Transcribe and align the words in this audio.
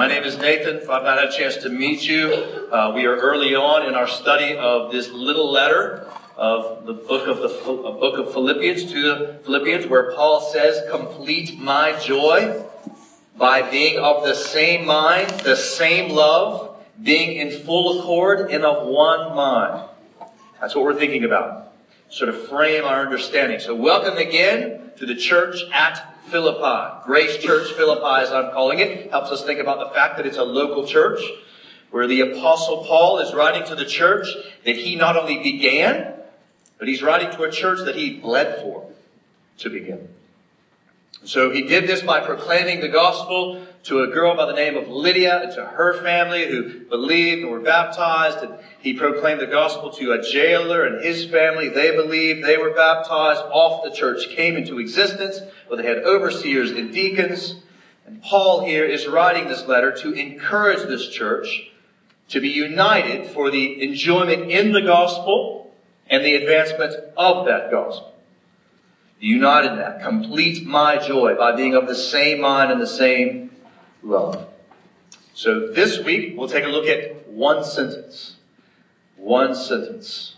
My 0.00 0.08
name 0.08 0.22
is 0.22 0.38
Nathan. 0.38 0.76
If 0.76 0.88
I've 0.88 1.02
not 1.02 1.18
had 1.18 1.28
a 1.28 1.30
chance 1.30 1.58
to 1.58 1.68
meet 1.68 2.08
you, 2.08 2.32
uh, 2.72 2.90
we 2.94 3.04
are 3.04 3.16
early 3.16 3.54
on 3.54 3.86
in 3.86 3.94
our 3.94 4.08
study 4.08 4.56
of 4.56 4.90
this 4.90 5.10
little 5.10 5.52
letter 5.52 6.06
of 6.38 6.86
the 6.86 6.94
book 6.94 7.28
of 7.28 7.42
the 7.42 7.48
book 7.48 8.18
of 8.18 8.32
Philippians 8.32 8.90
to 8.92 9.02
the 9.02 9.40
Philippians, 9.44 9.88
where 9.88 10.10
Paul 10.12 10.40
says, 10.40 10.80
"Complete 10.90 11.60
my 11.60 11.92
joy 12.00 12.64
by 13.36 13.60
being 13.60 13.98
of 13.98 14.24
the 14.24 14.34
same 14.34 14.86
mind, 14.86 15.28
the 15.40 15.54
same 15.54 16.14
love, 16.14 16.76
being 17.02 17.36
in 17.36 17.50
full 17.50 18.00
accord 18.00 18.50
and 18.50 18.64
of 18.64 18.86
one 18.86 19.36
mind." 19.36 19.82
That's 20.62 20.74
what 20.74 20.82
we're 20.82 20.94
thinking 20.94 21.24
about. 21.24 21.72
Sort 22.08 22.30
of 22.30 22.48
frame 22.48 22.86
our 22.86 23.02
understanding. 23.02 23.60
So, 23.60 23.74
welcome 23.74 24.16
again 24.16 24.92
to 24.96 25.04
the 25.04 25.14
church 25.14 25.62
at 25.74 26.09
Philippi. 26.28 27.02
Grace 27.04 27.36
Church 27.38 27.72
Philippi, 27.72 28.22
as 28.22 28.32
I'm 28.32 28.52
calling 28.52 28.78
it, 28.78 29.10
helps 29.10 29.30
us 29.30 29.44
think 29.44 29.60
about 29.60 29.78
the 29.78 29.94
fact 29.94 30.16
that 30.16 30.26
it's 30.26 30.36
a 30.36 30.44
local 30.44 30.86
church 30.86 31.20
where 31.90 32.06
the 32.06 32.20
Apostle 32.20 32.84
Paul 32.84 33.18
is 33.18 33.34
writing 33.34 33.66
to 33.66 33.74
the 33.74 33.84
church 33.84 34.26
that 34.64 34.76
he 34.76 34.94
not 34.96 35.16
only 35.16 35.42
began, 35.42 36.14
but 36.78 36.88
he's 36.88 37.02
writing 37.02 37.30
to 37.32 37.42
a 37.42 37.50
church 37.50 37.80
that 37.84 37.96
he 37.96 38.18
bled 38.18 38.62
for 38.62 38.90
to 39.58 39.70
begin. 39.70 40.08
So 41.24 41.50
he 41.50 41.62
did 41.62 41.86
this 41.86 42.00
by 42.00 42.20
proclaiming 42.20 42.80
the 42.80 42.88
gospel 42.88 43.66
to 43.84 44.02
a 44.02 44.06
girl 44.06 44.34
by 44.36 44.46
the 44.46 44.54
name 44.54 44.76
of 44.76 44.88
Lydia 44.88 45.42
and 45.42 45.52
to 45.52 45.64
her 45.64 46.02
family 46.02 46.46
who 46.46 46.80
believed 46.86 47.42
and 47.42 47.50
were 47.50 47.60
baptized. 47.60 48.38
And 48.38 48.54
he 48.80 48.94
proclaimed 48.94 49.40
the 49.40 49.46
gospel 49.46 49.90
to 49.90 50.12
a 50.12 50.22
jailer 50.22 50.84
and 50.84 51.04
his 51.04 51.26
family. 51.26 51.68
They 51.68 51.94
believed, 51.94 52.44
they 52.44 52.56
were 52.56 52.70
baptized. 52.70 53.40
Off 53.52 53.84
the 53.84 53.90
church 53.90 54.30
came 54.30 54.56
into 54.56 54.78
existence 54.78 55.40
where 55.68 55.80
they 55.80 55.86
had 55.86 55.98
overseers 55.98 56.70
and 56.70 56.92
deacons. 56.92 57.56
And 58.06 58.22
Paul 58.22 58.64
here 58.64 58.84
is 58.84 59.06
writing 59.06 59.46
this 59.46 59.66
letter 59.66 59.92
to 59.98 60.12
encourage 60.12 60.88
this 60.88 61.08
church 61.08 61.70
to 62.28 62.40
be 62.40 62.48
united 62.48 63.26
for 63.26 63.50
the 63.50 63.82
enjoyment 63.82 64.50
in 64.50 64.72
the 64.72 64.82
gospel 64.82 65.74
and 66.08 66.24
the 66.24 66.34
advancement 66.34 66.94
of 67.16 67.46
that 67.46 67.70
gospel. 67.70 68.14
United 69.20 69.72
in 69.72 69.78
that. 69.78 70.02
Complete 70.02 70.66
my 70.66 70.96
joy 70.96 71.34
by 71.34 71.54
being 71.54 71.74
of 71.74 71.86
the 71.86 71.94
same 71.94 72.40
mind 72.40 72.72
and 72.72 72.80
the 72.80 72.86
same 72.86 73.50
love. 74.02 74.48
So 75.34 75.68
this 75.68 75.98
week, 75.98 76.34
we'll 76.36 76.48
take 76.48 76.64
a 76.64 76.68
look 76.68 76.86
at 76.86 77.28
one 77.28 77.64
sentence. 77.64 78.36
One 79.16 79.54
sentence. 79.54 80.34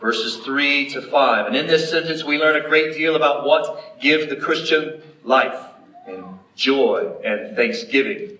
Verses 0.00 0.36
3 0.38 0.90
to 0.90 1.02
5. 1.02 1.46
And 1.46 1.56
in 1.56 1.66
this 1.66 1.90
sentence, 1.90 2.24
we 2.24 2.38
learn 2.38 2.56
a 2.56 2.68
great 2.68 2.94
deal 2.94 3.16
about 3.16 3.46
what 3.46 4.00
gives 4.00 4.28
the 4.28 4.36
Christian 4.36 5.02
life 5.24 5.58
and 6.06 6.38
joy 6.54 7.12
and 7.24 7.56
thanksgiving. 7.56 8.38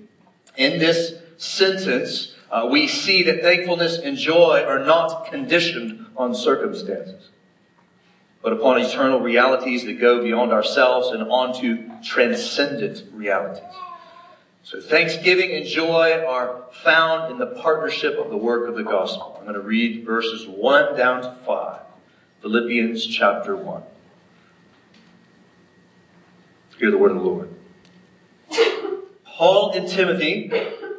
In 0.57 0.79
this 0.79 1.15
sentence, 1.37 2.35
uh, 2.51 2.69
we 2.71 2.87
see 2.87 3.23
that 3.23 3.43
thankfulness 3.43 3.99
and 3.99 4.17
joy 4.17 4.63
are 4.67 4.85
not 4.85 5.31
conditioned 5.31 6.07
on 6.17 6.35
circumstances, 6.35 7.29
but 8.43 8.53
upon 8.53 8.81
eternal 8.81 9.21
realities 9.21 9.85
that 9.85 10.01
go 10.01 10.23
beyond 10.23 10.53
ourselves 10.53 11.09
and 11.09 11.31
onto 11.31 11.89
transcendent 12.03 13.05
realities. 13.13 13.63
So 14.63 14.81
thanksgiving 14.81 15.53
and 15.53 15.67
joy 15.67 16.25
are 16.27 16.65
found 16.83 17.33
in 17.33 17.39
the 17.39 17.47
partnership 17.47 18.19
of 18.19 18.31
the 18.31 18.37
work 18.37 18.69
of 18.69 18.77
the 18.77 18.83
gospel. 18.83 19.37
I'm 19.39 19.45
going 19.45 19.55
to 19.55 19.61
read 19.61 20.05
verses 20.05 20.47
1 20.47 20.97
down 20.97 21.23
to 21.23 21.35
5. 21.47 21.81
Philippians 22.43 23.07
chapter 23.07 23.57
1. 23.57 23.83
Hear 26.79 26.91
the 26.91 26.99
word 26.99 27.11
of 27.11 27.19
the 27.19 27.23
Lord. 27.23 27.55
Paul 29.25 29.73
and 29.73 29.87
Timothy, 29.87 30.51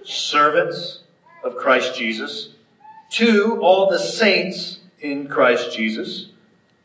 servants 0.03 1.03
of 1.44 1.56
Christ 1.56 1.95
Jesus, 1.97 2.50
to 3.12 3.59
all 3.62 3.89
the 3.89 4.00
saints 4.00 4.80
in 5.00 5.28
Christ 5.28 5.75
Jesus 5.75 6.30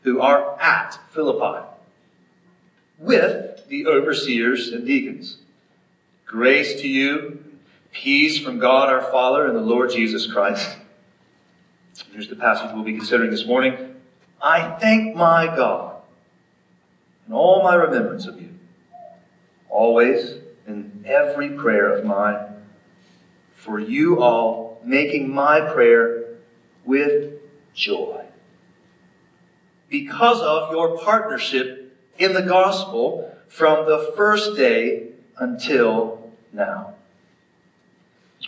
who 0.07 0.21
are 0.21 0.57
at 0.61 0.97
Philippi, 1.11 1.67
with 2.97 3.67
the 3.67 3.85
overseers 3.85 4.69
and 4.69 4.85
deacons. 4.85 5.35
Grace 6.25 6.79
to 6.79 6.87
you, 6.87 7.43
peace 7.91 8.39
from 8.39 8.57
God 8.57 8.87
our 8.87 9.01
Father 9.01 9.47
and 9.47 9.53
the 9.53 9.61
Lord 9.61 9.91
Jesus 9.91 10.25
Christ. 10.25 10.77
Here's 12.13 12.29
the 12.29 12.37
passage 12.37 12.71
we'll 12.73 12.85
be 12.85 12.93
considering 12.93 13.31
this 13.31 13.45
morning. 13.45 13.95
I 14.41 14.77
thank 14.79 15.13
my 15.13 15.45
God 15.47 15.97
in 17.27 17.33
all 17.33 17.61
my 17.61 17.75
remembrance 17.75 18.27
of 18.27 18.41
you, 18.41 18.51
always 19.69 20.35
in 20.65 21.03
every 21.05 21.49
prayer 21.49 21.91
of 21.91 22.05
mine, 22.05 22.63
for 23.53 23.77
you 23.77 24.21
all 24.21 24.79
making 24.85 25.29
my 25.29 25.59
prayer 25.59 26.37
with 26.85 27.41
joy. 27.73 28.26
Because 29.89 30.41
of 30.41 30.71
your 30.71 30.97
partnership 30.97 31.97
in 32.17 32.33
the 32.33 32.41
gospel 32.41 33.33
from 33.47 33.85
the 33.85 34.13
first 34.15 34.55
day 34.55 35.09
until 35.37 36.31
now. 36.51 36.95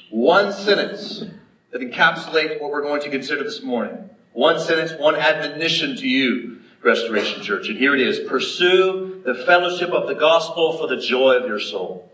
One 0.09 0.51
sentence 0.51 1.23
that 1.72 1.81
encapsulates 1.81 2.59
what 2.59 2.72
we're 2.72 2.81
going 2.81 3.01
to 3.01 3.09
consider 3.09 3.44
this 3.44 3.61
morning. 3.61 4.09
One 4.33 4.59
sentence, 4.59 4.94
one 5.00 5.16
admonition 5.16 5.95
to 5.97 6.07
you, 6.07 6.61
Restoration 6.83 7.44
Church. 7.44 7.67
And 7.69 7.77
here 7.77 7.94
it 7.94 8.01
is. 8.01 8.27
Pursue 8.27 9.21
the 9.25 9.35
fellowship 9.35 9.91
of 9.91 10.07
the 10.07 10.16
gospel 10.16 10.77
for 10.77 10.88
the 10.88 10.97
joy 10.97 11.33
of 11.33 11.45
your 11.45 11.59
soul. 11.59 12.11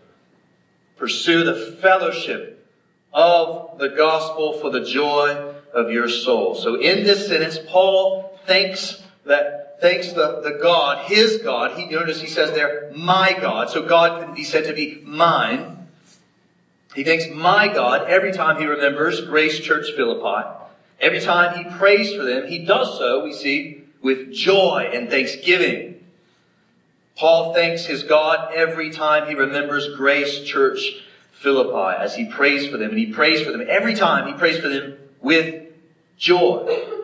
Pursue 0.98 1.44
the 1.44 1.78
fellowship 1.82 2.66
of 3.14 3.78
the 3.78 3.90
gospel 3.90 4.54
for 4.60 4.70
the 4.70 4.84
joy 4.84 5.54
of 5.74 5.92
your 5.92 6.10
soul. 6.10 6.56
So 6.56 6.76
in 6.76 7.04
this 7.04 7.28
sentence, 7.28 7.60
Paul 7.68 8.40
thanks 8.46 9.02
that 9.26 9.78
thanks 9.82 10.12
the, 10.14 10.42
the 10.42 10.60
God, 10.62 11.10
his 11.10 11.38
God. 11.38 11.78
He, 11.78 11.88
notice 11.88 12.22
he 12.22 12.28
says 12.28 12.52
there, 12.52 12.92
my 12.96 13.34
God. 13.34 13.70
So 13.70 13.82
God 13.88 14.24
can 14.24 14.34
be 14.34 14.44
said 14.44 14.66
to 14.66 14.74
be 14.74 15.02
mine. 15.04 15.88
He 16.94 17.04
thanks 17.04 17.26
my 17.32 17.68
God 17.68 18.08
every 18.08 18.32
time 18.32 18.58
he 18.58 18.66
remembers 18.66 19.22
Grace 19.22 19.60
Church 19.60 19.92
Philippi. 19.96 20.50
Every 21.00 21.20
time 21.20 21.58
he 21.58 21.78
prays 21.78 22.16
for 22.16 22.24
them, 22.24 22.48
he 22.48 22.60
does 22.60 22.98
so, 22.98 23.24
we 23.24 23.34
see, 23.34 23.84
with 24.02 24.32
joy 24.32 24.90
and 24.94 25.10
thanksgiving. 25.10 26.06
Paul 27.18 27.54
thanks 27.54 27.86
his 27.86 28.04
God 28.04 28.54
every 28.54 28.92
time 28.92 29.28
he 29.28 29.36
remembers 29.36 29.96
Grace 29.96 30.42
Church 30.42 31.04
Philippi 31.34 32.02
as 32.02 32.16
he 32.16 32.26
prays 32.26 32.68
for 32.68 32.78
them. 32.78 32.92
And 32.92 33.00
he 33.00 33.12
prays 33.12 33.42
for 33.42 33.52
them 33.52 33.66
every 33.68 33.94
time 33.94 34.28
he 34.28 34.34
prays 34.34 34.60
for 34.60 34.70
them 34.70 34.98
with 35.22 35.66
joy. 36.18 36.95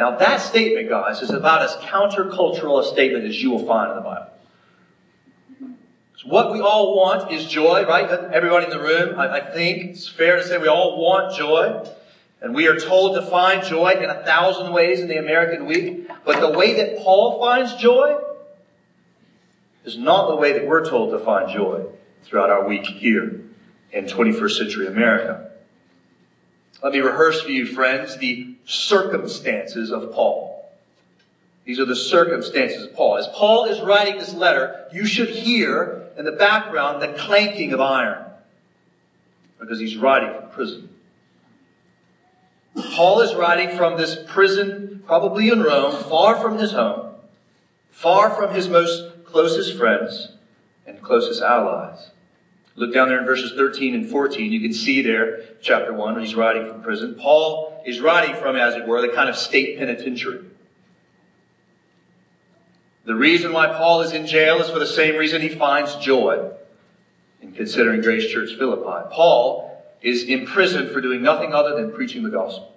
Now 0.00 0.16
that 0.16 0.40
statement, 0.40 0.88
guys, 0.88 1.20
is 1.20 1.28
about 1.28 1.60
as 1.60 1.74
countercultural 1.74 2.80
a 2.80 2.84
statement 2.86 3.26
as 3.26 3.42
you 3.42 3.50
will 3.50 3.66
find 3.66 3.90
in 3.90 3.96
the 3.98 4.02
Bible. 4.02 4.30
So 6.16 6.28
what 6.28 6.54
we 6.54 6.62
all 6.62 6.96
want 6.96 7.30
is 7.30 7.44
joy, 7.44 7.84
right? 7.86 8.08
Everybody 8.08 8.64
in 8.64 8.70
the 8.70 8.80
room, 8.80 9.20
I, 9.20 9.28
I 9.28 9.40
think 9.52 9.90
it's 9.90 10.08
fair 10.08 10.36
to 10.36 10.42
say 10.42 10.56
we 10.56 10.68
all 10.68 11.02
want 11.02 11.36
joy. 11.36 11.86
And 12.40 12.54
we 12.54 12.66
are 12.66 12.80
told 12.80 13.14
to 13.16 13.22
find 13.26 13.62
joy 13.62 13.90
in 13.90 14.08
a 14.08 14.24
thousand 14.24 14.72
ways 14.72 15.00
in 15.00 15.08
the 15.08 15.18
American 15.18 15.66
week. 15.66 16.08
But 16.24 16.40
the 16.40 16.58
way 16.58 16.76
that 16.76 17.04
Paul 17.04 17.38
finds 17.38 17.74
joy 17.74 18.16
is 19.84 19.98
not 19.98 20.30
the 20.30 20.36
way 20.36 20.54
that 20.54 20.66
we're 20.66 20.88
told 20.88 21.10
to 21.10 21.18
find 21.18 21.50
joy 21.50 21.84
throughout 22.22 22.48
our 22.48 22.66
week 22.66 22.86
here 22.86 23.42
in 23.92 24.06
21st 24.06 24.50
century 24.52 24.86
America. 24.86 25.49
Let 26.82 26.92
me 26.92 27.00
rehearse 27.00 27.42
for 27.42 27.50
you, 27.50 27.66
friends, 27.66 28.16
the 28.16 28.54
circumstances 28.64 29.90
of 29.90 30.12
Paul. 30.12 30.70
These 31.64 31.78
are 31.78 31.84
the 31.84 31.96
circumstances 31.96 32.86
of 32.86 32.94
Paul. 32.94 33.18
As 33.18 33.28
Paul 33.28 33.66
is 33.66 33.80
writing 33.80 34.18
this 34.18 34.32
letter, 34.32 34.86
you 34.92 35.06
should 35.06 35.28
hear 35.28 36.08
in 36.16 36.24
the 36.24 36.32
background 36.32 37.02
the 37.02 37.08
clanking 37.08 37.72
of 37.72 37.80
iron 37.80 38.24
because 39.58 39.78
he's 39.78 39.96
writing 39.96 40.34
from 40.34 40.50
prison. 40.50 40.88
Paul 42.94 43.20
is 43.20 43.34
writing 43.34 43.76
from 43.76 43.98
this 43.98 44.16
prison, 44.26 45.02
probably 45.06 45.48
in 45.48 45.62
Rome, 45.62 46.02
far 46.04 46.36
from 46.40 46.58
his 46.58 46.72
home, 46.72 47.14
far 47.90 48.30
from 48.30 48.54
his 48.54 48.68
most 48.68 49.24
closest 49.24 49.76
friends 49.76 50.32
and 50.86 51.02
closest 51.02 51.42
allies. 51.42 52.09
Look 52.80 52.94
down 52.94 53.08
there 53.08 53.18
in 53.18 53.26
verses 53.26 53.52
13 53.52 53.94
and 53.94 54.08
14. 54.08 54.50
You 54.50 54.58
can 54.58 54.72
see 54.72 55.02
there, 55.02 55.42
chapter 55.60 55.92
1, 55.92 56.14
when 56.14 56.24
he's 56.24 56.34
writing 56.34 56.66
from 56.66 56.80
prison. 56.80 57.14
Paul 57.14 57.82
is 57.84 58.00
writing 58.00 58.34
from, 58.36 58.56
as 58.56 58.74
it 58.74 58.86
were, 58.86 59.02
the 59.02 59.14
kind 59.14 59.28
of 59.28 59.36
state 59.36 59.76
penitentiary. 59.76 60.46
The 63.04 63.14
reason 63.14 63.52
why 63.52 63.66
Paul 63.66 64.00
is 64.00 64.12
in 64.12 64.26
jail 64.26 64.62
is 64.62 64.70
for 64.70 64.78
the 64.78 64.86
same 64.86 65.16
reason 65.16 65.42
he 65.42 65.50
finds 65.50 65.94
joy 65.96 66.52
in 67.42 67.52
considering 67.52 68.00
Grace 68.00 68.32
Church 68.32 68.54
Philippi. 68.56 69.08
Paul 69.12 69.84
is 70.00 70.22
imprisoned 70.22 70.88
for 70.90 71.02
doing 71.02 71.20
nothing 71.20 71.52
other 71.52 71.76
than 71.76 71.92
preaching 71.92 72.22
the 72.22 72.30
gospel. 72.30 72.74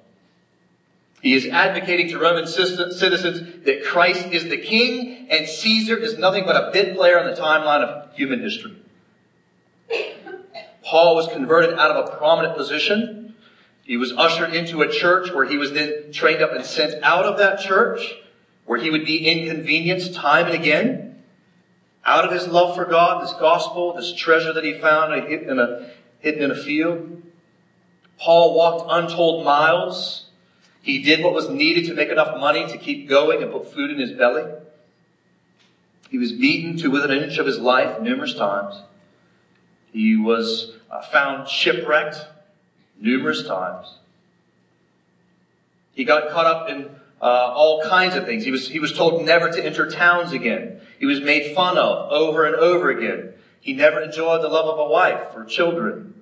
He 1.22 1.34
is 1.34 1.46
advocating 1.46 2.10
to 2.10 2.20
Roman 2.20 2.46
citizens 2.46 3.64
that 3.64 3.86
Christ 3.86 4.26
is 4.34 4.44
the 4.50 4.58
king 4.58 5.28
and 5.30 5.48
Caesar 5.48 5.96
is 5.96 6.18
nothing 6.18 6.44
but 6.44 6.58
a 6.58 6.72
bit 6.74 6.94
player 6.94 7.18
on 7.18 7.26
the 7.26 7.40
timeline 7.40 7.86
of 7.86 8.14
human 8.14 8.42
history. 8.42 8.76
Paul 10.94 11.16
was 11.16 11.26
converted 11.26 11.74
out 11.80 11.90
of 11.90 12.06
a 12.06 12.18
prominent 12.18 12.56
position. 12.56 13.34
He 13.82 13.98
was 13.98 14.12
ushered 14.12 14.54
into 14.54 14.84
a 14.84 14.88
church 14.88 15.34
where 15.34 15.44
he 15.44 15.58
was 15.58 15.72
then 15.72 16.12
trained 16.12 16.44
up 16.44 16.52
and 16.52 16.64
sent 16.64 17.02
out 17.04 17.26
of 17.26 17.40
that 17.40 17.60
church, 17.60 18.14
where 18.66 18.80
he 18.80 18.92
would 18.92 19.04
be 19.04 19.26
inconvenienced 19.28 20.14
time 20.14 20.46
and 20.46 20.54
again. 20.54 21.24
Out 22.06 22.26
of 22.26 22.32
his 22.32 22.48
love 22.48 22.76
for 22.76 22.86
God, 22.86 23.24
this 23.24 23.34
gospel, 23.40 23.96
this 23.96 24.14
treasure 24.14 24.54
that 24.54 24.64
he 24.64 24.74
found 24.74 25.20
hidden 25.28 25.50
in 25.50 25.58
a, 25.58 25.90
hidden 26.20 26.44
in 26.44 26.52
a 26.52 26.56
field. 26.64 27.24
Paul 28.20 28.54
walked 28.54 28.86
untold 28.88 29.44
miles. 29.44 30.28
He 30.84 31.02
did 31.02 31.24
what 31.24 31.34
was 31.34 31.50
needed 31.50 31.88
to 31.88 31.96
make 31.96 32.10
enough 32.10 32.40
money 32.40 32.68
to 32.68 32.78
keep 32.78 33.10
going 33.10 33.42
and 33.42 33.52
put 33.52 33.74
food 33.74 33.90
in 33.90 33.98
his 33.98 34.12
belly. 34.12 34.44
He 36.12 36.20
was 36.20 36.34
beaten 36.34 36.78
to 36.78 36.92
within 36.92 37.10
an 37.10 37.24
inch 37.24 37.40
of 37.40 37.48
his 37.48 37.58
life 37.58 38.00
numerous 38.00 38.36
times. 38.36 38.76
He 39.94 40.18
was 40.18 40.74
uh, 40.92 41.02
found 41.04 41.48
shipwrecked 41.48 42.18
numerous 43.00 43.46
times. 43.48 44.00
He 45.94 46.04
got 46.04 46.32
caught 46.32 46.48
up 46.48 46.70
in 46.70 46.90
uh, 47.22 47.26
all 47.26 47.84
kinds 47.84 48.16
of 48.16 48.26
things. 48.26 48.44
He 48.44 48.52
was, 48.52 48.68
he 48.68 48.80
was 48.80 48.92
told 48.92 49.24
never 49.24 49.50
to 49.50 49.66
enter 49.66 49.90
towns 49.90 50.34
again. 50.34 50.82
He 51.00 51.06
was 51.06 51.22
made 51.22 51.56
fun 51.56 51.78
of 51.78 52.12
over 52.12 52.46
and 52.46 52.56
over 52.56 52.90
again. 52.90 53.34
He 53.62 53.74
never 53.74 54.02
enjoyed 54.02 54.42
the 54.42 54.50
love 54.50 54.66
of 54.66 54.80
a 54.80 54.90
wife 54.90 55.28
or 55.36 55.46
children. 55.46 56.22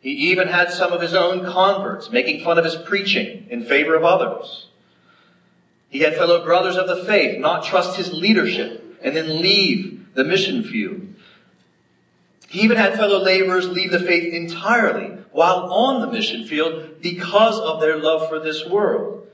He 0.00 0.10
even 0.30 0.48
had 0.48 0.70
some 0.70 0.92
of 0.92 1.00
his 1.00 1.14
own 1.14 1.44
converts 1.44 2.10
making 2.10 2.44
fun 2.44 2.58
of 2.58 2.64
his 2.64 2.76
preaching 2.76 3.46
in 3.48 3.64
favor 3.64 3.94
of 3.94 4.04
others. 4.04 4.68
He 5.88 6.00
had 6.00 6.16
fellow 6.16 6.44
brothers 6.44 6.76
of 6.76 6.88
the 6.88 7.04
faith 7.04 7.38
not 7.38 7.64
trust 7.64 7.96
his 7.96 8.12
leadership 8.12 8.98
and 9.02 9.16
then 9.16 9.40
leave 9.40 10.14
the 10.14 10.24
mission 10.24 10.62
field. 10.62 11.00
He 12.48 12.60
even 12.60 12.76
had 12.76 12.94
fellow 12.94 13.22
laborers 13.22 13.68
leave 13.68 13.90
the 13.90 13.98
faith 13.98 14.32
entirely 14.32 15.16
while 15.32 15.72
on 15.72 16.00
the 16.00 16.12
mission 16.12 16.46
field 16.46 17.02
because 17.02 17.58
of 17.58 17.80
their 17.80 17.96
love 17.96 18.28
for 18.28 18.38
this 18.38 18.66
world. 18.66 19.26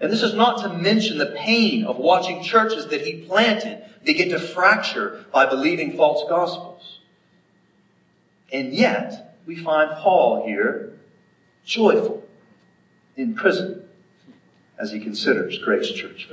And 0.00 0.12
this 0.12 0.22
is 0.22 0.34
not 0.34 0.62
to 0.62 0.78
mention 0.78 1.18
the 1.18 1.34
pain 1.36 1.84
of 1.84 1.98
watching 1.98 2.42
churches 2.42 2.86
that 2.88 3.02
he 3.02 3.22
planted 3.22 3.84
begin 4.04 4.30
to 4.30 4.38
fracture 4.38 5.24
by 5.32 5.46
believing 5.46 5.96
false 5.96 6.28
gospels. 6.28 7.00
And 8.52 8.72
yet, 8.72 9.36
we 9.46 9.56
find 9.56 9.90
Paul 9.98 10.46
here 10.46 10.92
joyful 11.64 12.26
in 13.16 13.34
prison 13.34 13.84
as 14.78 14.92
he 14.92 15.00
considers 15.00 15.58
Grace 15.58 15.90
Church 15.90 16.28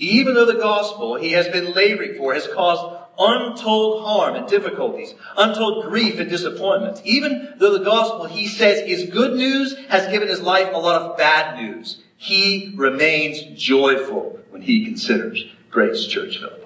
even 0.00 0.32
though 0.34 0.46
the 0.46 0.54
gospel 0.54 1.16
he 1.16 1.32
has 1.32 1.46
been 1.48 1.74
laboring 1.74 2.16
for 2.16 2.32
has 2.32 2.48
caused 2.48 2.96
untold 3.18 4.02
harm 4.02 4.34
and 4.34 4.48
difficulties, 4.48 5.14
untold 5.36 5.84
grief 5.84 6.18
and 6.18 6.30
disappointment, 6.30 7.00
even 7.04 7.52
though 7.58 7.76
the 7.76 7.84
gospel 7.84 8.24
he 8.24 8.48
says 8.48 8.80
is 8.80 9.10
good 9.10 9.36
news 9.36 9.76
has 9.88 10.10
given 10.10 10.26
his 10.26 10.40
life 10.40 10.70
a 10.72 10.78
lot 10.78 11.02
of 11.02 11.18
bad 11.18 11.60
news, 11.60 12.02
he 12.16 12.72
remains 12.76 13.42
joyful 13.62 14.40
when 14.48 14.62
he 14.62 14.86
considers 14.86 15.44
Grace 15.70 16.06
Church 16.06 16.38
Philippi. 16.38 16.56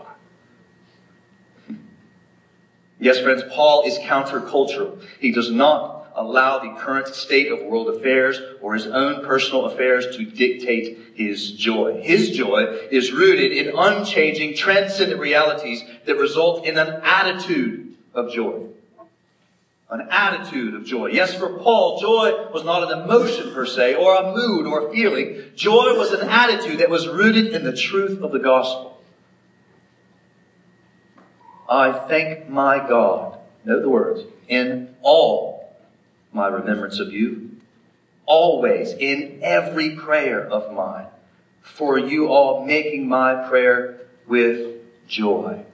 Yes, 3.01 3.19
friends, 3.19 3.43
Paul 3.51 3.83
is 3.85 3.99
countercultural. 3.99 5.05
He 5.19 5.33
does 5.33 5.51
not 5.51 5.94
allow 6.17 6.59
the 6.59 6.81
current 6.81 7.09
state 7.09 7.51
of 7.51 7.63
world 7.63 7.89
affairs 7.89 8.41
or 8.61 8.75
his 8.75 8.87
own 8.87 9.25
personal 9.25 9.67
affairs 9.67 10.17
to 10.17 10.25
dictate 10.25 11.13
his 11.15 11.53
joy. 11.53 12.01
His 12.03 12.31
joy 12.31 12.87
is 12.91 13.13
rooted 13.13 13.53
in 13.53 13.77
unchanging, 13.77 14.57
transcendent 14.57 15.21
realities 15.21 15.83
that 16.07 16.17
result 16.17 16.65
in 16.67 16.79
an 16.79 17.01
attitude 17.03 17.97
of 18.15 18.33
joy. 18.33 18.67
An 19.91 20.09
attitude 20.11 20.75
of 20.75 20.85
joy. 20.85 21.09
Yes, 21.09 21.35
for 21.35 21.59
Paul, 21.59 22.01
joy 22.01 22.51
was 22.53 22.65
not 22.65 22.91
an 22.91 23.03
emotion 23.03 23.53
per 23.53 23.67
se, 23.67 23.95
or 23.95 24.17
a 24.17 24.35
mood 24.35 24.67
or 24.67 24.89
a 24.89 24.93
feeling. 24.93 25.43
Joy 25.55 25.97
was 25.97 26.13
an 26.13 26.29
attitude 26.29 26.79
that 26.79 26.91
was 26.91 27.07
rooted 27.07 27.53
in 27.53 27.65
the 27.65 27.77
truth 27.77 28.21
of 28.23 28.33
the 28.33 28.39
gospel. 28.39 29.01
I 31.69 31.93
thank 31.93 32.49
my 32.49 32.79
God, 32.79 33.39
note 33.65 33.83
the 33.83 33.89
words, 33.89 34.23
in 34.49 34.95
all 35.03 35.54
my 36.35 36.49
remembrance 36.49 36.99
of 36.99 37.13
you. 37.13 37.51
Always, 38.27 38.93
in 38.93 39.41
every 39.43 39.97
prayer 39.97 40.47
of 40.47 40.75
mine, 40.75 41.07
for 41.63 41.99
you 41.99 42.29
all 42.29 42.65
making 42.65 43.09
my 43.09 43.49
prayer 43.49 44.01
with 44.27 44.77
joy. 45.07 45.65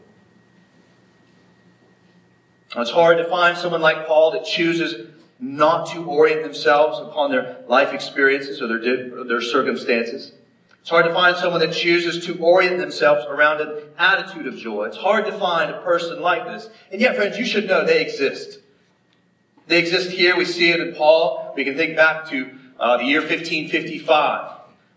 It's 2.76 2.90
hard 2.90 3.18
to 3.18 3.24
find 3.24 3.56
someone 3.56 3.80
like 3.80 4.06
Paul 4.06 4.32
that 4.32 4.44
chooses 4.44 5.08
not 5.40 5.90
to 5.92 6.04
orient 6.04 6.42
themselves 6.42 6.98
upon 7.00 7.30
their 7.30 7.64
life 7.66 7.92
experiences 7.92 8.60
or 8.60 8.68
their, 8.78 9.24
their 9.24 9.40
circumstances. 9.40 10.32
It's 10.80 10.90
hard 10.90 11.06
to 11.06 11.12
find 11.12 11.36
someone 11.36 11.60
that 11.60 11.72
chooses 11.72 12.24
to 12.26 12.38
orient 12.38 12.78
themselves 12.78 13.26
around 13.26 13.60
an 13.60 13.82
attitude 13.98 14.46
of 14.46 14.56
joy. 14.56 14.84
It's 14.84 14.96
hard 14.96 15.26
to 15.26 15.32
find 15.32 15.70
a 15.70 15.80
person 15.82 16.20
like 16.20 16.44
this. 16.46 16.68
And 16.90 17.00
yet, 17.00 17.16
friends, 17.16 17.38
you 17.38 17.44
should 17.44 17.66
know 17.66 17.84
they 17.84 18.02
exist. 18.02 18.60
They 19.70 19.78
exist 19.78 20.10
here. 20.10 20.36
We 20.36 20.46
see 20.46 20.70
it 20.70 20.80
in 20.80 20.96
Paul. 20.96 21.52
We 21.54 21.64
can 21.64 21.76
think 21.76 21.94
back 21.94 22.28
to 22.30 22.50
uh, 22.80 22.96
the 22.96 23.04
year 23.04 23.20
1555, 23.20 24.52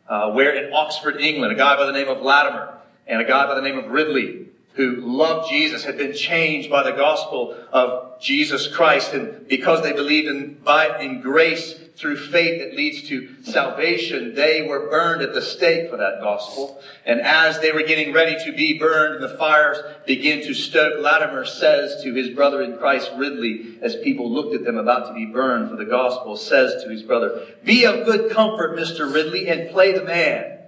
uh, 0.09 0.31
where 0.31 0.51
in 0.55 0.73
Oxford, 0.73 1.21
England, 1.21 1.53
a 1.53 1.55
guy 1.55 1.75
by 1.75 1.85
the 1.85 1.91
name 1.91 2.07
of 2.07 2.23
Latimer 2.23 2.79
and 3.05 3.21
a 3.21 3.23
guy 3.23 3.45
by 3.45 3.53
the 3.53 3.61
name 3.61 3.77
of 3.77 3.91
Ridley, 3.91 4.47
who 4.73 4.95
loved 4.95 5.47
Jesus, 5.47 5.83
had 5.83 5.95
been 5.99 6.15
changed 6.15 6.71
by 6.71 6.81
the 6.81 6.97
gospel 6.97 7.55
of 7.71 8.19
Jesus 8.19 8.67
Christ. 8.67 9.13
And 9.13 9.47
because 9.47 9.83
they 9.83 9.93
believed 9.93 10.27
in, 10.27 10.55
by, 10.55 10.99
in 10.99 11.21
grace 11.21 11.75
through 11.95 12.17
faith 12.17 12.59
that 12.59 12.75
leads 12.75 13.07
to 13.07 13.43
salvation, 13.43 14.33
they 14.33 14.63
were 14.63 14.89
burned 14.89 15.21
at 15.21 15.33
the 15.33 15.41
stake 15.41 15.89
for 15.89 15.97
that 15.97 16.21
gospel. 16.21 16.81
And 17.05 17.21
as 17.21 17.59
they 17.59 17.71
were 17.71 17.83
getting 17.83 18.13
ready 18.13 18.35
to 18.45 18.51
be 18.51 18.79
burned, 18.79 19.23
the 19.23 19.37
fires 19.37 19.77
began 20.07 20.41
to 20.41 20.53
stoke. 20.55 20.99
Latimer 20.99 21.45
says 21.45 22.01
to 22.03 22.13
his 22.13 22.29
brother 22.29 22.63
in 22.63 22.77
Christ, 22.77 23.11
Ridley, 23.15 23.77
as 23.81 23.95
people 23.97 24.31
looked 24.31 24.55
at 24.55 24.63
them 24.63 24.77
about 24.77 25.07
to 25.07 25.13
be 25.13 25.27
burned 25.27 25.69
for 25.69 25.75
the 25.75 25.85
gospel, 25.85 26.35
says 26.35 26.83
to 26.83 26.89
his 26.89 27.03
brother, 27.03 27.45
Be 27.63 27.85
of 27.85 28.05
good 28.05 28.31
comfort, 28.31 28.75
Mr. 28.75 29.13
Ridley, 29.13 29.47
and 29.47 29.69
play 29.69 29.91
the 29.91 30.03
man. 30.03 30.59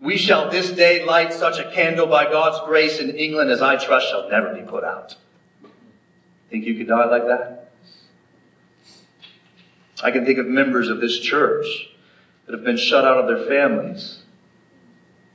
We 0.00 0.18
shall 0.18 0.50
this 0.50 0.70
day 0.70 1.04
light 1.06 1.32
such 1.32 1.58
a 1.58 1.70
candle 1.70 2.06
by 2.06 2.24
God's 2.24 2.66
grace 2.66 2.98
in 2.98 3.16
England 3.16 3.50
as 3.50 3.62
I 3.62 3.76
trust 3.76 4.08
shall 4.08 4.28
never 4.28 4.54
be 4.54 4.60
put 4.60 4.84
out. 4.84 5.16
Think 6.50 6.66
you 6.66 6.74
could 6.74 6.88
die 6.88 7.06
like 7.06 7.26
that? 7.26 7.65
I 10.02 10.10
can 10.10 10.24
think 10.26 10.38
of 10.38 10.46
members 10.46 10.88
of 10.88 11.00
this 11.00 11.18
church 11.18 11.66
that 12.44 12.54
have 12.54 12.64
been 12.64 12.76
shut 12.76 13.04
out 13.04 13.18
of 13.18 13.26
their 13.26 13.46
families 13.46 14.22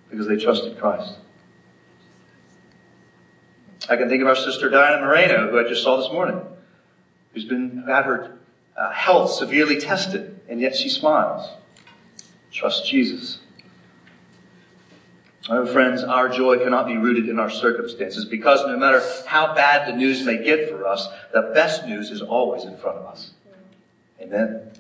because 0.10 0.27
they 0.27 0.38
trusted 0.38 0.77
Christ. 0.77 1.15
I 3.89 3.98
can 3.98 4.10
think 4.10 4.22
of 4.22 4.27
our 4.27 4.36
sister 4.36 4.70
Diana 4.70 5.03
Moreno, 5.03 5.50
who 5.50 5.60
I 5.60 5.68
just 5.68 5.84
saw 5.84 5.98
this 5.98 6.12
morning, 6.12 6.39
who's 7.34 7.46
been 7.46 7.84
had 7.88 8.06
her 8.06 8.38
uh, 8.77 8.91
health 8.91 9.32
severely 9.32 9.80
tested, 9.80 10.39
and 10.48 10.62
yet 10.62 10.75
she 10.75 10.89
smiles. 10.89 11.50
Trust 12.51 12.88
Jesus. 12.88 13.39
Friends, 15.44 16.03
our 16.03 16.30
joy 16.30 16.60
cannot 16.60 16.86
be 16.86 16.98
rooted 16.98 17.27
in 17.27 17.39
our 17.39 17.50
circumstances 17.50 18.25
because 18.25 18.65
no 18.65 18.77
matter 18.77 19.01
how 19.25 19.56
bad 19.56 19.88
the 19.88 19.98
news 19.98 20.24
may 20.24 20.41
get 20.41 20.70
for 20.70 20.88
us, 20.88 21.08
the 21.34 21.51
best 21.53 21.86
news 21.86 22.12
is 22.12 22.22
always 22.22 22.63
in 22.63 22.77
front 22.77 23.00
of 23.00 23.06
us. 23.06 23.32
Amen. 24.22 24.72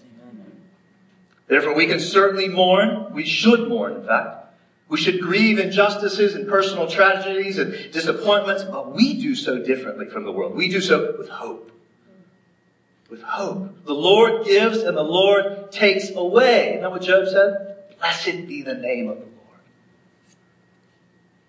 Therefore, 1.47 1.75
we 1.75 1.85
can 1.85 1.99
certainly 1.99 2.47
mourn. 2.47 3.13
We 3.13 3.25
should 3.25 3.67
mourn, 3.67 3.95
in 3.95 4.05
fact. 4.05 4.41
We 4.87 4.97
should 4.97 5.21
grieve 5.21 5.57
injustices 5.57 6.35
and 6.35 6.47
personal 6.47 6.87
tragedies 6.87 7.57
and 7.57 7.91
disappointments, 7.91 8.63
but 8.63 8.93
we 8.93 9.13
do 9.21 9.35
so 9.35 9.63
differently 9.63 10.05
from 10.05 10.25
the 10.25 10.31
world. 10.31 10.55
We 10.55 10.69
do 10.69 10.81
so 10.81 11.15
with 11.17 11.29
hope. 11.29 11.71
With 13.09 13.21
hope. 13.21 13.85
The 13.85 13.93
Lord 13.93 14.45
gives 14.45 14.79
and 14.79 14.95
the 14.95 15.03
Lord 15.03 15.71
takes 15.71 16.09
away. 16.11 16.69
Isn't 16.69 16.81
that 16.81 16.91
what 16.91 17.01
Job 17.01 17.27
said? 17.27 17.97
Blessed 17.99 18.47
be 18.47 18.61
the 18.63 18.73
name 18.73 19.09
of 19.09 19.17
the 19.19 19.25
Lord. 19.25 19.59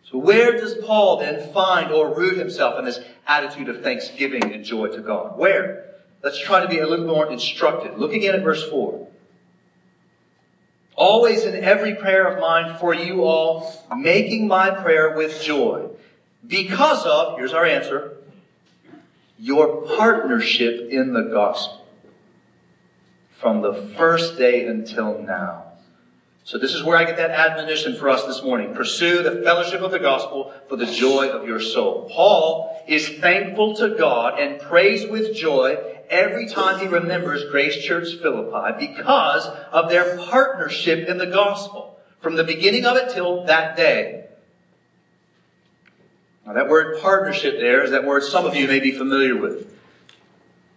So 0.05 0.19
where 0.19 0.53
does 0.53 0.75
Paul 0.75 1.19
then 1.19 1.53
find 1.53 1.91
or 1.91 2.15
root 2.15 2.39
himself 2.39 2.79
in 2.79 2.85
this 2.85 3.01
attitude 3.27 3.69
of 3.69 3.83
thanksgiving 3.83 4.53
and 4.53 4.65
joy 4.65 4.89
to 4.89 5.01
God? 5.01 5.39
Where? 5.39 5.92
Let's 6.23 6.39
try 6.39 6.61
to 6.61 6.69
be 6.69 6.79
a 6.79 6.87
little 6.87 7.07
more 7.07 7.31
instructed. 7.31 7.99
Look 7.99 8.13
again 8.13 8.35
at 8.35 8.43
verse 8.43 8.69
4. 8.69 9.09
Always 10.95 11.45
in 11.45 11.65
every 11.65 11.95
prayer 11.97 12.27
of 12.27 12.41
mine 12.41 12.79
for 12.79 12.95
you 12.95 13.25
all, 13.25 13.85
making 13.97 14.47
my 14.47 14.71
prayer 14.71 15.17
with 15.17 15.43
joy. 15.43 15.89
Because 16.47 17.05
of, 17.07 17.39
here's 17.39 17.53
our 17.53 17.65
answer, 17.65 18.17
your 19.39 19.83
partnership 19.97 20.89
in 20.91 21.13
the 21.13 21.23
gospel. 21.23 21.87
From 23.31 23.63
the 23.63 23.75
first 23.75 24.39
day 24.39 24.67
until 24.67 25.21
now. 25.21 25.72
So 26.45 26.59
this 26.59 26.75
is 26.75 26.83
where 26.83 26.97
I 26.97 27.05
get 27.05 27.17
that 27.19 27.31
admonition 27.31 27.95
for 27.95 28.09
us 28.09 28.25
this 28.25 28.43
morning. 28.43 28.75
Pursue 28.75 29.23
the 29.23 29.43
fellowship 29.43 29.81
of 29.81 29.93
the 29.93 30.01
gospel 30.01 30.53
for 30.69 30.75
the 30.75 30.87
joy 30.87 31.29
of 31.29 31.47
your 31.47 31.61
soul. 31.61 32.11
Paul 32.13 32.83
is 32.89 33.09
thankful 33.21 33.77
to 33.77 33.91
God 33.91 34.41
and 34.41 34.61
prays 34.61 35.09
with 35.09 35.37
joy 35.37 35.79
every 36.11 36.49
time 36.49 36.81
he 36.81 36.87
remembers 36.89 37.49
Grace 37.51 37.77
Church 37.85 38.17
Philippi 38.21 38.89
because 38.89 39.47
of 39.71 39.89
their 39.89 40.19
partnership 40.19 41.09
in 41.09 41.19
the 41.19 41.27
gospel 41.27 42.01
from 42.21 42.35
the 42.35 42.45
beginning 42.45 42.87
of 42.87 42.97
it 42.97 43.15
till 43.15 43.45
that 43.45 43.77
day. 43.77 44.27
Now 46.45 46.55
that 46.55 46.69
word 46.69 47.01
partnership 47.01 47.55
there 47.61 47.85
is 47.85 47.93
that 47.93 48.05
word 48.05 48.25
some 48.25 48.47
of 48.47 48.57
you 48.57 48.67
may 48.67 48.81
be 48.81 48.91
familiar 48.91 49.37
with. 49.37 49.73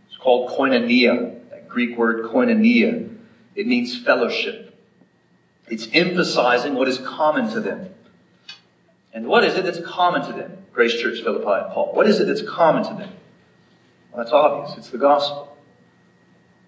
It's 0.08 0.18
called 0.18 0.52
koinonia, 0.52 1.50
that 1.50 1.68
Greek 1.68 1.98
word 1.98 2.26
koinonia. 2.26 3.18
It 3.56 3.66
means 3.66 4.00
fellowship. 4.00 4.75
It's 5.68 5.88
emphasizing 5.94 6.76
what 6.76 6.88
is 6.88 7.00
common 7.00 7.52
to 7.54 7.60
them. 7.60 7.90
And 9.14 9.28
what 9.28 9.44
is 9.44 9.56
it 9.56 9.64
that's 9.64 9.80
common 9.80 10.26
to 10.28 10.34
them? 10.34 10.58
Grace 10.74 10.94
Church 11.02 11.22
Philippi 11.22 11.46
and 11.46 11.74
Paul. 11.74 11.94
What 11.94 12.08
is 12.08 12.20
it 12.20 12.28
that's 12.28 12.42
common 12.42 12.84
to 12.84 12.90
them? 12.90 13.10
Well, 14.12 14.24
that's 14.24 14.32
obvious. 14.32 14.78
It's 14.78 14.90
the 14.90 14.98
gospel. 14.98 15.58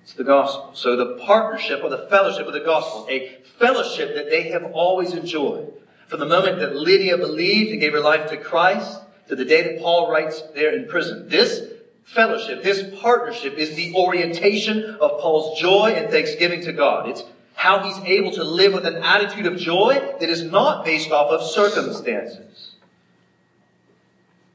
It's 0.03 0.13
the 0.13 0.23
gospel. 0.23 0.71
So 0.73 0.95
the 0.95 1.17
partnership 1.25 1.83
or 1.83 1.89
the 1.89 2.07
fellowship 2.09 2.47
of 2.47 2.53
the 2.53 2.61
gospel, 2.61 3.05
a 3.09 3.37
fellowship 3.59 4.15
that 4.15 4.29
they 4.29 4.43
have 4.43 4.63
always 4.71 5.13
enjoyed. 5.13 5.73
From 6.07 6.21
the 6.21 6.25
moment 6.25 6.59
that 6.59 6.73
Lydia 6.73 7.17
believed 7.17 7.71
and 7.71 7.81
gave 7.81 7.91
her 7.91 7.99
life 7.99 8.29
to 8.29 8.37
Christ 8.37 9.01
to 9.27 9.35
the 9.35 9.43
day 9.43 9.63
that 9.63 9.81
Paul 9.81 10.09
writes 10.09 10.41
there 10.55 10.73
in 10.73 10.87
prison. 10.87 11.27
This 11.27 11.73
fellowship, 12.05 12.63
this 12.63 12.83
partnership 13.01 13.55
is 13.55 13.75
the 13.75 13.93
orientation 13.93 14.95
of 15.01 15.19
Paul's 15.19 15.59
joy 15.59 15.91
and 15.97 16.09
thanksgiving 16.09 16.61
to 16.61 16.71
God. 16.71 17.09
It's 17.09 17.23
how 17.57 17.79
he's 17.79 17.97
able 18.05 18.31
to 18.31 18.43
live 18.43 18.71
with 18.71 18.85
an 18.85 18.97
attitude 18.97 19.47
of 19.47 19.57
joy 19.57 19.99
that 20.19 20.29
is 20.29 20.43
not 20.43 20.85
based 20.85 21.09
off 21.09 21.31
of 21.31 21.41
circumstances. 21.41 22.75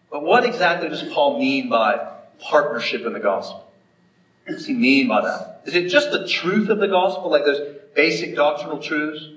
But 0.09 0.23
what 0.23 0.45
exactly 0.45 0.89
does 0.89 1.03
Paul 1.13 1.41
mean 1.41 1.69
by 1.69 2.13
partnership 2.39 3.05
in 3.05 3.13
the 3.13 3.19
gospel? 3.19 3.69
What 4.47 4.55
does 4.55 4.67
he 4.67 4.75
mean 4.75 5.09
by 5.09 5.21
that? 5.23 5.63
Is 5.65 5.75
it 5.75 5.89
just 5.89 6.13
the 6.13 6.29
truth 6.29 6.69
of 6.69 6.79
the 6.79 6.87
gospel, 6.87 7.29
like 7.29 7.45
those 7.45 7.77
basic 7.93 8.37
doctrinal 8.37 8.79
truths? 8.79 9.31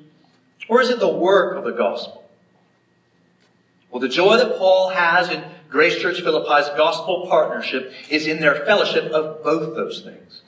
Or 0.70 0.80
is 0.80 0.92
it 0.92 1.00
the 1.00 1.10
work 1.10 1.58
of 1.58 1.64
the 1.64 1.72
gospel? 1.72 2.24
Well, 3.90 4.00
the 4.00 4.10
joy 4.10 4.38
that 4.38 4.60
Paul 4.60 4.90
has 4.90 5.32
in 5.32 5.44
Grace 5.70 6.00
Church 6.00 6.22
Philippi's 6.22 6.70
gospel 6.78 7.26
partnership 7.28 7.92
is 8.12 8.28
in 8.28 8.42
their 8.42 8.64
fellowship 8.64 9.06
of 9.06 9.44
both 9.44 9.76
those 9.76 10.02
things 10.02 10.44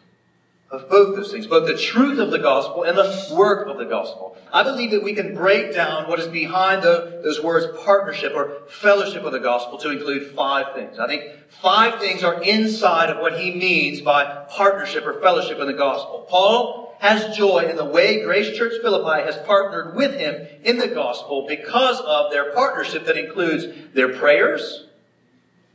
of 0.70 0.90
both 0.90 1.16
those 1.16 1.32
things, 1.32 1.48
both 1.48 1.66
the 1.66 1.78
truth 1.78 2.20
of 2.20 2.30
the 2.30 2.40
gospel 2.40 2.84
and 2.84 2.98
the 2.98 3.34
work 3.34 3.68
of 3.68 3.78
the 3.78 3.86
gospel. 3.86 4.38
I 4.52 4.64
believe 4.64 4.92
that 4.92 5.04
we 5.04 5.14
can 5.14 5.34
break 5.34 5.74
down 5.74 6.10
what 6.10 6.20
is 6.20 6.28
behind 6.28 6.84
the, 6.84 7.22
those 7.24 7.42
words 7.42 7.68
partnership 7.84 8.34
or 8.36 8.64
fellowship 8.70 9.24
of 9.24 9.32
the 9.32 9.40
gospel 9.40 9.78
to 9.80 9.92
include 9.92 10.36
five 10.36 10.74
things. 10.74 11.00
I 11.00 11.08
think 11.08 11.32
five 11.62 12.00
things 12.00 12.24
are 12.24 12.42
inside 12.42 13.10
of 13.10 13.20
what 13.20 13.40
he 13.40 13.56
means 13.56 14.02
by 14.02 14.46
partnership 14.50 15.06
or 15.06 15.22
fellowship 15.22 15.60
in 15.60 15.68
the 15.68 15.74
gospel. 15.74 16.26
Paul 16.30 16.96
has 17.00 17.36
joy 17.36 17.68
in 17.70 17.78
the 17.78 17.86
way 17.86 18.24
Grace 18.24 18.58
Church 18.58 18.74
Philippi 18.82 19.24
has 19.24 19.38
partnered 19.46 19.96
with 19.96 20.20
him 20.20 20.48
in 20.64 20.78
the 20.78 20.88
gospel 20.88 21.46
because 21.48 22.00
of 22.02 22.32
their 22.32 22.52
partnership 22.54 23.06
that 23.06 23.18
includes 23.18 23.68
their 23.94 24.18
prayers, 24.18 24.86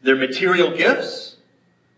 their 0.02 0.16
material 0.16 0.76
gifts, 0.76 1.36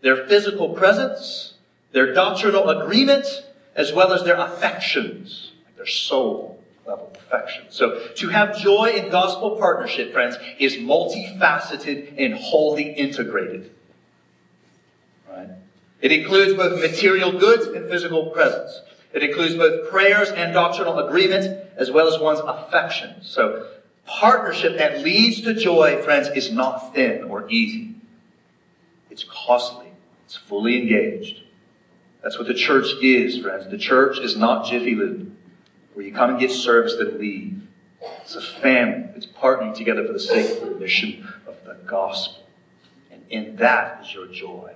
their 0.01 0.27
physical 0.27 0.69
presence, 0.69 1.54
their 1.95 2.13
doctrinal 2.13 2.69
agreement, 2.69 3.25
as 3.73 3.93
well 3.93 4.11
as 4.11 4.25
their 4.25 4.35
affections, 4.35 5.53
their 5.77 5.87
soul 5.87 6.61
level 6.85 7.13
affection. 7.15 7.63
So 7.69 8.09
to 8.17 8.27
have 8.27 8.57
joy 8.57 8.95
in 8.97 9.09
gospel 9.09 9.57
partnership, 9.57 10.11
friends, 10.11 10.35
is 10.59 10.75
multifaceted 10.75 12.15
and 12.17 12.33
wholly 12.33 12.91
integrated. 12.91 13.71
Right? 15.29 15.47
It 16.01 16.11
includes 16.11 16.53
both 16.53 16.81
material 16.81 17.39
goods 17.39 17.65
and 17.67 17.89
physical 17.89 18.25
presence. 18.31 18.81
It 19.13 19.23
includes 19.23 19.55
both 19.55 19.89
prayers 19.89 20.29
and 20.31 20.53
doctrinal 20.53 20.99
agreement, 20.99 21.45
as 21.77 21.91
well 21.91 22.13
as 22.13 22.19
one's 22.19 22.41
affections. 22.41 23.29
So 23.29 23.67
partnership 24.05 24.79
that 24.79 24.99
leads 24.99 25.39
to 25.43 25.53
joy, 25.53 26.03
friends, 26.03 26.27
is 26.27 26.51
not 26.51 26.93
thin 26.93 27.23
or 27.23 27.49
easy. 27.49 27.95
It's 29.09 29.23
costly. 29.23 29.87
It's 30.25 30.35
fully 30.35 30.77
engaged. 30.77 31.43
That's 32.25 32.39
what 32.39 32.47
the 32.47 32.55
church 32.55 32.87
is, 33.03 33.37
friends. 33.37 33.69
The 33.69 33.77
church 33.77 34.17
is 34.17 34.35
not 34.35 34.65
Jiffy 34.65 34.95
Lube, 34.95 35.31
where 35.93 36.03
you 36.03 36.11
come 36.11 36.31
and 36.31 36.39
get 36.39 36.49
service 36.49 36.95
then 36.97 37.19
leave. 37.19 37.61
It's 38.21 38.33
a 38.33 38.41
family. 38.41 39.09
It's 39.15 39.27
partnering 39.27 39.75
together 39.75 40.03
for 40.07 40.13
the 40.13 40.19
sake 40.19 40.59
of 40.59 40.69
the 40.69 40.75
mission 40.75 41.31
of 41.45 41.55
the 41.65 41.75
gospel. 41.85 42.43
And 43.11 43.21
in 43.29 43.57
that 43.57 44.01
is 44.01 44.11
your 44.11 44.25
joy. 44.25 44.73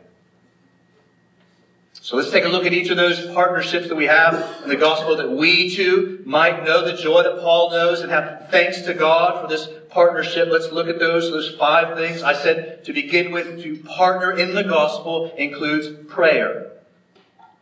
So 1.94 2.18
let's 2.18 2.30
take 2.30 2.46
a 2.46 2.50
look 2.50 2.68
at 2.68 2.74
each 2.74 2.92
of 2.92 2.98
those 2.98 3.26
partnerships 3.34 3.88
that 3.88 3.96
we 3.96 4.06
have 4.06 4.62
in 4.62 4.70
the 4.70 4.76
gospel 4.76 5.16
that 5.18 5.32
we 5.32 5.76
too 5.76 6.22
might 6.26 6.64
know 6.64 6.86
the 6.86 7.02
joy 7.02 7.24
that 7.24 7.42
Paul 7.42 7.72
knows 7.72 8.02
and 8.02 8.12
have 8.12 8.50
thanks 8.52 8.82
to 8.82 8.94
God 8.94 9.42
for 9.42 9.48
this 9.48 9.68
partnership. 9.90 10.50
Let's 10.52 10.72
look 10.72 10.88
at 10.88 11.00
those, 11.00 11.32
those 11.32 11.56
five 11.56 11.98
things. 11.98 12.22
I 12.22 12.34
said 12.34 12.86
to 12.86 12.94
begin 12.94 13.32
with, 13.32 13.64
to 13.64 13.76
partner 13.78 14.34
in 14.34 14.54
the 14.54 14.64
gospel 14.64 15.34
includes 15.36 15.90
prayer 16.08 16.74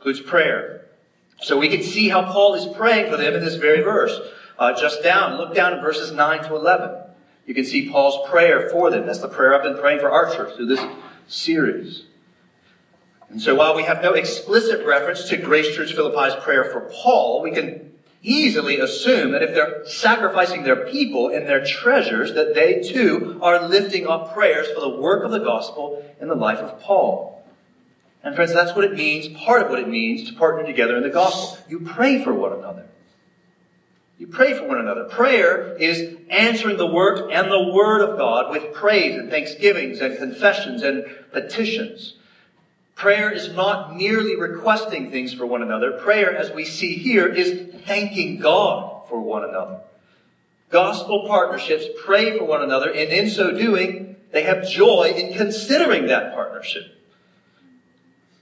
includes 0.08 0.30
prayer. 0.30 0.86
So 1.42 1.58
we 1.58 1.68
can 1.68 1.84
see 1.84 2.08
how 2.08 2.24
Paul 2.24 2.56
is 2.56 2.66
praying 2.78 3.12
for 3.12 3.18
them 3.18 3.34
in 3.34 3.44
this 3.44 3.56
very 3.56 3.82
verse. 3.82 4.18
Uh, 4.58 4.74
just 4.80 5.04
down, 5.04 5.38
look 5.38 5.54
down 5.54 5.74
at 5.74 5.82
verses 5.82 6.14
9 6.14 6.44
to 6.46 6.56
11. 6.56 6.98
You 7.46 7.54
can 7.54 7.66
see 7.66 7.90
Paul's 7.90 8.28
prayer 8.30 8.70
for 8.70 8.90
them. 8.90 9.06
That's 9.06 9.20
the 9.20 9.28
prayer 9.28 9.54
I've 9.54 9.64
been 9.64 9.78
praying 9.78 10.00
for 10.00 10.10
our 10.10 10.34
church 10.34 10.56
through 10.56 10.68
this 10.68 10.84
series. 11.28 12.04
And 13.30 13.42
so 13.42 13.54
while 13.56 13.76
we 13.76 13.84
have 13.84 14.02
no 14.02 14.14
explicit 14.14 14.86
reference 14.86 15.28
to 15.28 15.38
Grace 15.38 15.76
Church 15.76 15.94
Philippi's 15.94 16.42
prayer 16.42 16.64
for 16.64 16.90
Paul, 17.04 17.42
we 17.42 17.52
can 17.52 17.92
easily 18.24 18.80
assume 18.80 19.32
that 19.34 19.44
if 19.44 19.54
they're 19.54 19.86
sacrificing 19.86 20.64
their 20.64 20.88
people 20.88 21.28
and 21.28 21.46
their 21.46 21.66
treasures, 21.66 22.34
that 22.34 22.56
they 22.56 22.82
too 22.82 23.40
are 23.42 23.68
lifting 23.68 24.08
up 24.08 24.34
prayers 24.34 24.68
for 24.74 24.80
the 24.80 24.90
work 25.02 25.26
of 25.26 25.32
the 25.32 25.40
gospel 25.40 26.04
in 26.22 26.30
the 26.30 26.36
life 26.36 26.60
of 26.60 26.80
Paul. 26.80 27.37
And 28.24 28.36
friends, 28.36 28.54
that's 28.54 28.76
what 28.76 28.86
it 28.86 28.94
means, 28.94 29.28
part 29.40 29.62
of 29.62 29.70
what 29.70 29.80
it 29.80 29.88
means 29.88 30.30
to 30.30 30.36
partner 30.36 30.66
together 30.66 30.98
in 30.98 31.04
the 31.04 31.10
gospel. 31.10 31.64
You 31.70 31.80
pray 31.82 32.24
for 32.24 32.34
one 32.34 32.54
another. 32.54 32.88
You 34.18 34.28
pray 34.28 34.54
for 34.58 34.68
one 34.68 34.80
another. 34.80 35.06
Prayer 35.06 35.76
is 35.78 36.18
answering 36.30 36.78
the 36.78 36.88
work 36.88 37.30
and 37.32 37.52
the 37.52 37.72
word 37.72 38.02
of 38.02 38.18
God 38.18 38.52
with 38.52 38.74
praise 38.74 39.16
and 39.16 39.30
thanksgivings 39.30 40.02
and 40.02 40.18
confessions 40.18 40.82
and 40.82 41.06
petitions. 41.32 42.16
Prayer 42.96 43.32
is 43.32 43.54
not 43.54 43.96
merely 43.96 44.36
requesting 44.36 45.12
things 45.12 45.32
for 45.32 45.46
one 45.46 45.62
another. 45.62 45.92
Prayer, 45.92 46.36
as 46.36 46.52
we 46.52 46.66
see 46.66 46.96
here, 46.96 47.28
is 47.28 47.76
thanking 47.86 48.40
God 48.40 49.08
for 49.08 49.22
one 49.22 49.44
another. 49.44 49.82
Gospel 50.72 51.28
partnerships 51.28 51.86
pray 52.04 52.36
for 52.38 52.44
one 52.44 52.64
another, 52.64 52.90
and 52.90 53.12
in 53.12 53.30
so 53.30 53.52
doing, 53.52 54.16
they 54.32 54.44
have 54.44 54.68
joy 54.68 55.14
in 55.16 55.38
considering 55.38 56.08
that 56.08 56.34
partnership. 56.34 56.97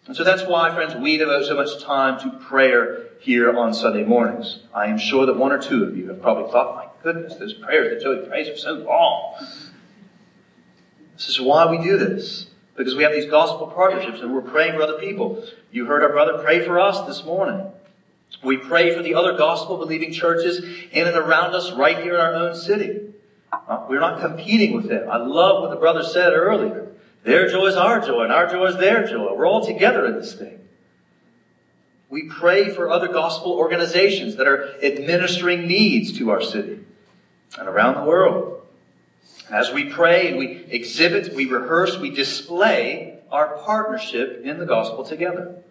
And 0.07 0.15
so 0.15 0.23
that's 0.23 0.43
why, 0.43 0.73
friends, 0.73 0.95
we 0.95 1.17
devote 1.17 1.45
so 1.45 1.55
much 1.55 1.81
time 1.83 2.19
to 2.19 2.37
prayer 2.37 3.07
here 3.19 3.57
on 3.57 3.73
Sunday 3.73 4.03
mornings. 4.03 4.59
I 4.73 4.85
am 4.85 4.99
sure 4.99 5.25
that 5.25 5.35
one 5.35 5.51
or 5.51 5.57
two 5.57 5.83
of 5.83 5.97
you 5.97 6.09
have 6.09 6.21
probably 6.21 6.51
thought, 6.51 6.75
my 6.75 6.87
goodness, 7.01 7.35
those 7.35 7.53
prayers 7.53 7.91
that 7.91 8.03
Joey 8.03 8.27
prays 8.27 8.47
are 8.47 8.57
so 8.57 8.73
long. 8.73 9.33
This 11.15 11.29
is 11.29 11.41
why 11.41 11.65
we 11.69 11.79
do 11.79 11.97
this. 11.97 12.47
Because 12.75 12.95
we 12.95 13.03
have 13.03 13.13
these 13.13 13.25
gospel 13.25 13.67
partnerships 13.67 14.19
and 14.19 14.33
we're 14.33 14.41
praying 14.41 14.73
for 14.73 14.83
other 14.83 14.99
people. 14.99 15.43
You 15.71 15.85
heard 15.85 16.03
our 16.03 16.11
brother 16.11 16.43
pray 16.43 16.63
for 16.63 16.79
us 16.79 17.07
this 17.07 17.25
morning. 17.25 17.65
We 18.43 18.57
pray 18.57 18.93
for 18.95 19.01
the 19.01 19.15
other 19.15 19.37
gospel 19.37 19.77
believing 19.77 20.11
churches 20.11 20.59
in 20.91 21.07
and 21.07 21.15
around 21.15 21.55
us 21.55 21.71
right 21.71 21.97
here 21.97 22.15
in 22.15 22.19
our 22.19 22.33
own 22.33 22.55
city. 22.55 23.13
Uh, 23.51 23.85
we're 23.89 24.01
not 24.01 24.19
competing 24.19 24.73
with 24.73 24.89
them. 24.89 25.09
I 25.09 25.17
love 25.17 25.61
what 25.61 25.69
the 25.71 25.77
brother 25.77 26.03
said 26.03 26.33
earlier. 26.33 26.91
Their 27.25 27.49
joy 27.49 27.65
is 27.65 27.75
our 27.75 28.05
joy, 28.05 28.23
and 28.23 28.31
our 28.31 28.47
joy 28.47 28.67
is 28.67 28.77
their 28.77 29.05
joy. 29.07 29.33
We're 29.33 29.47
all 29.47 29.65
together 29.65 30.05
in 30.05 30.13
this 30.13 30.35
thing. 30.35 30.59
We 32.07 32.29
pray 32.29 32.69
for 32.69 32.89
other 32.89 33.07
gospel 33.07 33.53
organizations 33.53 34.35
that 34.35 34.47
are 34.47 34.75
administering 34.83 35.67
needs 35.67 36.15
to 36.19 36.29
our 36.29 36.41
city 36.41 36.81
and 37.57 37.67
around 37.67 37.95
the 37.95 38.07
world. 38.07 38.61
As 39.51 39.71
we 39.71 39.85
pray 39.85 40.29
and 40.29 40.37
we 40.37 40.65
exhibit, 40.69 41.33
we 41.33 41.45
rehearse, 41.45 41.97
we 41.97 42.11
display 42.11 43.19
our 43.31 43.57
partnership 43.57 44.41
in 44.43 44.59
the 44.59 44.65
gospel 44.67 45.03
together. 45.03 45.63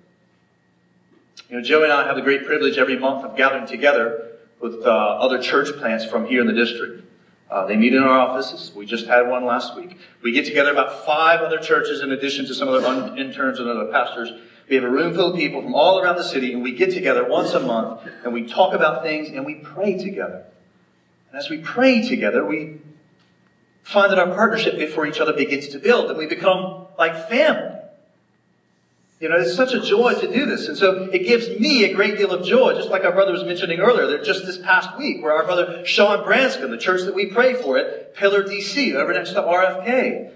You 1.48 1.58
know, 1.58 1.62
Joe 1.62 1.84
and 1.84 1.92
I 1.92 2.04
have 2.06 2.16
the 2.16 2.22
great 2.22 2.46
privilege 2.46 2.78
every 2.78 2.98
month 2.98 3.24
of 3.24 3.36
gathering 3.36 3.66
together 3.66 4.32
with 4.60 4.82
uh, 4.84 4.88
other 4.88 5.40
church 5.40 5.68
plants 5.78 6.04
from 6.04 6.26
here 6.26 6.40
in 6.40 6.48
the 6.48 6.52
district. 6.52 7.04
Uh, 7.50 7.66
they 7.66 7.76
meet 7.76 7.92
in 7.92 8.02
our 8.02 8.18
offices. 8.18 8.72
We 8.74 8.86
just 8.86 9.06
had 9.06 9.28
one 9.28 9.44
last 9.44 9.76
week. 9.76 9.98
We 10.22 10.32
get 10.32 10.46
together 10.46 10.72
about 10.72 11.04
five 11.04 11.40
other 11.40 11.58
churches 11.58 12.00
in 12.00 12.10
addition 12.10 12.46
to 12.46 12.54
some 12.54 12.68
other 12.68 13.16
interns 13.16 13.60
and 13.60 13.68
other 13.68 13.92
pastors 13.92 14.32
We 14.68 14.76
have 14.76 14.84
a 14.84 14.90
room 14.90 15.14
full 15.14 15.32
of 15.32 15.36
people 15.36 15.60
from 15.60 15.74
all 15.74 16.00
around 16.00 16.16
the 16.16 16.24
city, 16.24 16.52
and 16.52 16.62
we 16.62 16.72
get 16.72 16.90
together 16.90 17.24
once 17.24 17.52
a 17.52 17.60
month, 17.60 18.00
and 18.24 18.32
we 18.32 18.46
talk 18.46 18.72
about 18.72 19.02
things, 19.02 19.28
and 19.28 19.44
we 19.44 19.56
pray 19.56 19.98
together. 19.98 20.44
And 21.30 21.38
as 21.38 21.50
we 21.50 21.58
pray 21.58 22.02
together, 22.02 22.44
we 22.46 22.78
find 23.82 24.10
that 24.10 24.18
our 24.18 24.34
partnership 24.34 24.78
before 24.78 25.06
each 25.06 25.20
other 25.20 25.34
begins 25.34 25.68
to 25.68 25.78
build, 25.78 26.08
and 26.08 26.18
we 26.18 26.26
become 26.26 26.86
like 26.98 27.28
family. 27.28 27.78
You 29.24 29.30
know, 29.30 29.36
it's 29.36 29.56
such 29.56 29.72
a 29.72 29.80
joy 29.80 30.12
to 30.20 30.30
do 30.30 30.44
this. 30.44 30.68
And 30.68 30.76
so 30.76 31.04
it 31.04 31.20
gives 31.20 31.48
me 31.58 31.84
a 31.84 31.94
great 31.94 32.18
deal 32.18 32.30
of 32.30 32.44
joy, 32.44 32.74
just 32.74 32.90
like 32.90 33.04
our 33.04 33.12
brother 33.12 33.32
was 33.32 33.42
mentioning 33.42 33.80
earlier, 33.80 34.22
just 34.22 34.44
this 34.44 34.58
past 34.58 34.98
week, 34.98 35.22
where 35.22 35.32
our 35.32 35.44
brother 35.44 35.82
Sean 35.86 36.22
Branscombe, 36.24 36.70
the 36.70 36.76
church 36.76 37.04
that 37.06 37.14
we 37.14 37.24
pray 37.24 37.54
for 37.54 37.78
at 37.78 38.14
Pillar 38.14 38.44
DC, 38.44 38.94
over 38.94 39.14
next 39.14 39.30
to 39.30 39.40
RFK, 39.40 40.30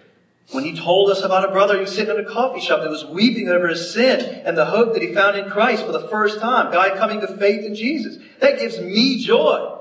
when 0.53 0.65
he 0.65 0.75
told 0.75 1.11
us 1.11 1.21
about 1.21 1.47
a 1.47 1.53
brother 1.53 1.75
who 1.75 1.81
was 1.81 1.95
sitting 1.95 2.17
in 2.17 2.25
a 2.25 2.27
coffee 2.27 2.61
shop 2.61 2.81
that 2.81 2.89
was 2.89 3.05
weeping 3.05 3.51
over 3.51 3.69
his 3.69 3.93
sin 3.93 4.21
and 4.47 4.57
the 4.57 4.65
hope 4.65 4.95
that 4.95 5.03
he 5.03 5.13
found 5.13 5.37
in 5.37 5.51
Christ 5.51 5.85
for 5.85 5.93
the 5.93 6.09
first 6.09 6.41
time, 6.41 6.73
guy 6.73 6.97
coming 6.97 7.21
to 7.21 7.37
faith 7.37 7.67
in 7.67 7.75
Jesus. 7.75 8.17
That 8.41 8.59
gives 8.59 8.81
me 8.81 9.23
joy. 9.23 9.78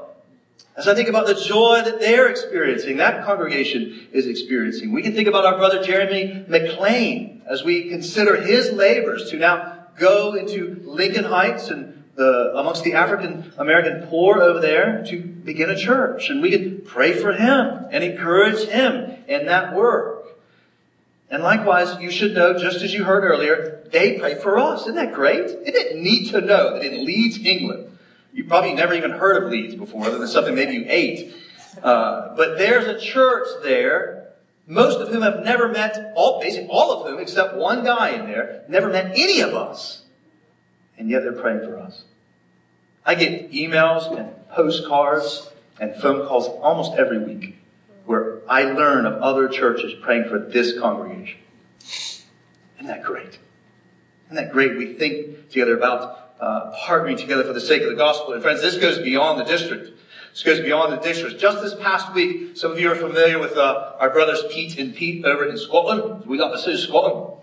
As 0.77 0.87
I 0.87 0.93
think 0.93 1.09
about 1.09 1.25
the 1.25 1.33
joy 1.33 1.81
that 1.83 1.99
they're 1.99 2.27
experiencing, 2.27 2.97
that 2.97 3.25
congregation 3.25 4.09
is 4.11 4.27
experiencing. 4.27 4.93
We 4.93 5.01
can 5.01 5.15
think 5.15 5.27
about 5.27 5.43
our 5.43 5.57
brother 5.57 5.81
Jeremy 5.83 6.45
McLean 6.47 7.41
as 7.49 7.63
we 7.63 7.89
consider 7.89 8.39
his 8.39 8.71
labors 8.71 9.31
to 9.31 9.37
now 9.37 9.87
go 9.97 10.35
into 10.35 10.79
Lincoln 10.85 11.23
Heights 11.23 11.69
and 11.69 12.03
the, 12.13 12.51
amongst 12.55 12.83
the 12.83 12.93
African 12.93 13.53
American 13.57 14.07
poor 14.07 14.41
over 14.41 14.59
there 14.59 15.03
to 15.07 15.19
begin 15.19 15.71
a 15.71 15.75
church. 15.75 16.29
And 16.29 16.43
we 16.43 16.51
can 16.51 16.81
pray 16.81 17.13
for 17.13 17.33
him 17.33 17.87
and 17.91 18.03
encourage 18.03 18.67
him 18.67 19.23
in 19.27 19.47
that 19.47 19.75
work. 19.75 20.25
And 21.31 21.41
likewise, 21.41 21.99
you 21.99 22.11
should 22.11 22.35
know, 22.35 22.57
just 22.57 22.83
as 22.83 22.93
you 22.93 23.03
heard 23.03 23.23
earlier, 23.23 23.83
they 23.91 24.19
pray 24.19 24.35
for 24.35 24.59
us. 24.59 24.81
Isn't 24.81 24.95
that 24.95 25.13
great? 25.13 25.45
Isn't 25.45 25.63
it 25.65 25.97
neat 25.97 26.29
to 26.29 26.41
know 26.41 26.73
that 26.73 26.85
in 26.85 27.03
Leeds, 27.03 27.39
England, 27.39 27.96
you 28.33 28.43
probably 28.43 28.73
never 28.73 28.93
even 28.93 29.11
heard 29.11 29.41
of 29.43 29.49
Leeds 29.49 29.75
before, 29.75 30.05
other 30.05 30.17
than 30.17 30.27
something 30.27 30.55
maybe 30.55 30.73
you 30.73 30.85
ate. 30.87 31.35
Uh, 31.81 32.35
but 32.35 32.57
there's 32.57 32.85
a 32.85 32.99
church 32.99 33.47
there, 33.63 34.29
most 34.65 34.99
of 34.99 35.09
whom 35.09 35.21
have 35.21 35.43
never 35.43 35.67
met, 35.67 36.13
all, 36.15 36.39
basically 36.39 36.67
all 36.69 36.91
of 36.91 37.09
whom, 37.09 37.19
except 37.19 37.55
one 37.55 37.83
guy 37.83 38.09
in 38.09 38.25
there, 38.25 38.63
never 38.67 38.89
met 38.89 39.11
any 39.17 39.41
of 39.41 39.53
us. 39.53 40.03
And 40.97 41.09
yet 41.09 41.21
they're 41.23 41.33
praying 41.33 41.59
for 41.59 41.77
us. 41.77 42.03
I 43.05 43.15
get 43.15 43.51
emails 43.51 44.17
and 44.17 44.31
postcards 44.49 45.49
and 45.79 45.95
phone 45.95 46.27
calls 46.27 46.47
almost 46.47 46.93
every 46.93 47.19
week 47.19 47.57
where 48.05 48.39
I 48.49 48.63
learn 48.63 49.05
of 49.05 49.21
other 49.21 49.47
churches 49.47 49.93
praying 50.01 50.29
for 50.29 50.39
this 50.39 50.79
congregation. 50.79 51.39
Isn't 52.77 52.87
that 52.87 53.03
great? 53.03 53.37
Isn't 54.25 54.35
that 54.35 54.51
great? 54.51 54.77
We 54.77 54.93
think 54.93 55.49
together 55.49 55.77
about 55.77 56.26
uh, 56.39 56.71
partnering 56.85 57.17
together 57.17 57.43
for 57.43 57.53
the 57.53 57.61
sake 57.61 57.81
of 57.81 57.89
the 57.89 57.95
gospel. 57.95 58.33
And 58.33 58.41
friends, 58.41 58.61
this 58.61 58.77
goes 58.77 58.99
beyond 58.99 59.39
the 59.39 59.43
district. 59.43 59.91
This 60.31 60.43
goes 60.43 60.59
beyond 60.59 60.93
the 60.93 60.97
district. 60.97 61.39
Just 61.39 61.61
this 61.61 61.73
past 61.75 62.13
week, 62.13 62.55
some 62.57 62.71
of 62.71 62.79
you 62.79 62.91
are 62.91 62.95
familiar 62.95 63.39
with 63.39 63.57
uh, 63.57 63.93
our 63.99 64.09
brothers 64.09 64.43
Pete 64.51 64.77
and 64.77 64.95
Pete 64.95 65.25
over 65.25 65.45
in 65.45 65.57
Scotland. 65.57 66.25
We 66.25 66.37
got 66.37 66.57
see 66.59 66.77
Scotland. 66.77 67.41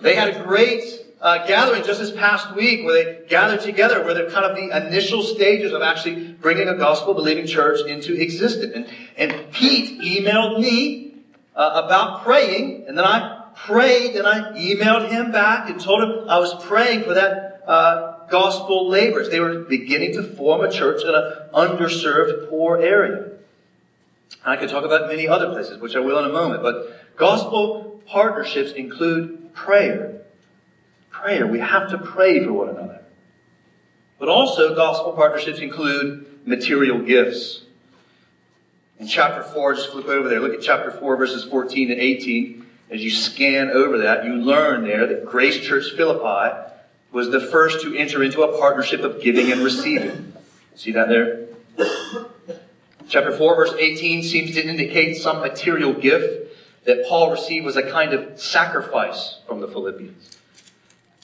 They 0.00 0.14
had 0.14 0.36
a 0.36 0.42
great 0.42 0.84
uh, 1.20 1.46
gathering 1.46 1.82
just 1.82 2.00
this 2.00 2.10
past 2.10 2.54
week 2.54 2.84
where 2.84 3.04
they 3.04 3.26
gathered 3.28 3.60
together, 3.60 4.04
where 4.04 4.14
they're 4.14 4.30
kind 4.30 4.44
of 4.44 4.56
the 4.56 4.86
initial 4.86 5.22
stages 5.22 5.72
of 5.72 5.82
actually 5.82 6.32
bringing 6.32 6.68
a 6.68 6.76
gospel 6.76 7.14
believing 7.14 7.46
church 7.46 7.86
into 7.86 8.14
existence. 8.20 8.72
And, 8.74 8.88
and 9.16 9.52
Pete 9.52 10.00
emailed 10.00 10.60
me 10.60 11.14
uh, 11.54 11.82
about 11.84 12.22
praying, 12.24 12.84
and 12.86 12.96
then 12.96 13.04
I 13.04 13.50
prayed 13.54 14.16
and 14.16 14.26
I 14.26 14.52
emailed 14.52 15.10
him 15.10 15.32
back 15.32 15.68
and 15.68 15.80
told 15.80 16.02
him 16.02 16.28
I 16.28 16.38
was 16.38 16.54
praying 16.64 17.04
for 17.04 17.14
that 17.14 17.49
uh, 17.66 18.26
gospel 18.28 18.88
laborers. 18.88 19.28
They 19.28 19.40
were 19.40 19.60
beginning 19.60 20.14
to 20.14 20.22
form 20.22 20.62
a 20.62 20.70
church 20.70 21.02
in 21.02 21.14
an 21.14 21.50
underserved, 21.54 22.48
poor 22.48 22.78
area. 22.78 23.30
I 24.44 24.56
could 24.56 24.70
talk 24.70 24.84
about 24.84 25.08
many 25.08 25.28
other 25.28 25.50
places, 25.50 25.78
which 25.78 25.96
I 25.96 26.00
will 26.00 26.18
in 26.18 26.24
a 26.24 26.32
moment, 26.32 26.62
but 26.62 27.16
gospel 27.16 28.02
partnerships 28.06 28.72
include 28.72 29.52
prayer. 29.54 30.22
Prayer. 31.10 31.46
We 31.46 31.58
have 31.58 31.90
to 31.90 31.98
pray 31.98 32.42
for 32.44 32.52
one 32.52 32.68
another. 32.70 33.02
But 34.18 34.28
also, 34.28 34.74
gospel 34.74 35.12
partnerships 35.12 35.58
include 35.58 36.46
material 36.46 37.00
gifts. 37.00 37.62
In 38.98 39.06
chapter 39.06 39.42
4, 39.42 39.74
just 39.74 39.90
flip 39.90 40.06
over 40.06 40.28
there, 40.28 40.40
look 40.40 40.52
at 40.52 40.60
chapter 40.60 40.90
4, 40.90 41.16
verses 41.16 41.44
14 41.44 41.90
and 41.90 42.00
18. 42.00 42.66
As 42.90 43.02
you 43.02 43.10
scan 43.10 43.70
over 43.70 43.98
that, 43.98 44.24
you 44.24 44.34
learn 44.34 44.84
there 44.84 45.06
that 45.06 45.24
Grace 45.24 45.60
Church 45.60 45.92
Philippi 45.96 46.70
was 47.12 47.30
the 47.30 47.40
first 47.40 47.82
to 47.82 47.94
enter 47.96 48.22
into 48.22 48.42
a 48.42 48.58
partnership 48.58 49.00
of 49.00 49.20
giving 49.20 49.50
and 49.50 49.62
receiving. 49.62 50.32
See 50.74 50.92
that 50.92 51.08
there? 51.08 51.46
Chapter 53.08 53.36
4, 53.36 53.56
verse 53.56 53.74
18 53.76 54.22
seems 54.22 54.52
to 54.52 54.64
indicate 54.64 55.16
some 55.16 55.40
material 55.40 55.92
gift 55.92 56.56
that 56.84 57.06
Paul 57.08 57.32
received 57.32 57.66
was 57.66 57.76
a 57.76 57.90
kind 57.90 58.12
of 58.12 58.40
sacrifice 58.40 59.40
from 59.46 59.60
the 59.60 59.68
Philippians. 59.68 60.38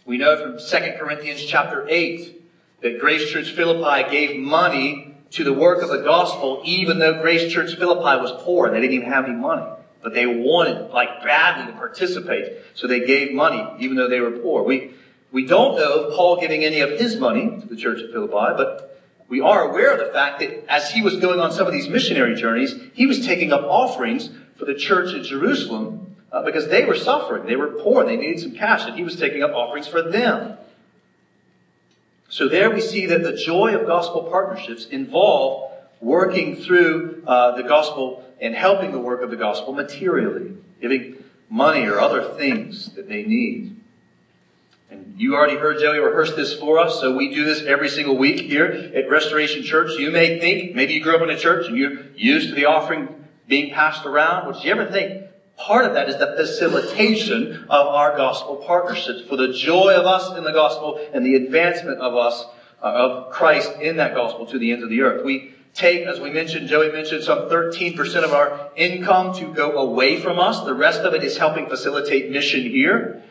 We 0.05 0.19
know 0.19 0.37
from 0.37 0.59
2 0.59 0.93
Corinthians 0.99 1.45
chapter 1.45 1.87
8 1.89 2.43
that 2.83 3.01
Grace 3.01 3.31
Church 3.31 3.53
Philippi 3.53 4.11
gave 4.11 4.37
money 4.37 5.15
to 5.31 5.45
the 5.45 5.53
work 5.53 5.83
of 5.83 5.89
the 5.89 6.03
gospel 6.03 6.63
even 6.65 6.99
though 6.99 7.21
Grace 7.21 7.53
Church 7.53 7.77
Philippi 7.77 8.21
was 8.21 8.33
poor 8.43 8.67
and 8.67 8.75
they 8.75 8.81
didn't 8.81 8.95
even 8.95 9.11
have 9.11 9.25
any 9.25 9.35
money. 9.35 9.67
But 10.03 10.15
they 10.15 10.27
wanted, 10.27 10.91
like, 10.91 11.25
badly 11.25 11.73
to 11.73 11.79
participate. 11.79 12.59
So 12.75 12.87
they 12.87 13.05
gave 13.05 13.33
money, 13.33 13.65
even 13.81 13.97
though 13.97 14.09
they 14.09 14.21
were 14.21 14.31
poor. 14.31 14.63
We, 14.63 14.95
we 15.37 15.45
don't 15.45 15.77
know 15.77 16.05
of 16.05 16.15
Paul 16.15 16.41
giving 16.41 16.65
any 16.65 16.81
of 16.81 16.99
his 16.99 17.17
money 17.17 17.61
to 17.61 17.67
the 17.67 17.77
church 17.77 18.01
at 18.01 18.11
Philippi, 18.11 18.33
but 18.57 19.03
we 19.29 19.43
are 19.43 19.69
aware 19.69 19.93
of 19.93 19.99
the 19.99 20.11
fact 20.11 20.41
that 20.41 20.65
as 20.67 20.91
he 20.91 21.03
was 21.03 21.17
going 21.17 21.41
on 21.41 21.53
some 21.53 21.67
of 21.67 21.75
these 21.75 21.91
missionary 21.91 22.35
journeys, 22.35 22.75
he 22.95 23.05
was 23.05 23.27
taking 23.27 23.53
up 23.53 23.61
offerings 23.65 24.31
for 24.57 24.65
the 24.65 24.73
church 24.73 25.15
at 25.15 25.25
Jerusalem 25.25 26.17
uh, 26.33 26.43
because 26.43 26.69
they 26.69 26.87
were 26.87 26.95
suffering. 26.95 27.45
They 27.45 27.57
were 27.57 27.67
poor. 27.67 28.07
They 28.07 28.17
needed 28.17 28.41
some 28.41 28.53
cash, 28.53 28.87
and 28.87 28.97
he 28.97 29.05
was 29.05 29.17
taking 29.17 29.43
up 29.43 29.51
offerings 29.51 29.87
for 29.87 30.01
them. 30.01 30.57
So 32.31 32.49
there 32.49 32.71
we 32.71 32.81
see 32.81 33.05
that 33.05 33.23
the 33.23 33.37
joy 33.37 33.77
of 33.77 33.87
gospel 33.87 34.23
partnerships 34.23 34.87
involve 34.87 35.71
working 36.01 36.57
through 36.57 37.25
uh, 37.27 37.55
the 37.57 37.63
gospel 37.63 38.25
and 38.41 38.55
helping 38.55 38.91
the 38.91 39.01
work 39.01 39.21
of 39.21 39.29
the 39.29 39.37
gospel 39.37 39.75
materially, 39.75 40.57
giving 40.81 41.23
money 41.51 41.85
or 41.85 42.01
other 42.01 42.23
things 42.23 42.95
that 42.95 43.07
they 43.07 43.23
need. 43.23 43.76
And 44.97 45.21
you 45.21 45.35
already 45.35 45.57
heard 45.57 45.79
Joey 45.79 45.99
rehearse 45.99 46.35
this 46.35 46.59
for 46.59 46.79
us, 46.79 47.01
so 47.01 47.15
we 47.15 47.35
do 47.35 47.45
this 47.45 47.63
every 47.63 47.89
single 47.89 48.17
week 48.17 48.41
here 48.41 48.67
at 48.95 49.11
Restoration 49.11 49.63
Church. 49.63 49.99
You 49.99 50.11
may 50.11 50.41
think, 50.41 50.75
maybe 50.75 50.95
you 50.95 51.03
grew 51.03 51.17
up 51.17 51.23
in 51.23 51.31
a 51.31 51.39
church 51.39 51.67
and 51.67 51.77
you're 51.77 52.07
used 52.15 52.49
to 52.49 52.55
the 52.55 52.65
offering 52.65 53.25
being 53.47 53.75
passed 53.75 54.07
around. 54.07 54.47
Would 54.47 54.65
you 54.65 54.71
ever 54.71 54.91
think 54.91 55.25
part 55.59 55.85
of 55.85 55.95
that 55.95 56.09
is 56.09 56.17
the 56.17 56.35
facilitation 56.37 57.67
of 57.69 57.87
our 57.87 58.17
gospel 58.17 58.57
partnerships 58.57 59.23
for 59.29 59.37
the 59.37 59.53
joy 59.53 59.95
of 59.95 60.07
us 60.07 60.37
in 60.37 60.45
the 60.45 60.53
gospel 60.53 60.99
and 61.13 61.25
the 61.25 61.35
advancement 61.35 61.99
of 61.99 62.15
us, 62.15 62.45
uh, 62.83 62.87
of 62.87 63.33
Christ 63.33 63.73
in 63.81 63.97
that 63.97 64.15
gospel 64.15 64.47
to 64.47 64.59
the 64.59 64.73
ends 64.73 64.83
of 64.83 64.91
the 64.91 65.03
earth. 65.03 65.25
We 65.25 65.55
take, 65.75 66.07
as 66.07 66.21
we 66.21 66.31
mentioned, 66.31 66.69
Joey 66.69 66.91
mentioned, 66.91 67.23
some 67.23 67.51
13% 67.51 68.25
of 68.25 68.33
our 68.33 68.71
income 68.77 69.35
to 69.35 69.53
go 69.53 69.73
away 69.73 70.19
from 70.21 70.39
us. 70.39 70.61
The 70.65 70.75
rest 70.75 71.01
of 71.01 71.13
it 71.13 71.23
is 71.23 71.37
helping 71.37 71.69
facilitate 71.69 72.31
mission 72.31 72.63
here. 72.63 73.23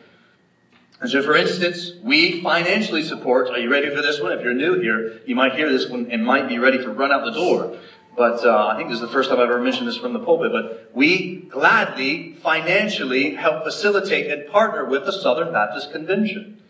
And 1.00 1.10
so, 1.10 1.22
for 1.22 1.36
instance, 1.36 1.92
we 2.02 2.42
financially 2.42 3.02
support, 3.02 3.48
are 3.48 3.58
you 3.58 3.70
ready 3.70 3.94
for 3.94 4.00
this 4.00 4.20
one? 4.20 4.32
If 4.32 4.42
you're 4.42 4.54
new 4.54 4.80
here, 4.80 5.20
you 5.26 5.34
might 5.34 5.54
hear 5.54 5.70
this 5.70 5.88
one 5.88 6.10
and 6.10 6.24
might 6.24 6.48
be 6.48 6.58
ready 6.58 6.78
to 6.78 6.88
run 6.88 7.12
out 7.12 7.24
the 7.24 7.32
door. 7.32 7.78
But 8.16 8.44
uh, 8.46 8.68
I 8.68 8.76
think 8.76 8.88
this 8.88 8.96
is 8.96 9.02
the 9.02 9.08
first 9.08 9.28
time 9.28 9.38
I've 9.38 9.50
ever 9.50 9.60
mentioned 9.60 9.86
this 9.86 9.98
from 9.98 10.14
the 10.14 10.20
pulpit. 10.20 10.52
But 10.52 10.90
we 10.94 11.36
gladly, 11.50 12.34
financially 12.42 13.34
help 13.34 13.62
facilitate 13.64 14.30
and 14.30 14.50
partner 14.50 14.86
with 14.86 15.04
the 15.04 15.12
Southern 15.12 15.52
Baptist 15.52 15.92
Convention. 15.92 16.62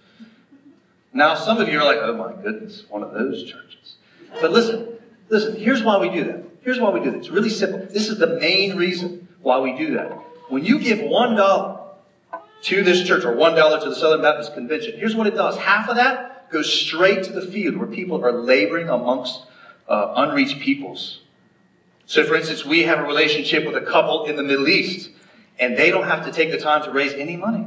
Now, 1.12 1.36
some 1.36 1.58
of 1.58 1.68
you 1.68 1.78
are 1.78 1.84
like, 1.84 1.98
oh 1.98 2.16
my 2.16 2.42
goodness, 2.42 2.84
one 2.88 3.04
of 3.04 3.12
those 3.12 3.44
churches. 3.44 3.96
But 4.40 4.50
listen, 4.50 4.96
Listen, 5.28 5.56
here's 5.56 5.82
why 5.82 5.98
we 5.98 6.08
do 6.10 6.24
that. 6.24 6.44
Here's 6.62 6.80
why 6.80 6.90
we 6.90 7.00
do 7.00 7.10
that. 7.10 7.18
It's 7.18 7.30
really 7.30 7.50
simple. 7.50 7.80
This 7.80 8.08
is 8.08 8.18
the 8.18 8.38
main 8.38 8.76
reason 8.76 9.28
why 9.42 9.58
we 9.58 9.76
do 9.76 9.94
that. 9.94 10.12
When 10.48 10.64
you 10.64 10.78
give 10.78 11.00
one 11.00 11.36
dollar 11.36 11.80
to 12.66 12.82
this 12.82 13.06
church 13.06 13.24
or 13.24 13.32
one 13.32 13.54
dollar 13.54 13.80
to 13.80 13.88
the 13.88 13.94
Southern 13.94 14.22
Baptist 14.22 14.54
Convention, 14.54 14.98
here's 14.98 15.14
what 15.14 15.28
it 15.28 15.34
does. 15.34 15.56
Half 15.56 15.88
of 15.88 15.96
that 15.96 16.50
goes 16.50 16.72
straight 16.72 17.22
to 17.24 17.32
the 17.32 17.40
field 17.40 17.76
where 17.76 17.86
people 17.86 18.24
are 18.24 18.32
laboring 18.32 18.88
amongst 18.88 19.42
uh, 19.88 20.12
unreached 20.16 20.58
peoples. 20.60 21.20
So, 22.06 22.24
for 22.24 22.34
instance, 22.34 22.64
we 22.64 22.82
have 22.82 22.98
a 22.98 23.04
relationship 23.04 23.64
with 23.64 23.76
a 23.76 23.80
couple 23.80 24.26
in 24.26 24.34
the 24.34 24.42
Middle 24.42 24.68
East, 24.68 25.10
and 25.60 25.76
they 25.76 25.90
don't 25.90 26.08
have 26.08 26.24
to 26.24 26.32
take 26.32 26.50
the 26.50 26.58
time 26.58 26.82
to 26.82 26.90
raise 26.90 27.12
any 27.12 27.36
money. 27.36 27.66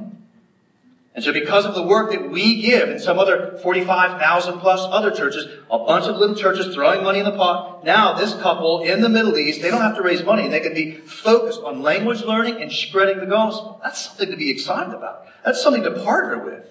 And 1.20 1.24
so 1.26 1.34
because 1.34 1.66
of 1.66 1.76
the 1.76 1.84
work 1.84 2.12
that 2.12 2.30
we 2.32 2.62
give 2.62 2.88
and 2.88 3.02
some 3.02 3.20
other 3.20 3.58
45,000 3.62 4.60
plus 4.60 4.80
other 4.90 5.12
churches, 5.12 5.48
a 5.70 5.78
bunch 5.78 6.06
of 6.06 6.16
little 6.16 6.34
churches 6.34 6.74
throwing 6.74 7.04
money 7.04 7.20
in 7.20 7.26
the 7.26 7.36
pot, 7.36 7.84
now 7.84 8.14
this 8.14 8.34
couple 8.36 8.84
in 8.84 9.02
the 9.02 9.10
Middle 9.10 9.38
East, 9.38 9.62
they 9.62 9.70
don't 9.70 9.82
have 9.82 9.98
to 9.98 10.02
raise 10.02 10.24
money. 10.24 10.48
They 10.48 10.62
can 10.62 10.74
be 10.74 10.94
focused 10.94 11.60
on 11.62 11.82
language 11.82 12.22
learning 12.22 12.62
and 12.62 12.72
spreading 12.72 13.20
the 13.20 13.26
gospel. 13.26 13.82
That's 13.84 14.00
something 14.00 14.32
to 14.32 14.38
be 14.38 14.50
excited 14.50 14.94
about. 14.94 15.26
That's 15.44 15.62
something 15.62 15.84
to 15.84 15.92
partner 16.06 16.42
with. 16.42 16.66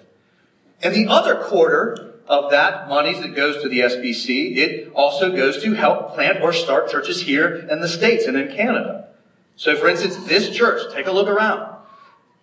And 0.81 0.95
the 0.95 1.05
other 1.09 1.35
quarter 1.35 2.15
of 2.25 2.49
that 2.49 2.89
money 2.89 3.21
that 3.21 3.35
goes 3.35 3.61
to 3.61 3.69
the 3.69 3.81
SBC, 3.81 4.57
it 4.57 4.91
also 4.95 5.29
goes 5.29 5.61
to 5.61 5.73
help 5.73 6.15
plant 6.15 6.41
or 6.41 6.53
start 6.53 6.89
churches 6.89 7.21
here 7.21 7.53
in 7.69 7.81
the 7.81 7.87
States 7.87 8.25
and 8.25 8.35
in 8.35 8.47
Canada. 8.47 9.09
So 9.57 9.75
for 9.75 9.87
instance, 9.87 10.17
this 10.25 10.49
church, 10.49 10.91
take 10.91 11.05
a 11.05 11.11
look 11.11 11.27
around. 11.27 11.75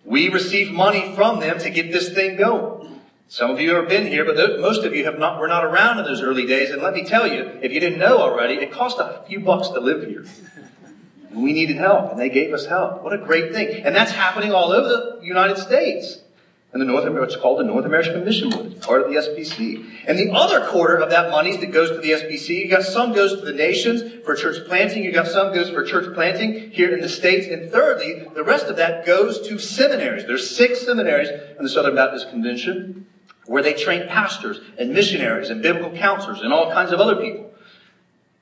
We 0.07 0.29
receive 0.29 0.71
money 0.71 1.13
from 1.15 1.41
them 1.41 1.59
to 1.59 1.69
get 1.69 1.91
this 1.91 2.13
thing 2.13 2.37
going. 2.37 3.01
Some 3.27 3.51
of 3.51 3.59
you 3.59 3.75
have 3.75 3.89
been 3.89 4.07
here, 4.07 4.23
but 4.23 4.61
most 4.61 4.85
of 4.85 4.95
you 4.95 5.03
have 5.03 5.19
not, 5.19 5.37
were 5.37 5.49
not 5.49 5.65
around 5.65 5.99
in 5.99 6.05
those 6.05 6.21
early 6.21 6.45
days. 6.45 6.69
And 6.69 6.81
let 6.81 6.93
me 6.93 7.03
tell 7.03 7.27
you, 7.27 7.59
if 7.61 7.73
you 7.73 7.81
didn't 7.81 7.99
know 7.99 8.19
already, 8.19 8.53
it 8.53 8.71
cost 8.71 8.99
a 8.99 9.21
few 9.27 9.41
bucks 9.41 9.67
to 9.67 9.81
live 9.81 10.07
here. 10.07 10.25
And 11.29 11.43
we 11.43 11.51
needed 11.51 11.75
help, 11.75 12.11
and 12.11 12.19
they 12.19 12.29
gave 12.29 12.53
us 12.53 12.67
help. 12.67 13.03
What 13.03 13.11
a 13.11 13.17
great 13.17 13.51
thing. 13.51 13.83
And 13.83 13.93
that's 13.93 14.13
happening 14.13 14.53
all 14.53 14.71
over 14.71 14.87
the 14.87 15.25
United 15.25 15.57
States 15.57 16.19
and 16.77 16.87
the 16.87 16.93
North 16.93 17.05
America, 17.05 17.33
it's 17.33 17.41
called 17.41 17.59
the 17.59 17.63
North 17.63 17.85
American 17.85 18.23
Mission 18.23 18.51
Board. 18.51 18.67
It's 18.67 18.85
part 18.85 19.01
of 19.01 19.09
the 19.09 19.15
SBC. 19.15 20.05
And 20.05 20.19
the 20.19 20.29
other 20.31 20.67
quarter 20.67 20.97
of 20.97 21.09
that 21.09 21.31
money 21.31 21.57
that 21.57 21.71
goes 21.71 21.89
to 21.89 21.97
the 21.97 22.11
SBC, 22.11 22.49
you 22.49 22.69
got 22.69 22.83
some 22.83 23.13
goes 23.13 23.33
to 23.39 23.41
the 23.41 23.51
nations 23.51 24.23
for 24.23 24.35
church 24.35 24.63
planting, 24.67 25.03
you 25.03 25.11
got 25.11 25.25
some 25.25 25.55
goes 25.55 25.71
for 25.71 25.83
church 25.83 26.13
planting 26.13 26.69
here 26.69 26.93
in 26.93 27.01
the 27.01 27.09
States, 27.09 27.47
and 27.47 27.71
thirdly, 27.71 28.27
the 28.35 28.43
rest 28.43 28.67
of 28.67 28.75
that 28.75 29.07
goes 29.07 29.41
to 29.47 29.57
seminaries. 29.57 30.27
There's 30.27 30.55
six 30.55 30.85
seminaries 30.85 31.29
in 31.29 31.63
the 31.63 31.69
Southern 31.69 31.95
Baptist 31.95 32.29
Convention 32.29 33.07
where 33.47 33.63
they 33.63 33.73
train 33.73 34.07
pastors 34.07 34.59
and 34.77 34.93
missionaries 34.93 35.49
and 35.49 35.63
biblical 35.63 35.97
counselors 35.97 36.41
and 36.41 36.53
all 36.53 36.71
kinds 36.71 36.91
of 36.91 36.99
other 36.99 37.15
people. 37.15 37.51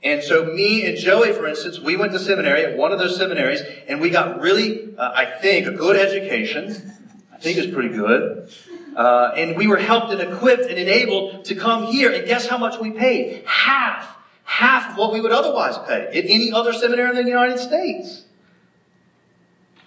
And 0.04 0.22
so 0.22 0.44
me 0.44 0.86
and 0.86 0.98
Joey, 0.98 1.32
for 1.32 1.48
instance, 1.48 1.80
we 1.80 1.96
went 1.96 2.12
to 2.12 2.20
seminary 2.20 2.66
at 2.66 2.76
one 2.76 2.92
of 2.92 3.00
those 3.00 3.16
seminaries 3.16 3.62
and 3.88 4.02
we 4.02 4.10
got 4.10 4.42
really, 4.42 4.94
uh, 4.98 5.14
I 5.16 5.26
think, 5.40 5.68
a 5.68 5.72
good 5.72 5.96
education 5.96 6.92
I 7.36 7.38
think 7.40 7.58
it's 7.58 7.74
pretty 7.74 7.90
good. 7.90 8.50
Uh, 8.96 9.34
and 9.36 9.58
we 9.58 9.68
were 9.68 9.78
helped 9.78 10.12
and 10.14 10.22
equipped 10.22 10.64
and 10.64 10.78
enabled 10.78 11.46
to 11.46 11.56
come 11.56 11.88
here. 11.88 12.12
And 12.12 12.26
guess 12.26 12.48
how 12.48 12.58
much 12.58 12.80
we 12.80 12.92
paid? 12.92 13.44
Half. 13.46 14.16
Half 14.46 14.92
of 14.92 14.98
what 14.98 15.12
we 15.12 15.20
would 15.20 15.34
otherwise 15.34 15.78
pay 15.86 16.08
at 16.08 16.26
any 16.26 16.54
other 16.54 16.72
seminary 16.72 17.18
in 17.18 17.26
the 17.26 17.30
United 17.30 17.60
States. 17.60 18.24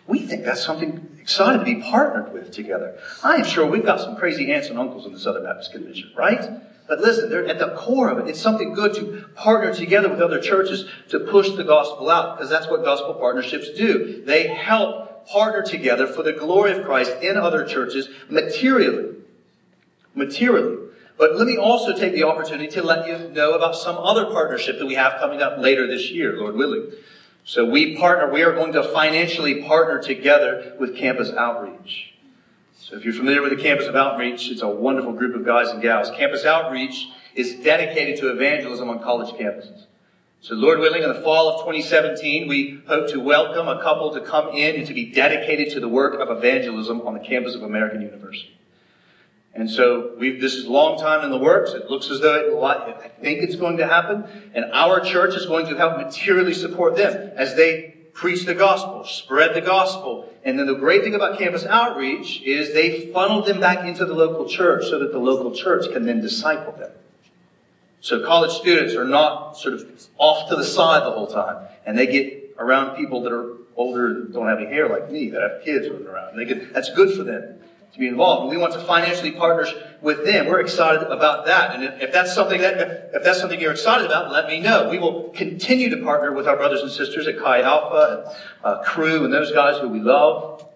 We 0.07 0.19
think 0.21 0.45
that's 0.45 0.63
something 0.63 1.17
exciting 1.21 1.61
to 1.61 1.65
be 1.65 1.77
partnered 1.77 2.33
with 2.33 2.51
together. 2.53 2.99
I 3.23 3.37
am 3.37 3.45
sure 3.45 3.67
we've 3.67 3.85
got 3.85 4.01
some 4.01 4.17
crazy 4.17 4.53
aunts 4.53 4.69
and 4.69 4.79
uncles 4.79 5.07
in 5.07 5.13
the 5.13 5.19
Southern 5.19 5.45
Baptist 5.45 5.73
Convention, 5.73 6.13
right? 6.17 6.43
But 6.87 7.01
listen, 7.01 7.29
they're 7.29 7.47
at 7.47 7.59
the 7.59 7.75
core 7.77 8.11
of 8.11 8.19
it. 8.19 8.29
It's 8.29 8.41
something 8.41 8.73
good 8.73 8.95
to 8.95 9.27
partner 9.35 9.75
together 9.75 10.09
with 10.09 10.21
other 10.21 10.41
churches 10.41 10.87
to 11.11 11.21
push 11.21 11.51
the 11.51 11.65
gospel 11.65 12.11
out, 12.11 12.37
because 12.37 12.51
that's 12.51 12.67
what 12.67 12.83
gospel 12.85 13.15
partnerships 13.15 13.71
do. 13.71 14.23
They 14.25 14.49
help 14.49 15.08
partner 15.31 15.63
together 15.63 16.07
for 16.07 16.23
the 16.23 16.33
glory 16.33 16.73
of 16.73 16.85
Christ 16.85 17.13
in 17.23 17.37
other 17.37 17.67
churches 17.67 18.09
materially. 18.29 19.17
Materially. 20.15 20.89
But 21.19 21.37
let 21.37 21.47
me 21.47 21.57
also 21.57 21.97
take 21.97 22.13
the 22.13 22.23
opportunity 22.23 22.69
to 22.69 22.83
let 22.83 23.07
you 23.09 23.29
know 23.31 23.55
about 23.55 23.75
some 23.75 23.97
other 23.97 24.27
partnership 24.27 24.79
that 24.79 24.87
we 24.87 24.95
have 24.95 25.19
coming 25.21 25.43
up 25.43 25.59
later 25.59 25.87
this 25.87 26.11
year, 26.11 26.37
Lord 26.37 26.55
willing. 26.55 26.93
So 27.45 27.65
we 27.65 27.97
partner, 27.97 28.31
we 28.31 28.43
are 28.43 28.53
going 28.53 28.73
to 28.75 28.85
financially 28.93 29.63
partner 29.63 30.01
together 30.01 30.77
with 30.79 30.97
Campus 30.97 31.31
Outreach. 31.33 32.15
So 32.77 32.97
if 32.97 33.05
you're 33.05 33.15
familiar 33.15 33.43
with 33.43 33.51
the 33.51 33.63
Campus 33.63 33.87
of 33.87 33.97
Outreach, 33.97 34.51
it's 34.51 34.63
a 34.63 34.69
wonderful 34.69 35.13
group 35.13 35.35
of 35.35 35.45
guys 35.45 35.69
and 35.69 35.83
gals. 35.83 36.11
Campus 36.11 36.45
Outreach 36.45 37.09
is 37.35 37.57
dedicated 37.57 38.19
to 38.21 38.31
evangelism 38.31 38.89
on 38.89 39.03
college 39.03 39.35
campuses. 39.35 39.87
So 40.41 40.55
Lord 40.55 40.79
willing, 40.79 41.03
in 41.03 41.09
the 41.09 41.21
fall 41.21 41.49
of 41.49 41.61
2017, 41.67 42.47
we 42.47 42.81
hope 42.87 43.11
to 43.11 43.19
welcome 43.19 43.67
a 43.67 43.83
couple 43.83 44.13
to 44.15 44.21
come 44.21 44.51
in 44.51 44.77
and 44.77 44.87
to 44.87 44.95
be 44.95 45.07
dedicated 45.07 45.73
to 45.75 45.81
the 45.81 45.89
work 45.89 46.21
of 46.21 46.31
evangelism 46.37 47.01
on 47.01 47.15
the 47.15 47.21
campus 47.21 47.57
of 47.57 47.65
American 47.65 48.03
University. 48.03 48.57
And 49.53 49.69
so 49.69 50.15
this 50.17 50.55
is 50.55 50.67
a 50.67 50.71
long 50.71 50.97
time 50.97 51.25
in 51.25 51.33
the 51.33 51.39
works. 51.39 51.73
It 51.73 51.91
looks 51.91 52.09
as 52.11 52.21
though 52.21 52.35
it, 52.37 52.63
I 52.63 53.09
think 53.21 53.43
it's 53.43 53.57
going 53.57 53.79
to 53.79 53.87
happen. 53.89 54.25
And 54.55 54.67
our 54.73 55.01
church 55.01 55.35
is 55.35 55.47
going 55.47 55.67
to 55.67 55.77
help 55.77 55.97
materially 55.99 56.55
support 56.55 56.97
them 56.97 57.33
as 57.35 57.57
they 57.57 57.97
preach 58.13 58.47
the 58.47 58.55
gospel, 58.55 59.05
spread 59.05 59.55
the 59.55 59.61
gospel. 59.61 60.33
And 60.45 60.57
then 60.57 60.69
the 60.69 60.77
great 60.77 61.03
thing 61.03 61.17
about 61.17 61.39
campus 61.39 61.67
outreach 61.67 62.43
is 62.43 62.73
they 62.73 63.11
funnel 63.13 63.43
them 63.43 63.59
back 63.59 63.85
into 63.85 64.05
the 64.05 64.15
local 64.15 64.49
church 64.49 64.87
so 64.87 65.01
that 65.01 65.11
the 65.11 65.19
local 65.19 65.53
church 65.53 65.91
can 65.93 66.07
then 66.07 66.21
disciple 66.21 66.73
them. 66.79 66.93
So 68.01 68.25
college 68.25 68.53
students 68.53 68.95
are 68.95 69.05
not 69.05 69.57
sort 69.57 69.75
of 69.75 70.09
off 70.19 70.49
to 70.51 70.57
the 70.57 70.65
side 70.65 71.03
the 71.03 71.11
whole 71.11 71.27
time, 71.27 71.67
and 71.85 71.99
they 71.99 72.07
get 72.07 72.55
around 72.59 72.97
people 72.97 73.23
that 73.23 73.33
are 73.33 73.57
older 73.77 74.09
and 74.09 74.33
don't 74.33 74.49
have 74.49 74.59
any 74.59 74.67
hair 74.67 74.89
like 74.89 75.11
me, 75.11 75.31
that 75.31 75.41
have 75.41 75.65
kids 75.65 75.89
running 75.89 76.07
around. 76.07 76.37
They 76.37 76.45
get, 76.45 76.73
that's 76.73 76.93
good 76.93 77.17
for 77.17 77.23
them 77.23 77.61
to 77.93 77.99
be 77.99 78.09
involved. 78.09 78.43
And 78.43 78.51
we 78.51 78.57
want 78.57 78.73
to 78.75 78.81
financially 78.81 79.33
partner 79.33 79.67
with 80.03 80.25
them. 80.25 80.47
We're 80.47 80.61
excited 80.61 81.03
about 81.03 81.47
that. 81.47 81.75
And 81.75 81.85
if, 81.85 82.03
if 82.03 82.13
that's 82.13 82.35
something 82.35 82.61
that, 82.61 83.11
if 83.15 83.25
that's 83.25 83.41
something 83.41 83.61
you're 83.61 83.73
excited 83.73 84.07
about, 84.07 84.31
let 84.31 84.47
me 84.47 84.61
know. 84.61 84.91
We 84.91 84.99
will 84.99 85.31
continue 85.31 85.89
to 85.91 86.03
partner 86.03 86.33
with 86.33 86.47
our 86.47 86.57
brothers 86.57 86.83
and 86.83 86.91
sisters 86.91 87.27
at 87.27 87.39
Chi 87.39 87.63
Alpha 87.63 88.25
and 88.27 88.37
uh, 88.65 88.83
Cru 88.83 89.25
and 89.25 89.33
those 89.33 89.53
guys 89.53 89.81
who 89.81 89.89
we 89.89 90.01
love. 90.01 90.68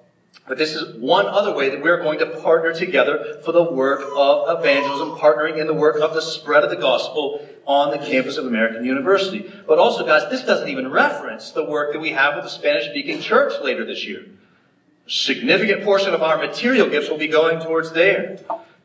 But 0.48 0.58
this 0.58 0.74
is 0.74 0.96
one 0.96 1.26
other 1.26 1.54
way 1.54 1.68
that 1.68 1.82
we're 1.82 2.02
going 2.02 2.18
to 2.18 2.26
partner 2.26 2.72
together 2.72 3.40
for 3.44 3.52
the 3.52 3.62
work 3.62 4.02
of 4.16 4.58
evangelism, 4.58 5.12
partnering 5.12 5.58
in 5.58 5.66
the 5.66 5.74
work 5.74 6.00
of 6.00 6.14
the 6.14 6.20
spread 6.20 6.64
of 6.64 6.70
the 6.70 6.76
gospel 6.76 7.46
on 7.64 7.90
the 7.90 7.98
campus 7.98 8.38
of 8.38 8.46
American 8.46 8.84
University. 8.84 9.50
But 9.68 9.78
also, 9.78 10.04
guys, 10.04 10.28
this 10.30 10.42
doesn't 10.42 10.68
even 10.68 10.90
reference 10.90 11.52
the 11.52 11.64
work 11.64 11.92
that 11.92 12.00
we 12.00 12.10
have 12.10 12.34
with 12.34 12.44
the 12.44 12.50
Spanish 12.50 12.86
speaking 12.90 13.20
church 13.20 13.52
later 13.62 13.84
this 13.84 14.04
year. 14.04 14.26
A 15.06 15.10
significant 15.10 15.84
portion 15.84 16.12
of 16.12 16.22
our 16.22 16.38
material 16.38 16.88
gifts 16.88 17.08
will 17.08 17.18
be 17.18 17.28
going 17.28 17.60
towards 17.60 17.92
there. 17.92 18.38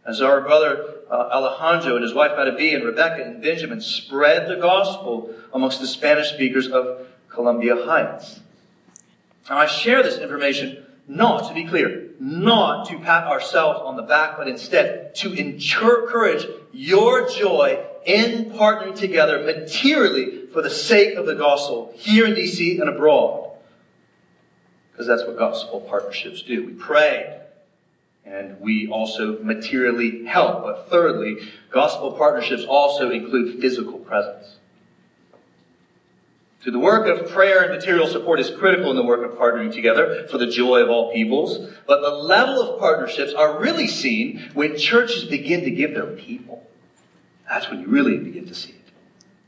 As 0.05 0.21
our 0.21 0.41
brother 0.41 0.95
uh, 1.11 1.29
Alejandro 1.33 1.95
and 1.95 2.03
his 2.03 2.13
wife 2.13 2.31
Matabi 2.31 2.75
and 2.75 2.83
Rebecca 2.83 3.23
and 3.23 3.41
Benjamin 3.41 3.81
spread 3.81 4.47
the 4.47 4.55
gospel 4.55 5.33
amongst 5.53 5.81
the 5.81 5.87
Spanish 5.87 6.29
speakers 6.29 6.67
of 6.67 7.07
Columbia 7.29 7.75
Heights. 7.75 8.41
Now, 9.49 9.57
I 9.57 9.65
share 9.65 10.03
this 10.03 10.17
information 10.17 10.85
not, 11.07 11.47
to 11.47 11.53
be 11.53 11.65
clear, 11.65 12.09
not 12.19 12.87
to 12.89 12.99
pat 12.99 13.25
ourselves 13.25 13.79
on 13.83 13.95
the 13.95 14.01
back, 14.01 14.37
but 14.37 14.47
instead 14.47 15.15
to 15.15 15.33
encourage 15.33 16.45
your 16.73 17.29
joy 17.29 17.83
in 18.05 18.51
partnering 18.51 18.95
together 18.95 19.43
materially 19.43 20.47
for 20.47 20.61
the 20.61 20.69
sake 20.69 21.15
of 21.15 21.25
the 21.25 21.35
gospel 21.35 21.93
here 21.95 22.25
in 22.25 22.33
DC 22.33 22.79
and 22.79 22.89
abroad. 22.89 23.51
Because 24.91 25.07
that's 25.07 25.25
what 25.25 25.37
gospel 25.37 25.81
partnerships 25.81 26.41
do. 26.41 26.65
We 26.65 26.73
pray 26.73 27.41
and 28.25 28.59
we 28.59 28.87
also 28.87 29.41
materially 29.41 30.25
help. 30.25 30.63
But 30.63 30.89
thirdly, 30.89 31.37
gospel 31.71 32.11
partnerships 32.11 32.65
also 32.67 33.09
include 33.09 33.61
physical 33.61 33.99
presence. 33.99 34.56
The 36.71 36.79
work 36.79 37.07
of 37.07 37.29
prayer 37.31 37.63
and 37.63 37.71
material 37.71 38.07
support 38.07 38.41
is 38.41 38.49
critical 38.49 38.89
in 38.89 38.97
the 38.97 39.03
work 39.03 39.23
of 39.23 39.37
partnering 39.37 39.71
together 39.71 40.27
for 40.29 40.37
the 40.37 40.47
joy 40.47 40.79
of 40.81 40.89
all 40.89 41.13
peoples. 41.13 41.73
But 41.87 42.01
the 42.01 42.09
level 42.09 42.61
of 42.61 42.77
partnerships 42.77 43.33
are 43.33 43.57
really 43.57 43.87
seen 43.87 44.49
when 44.53 44.77
churches 44.77 45.23
begin 45.23 45.63
to 45.63 45.71
give 45.71 45.93
their 45.93 46.07
people. 46.07 46.67
That's 47.47 47.69
when 47.69 47.79
you 47.79 47.87
really 47.87 48.17
begin 48.17 48.47
to 48.47 48.53
see 48.53 48.71
it. 48.71 48.75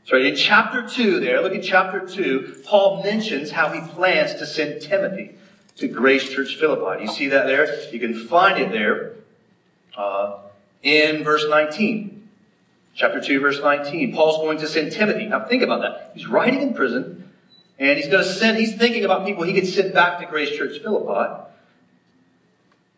So 0.06 0.16
in 0.16 0.34
chapter 0.34 0.88
2 0.88 1.20
there, 1.20 1.42
look 1.42 1.54
at 1.54 1.62
chapter 1.62 2.00
2, 2.06 2.62
Paul 2.64 3.02
mentions 3.02 3.50
how 3.50 3.68
he 3.68 3.86
plans 3.92 4.32
to 4.36 4.46
send 4.46 4.80
Timothy 4.80 5.34
to 5.76 5.88
Grace 5.88 6.30
Church 6.30 6.56
Philippi. 6.56 7.04
Do 7.04 7.04
you 7.04 7.14
see 7.14 7.28
that 7.28 7.46
there? 7.46 7.90
You 7.90 8.00
can 8.00 8.14
find 8.14 8.58
it 8.58 8.72
there 8.72 9.16
uh, 9.94 10.38
in 10.82 11.22
verse 11.22 11.44
19. 11.46 12.19
Chapter 13.00 13.18
2, 13.18 13.40
verse 13.40 13.62
19. 13.62 14.12
Paul's 14.12 14.36
going 14.42 14.58
to 14.58 14.68
send 14.68 14.92
Timothy. 14.92 15.24
Now 15.24 15.46
think 15.46 15.62
about 15.62 15.80
that. 15.80 16.10
He's 16.12 16.26
writing 16.26 16.60
in 16.60 16.74
prison, 16.74 17.30
and 17.78 17.96
he's 17.96 18.08
going 18.08 18.22
to 18.22 18.30
send, 18.30 18.58
he's 18.58 18.76
thinking 18.76 19.06
about 19.06 19.24
people 19.24 19.42
he 19.42 19.54
could 19.54 19.66
send 19.66 19.94
back 19.94 20.20
to 20.20 20.26
Grace 20.26 20.54
Church 20.54 20.82
Philippi. 20.82 21.44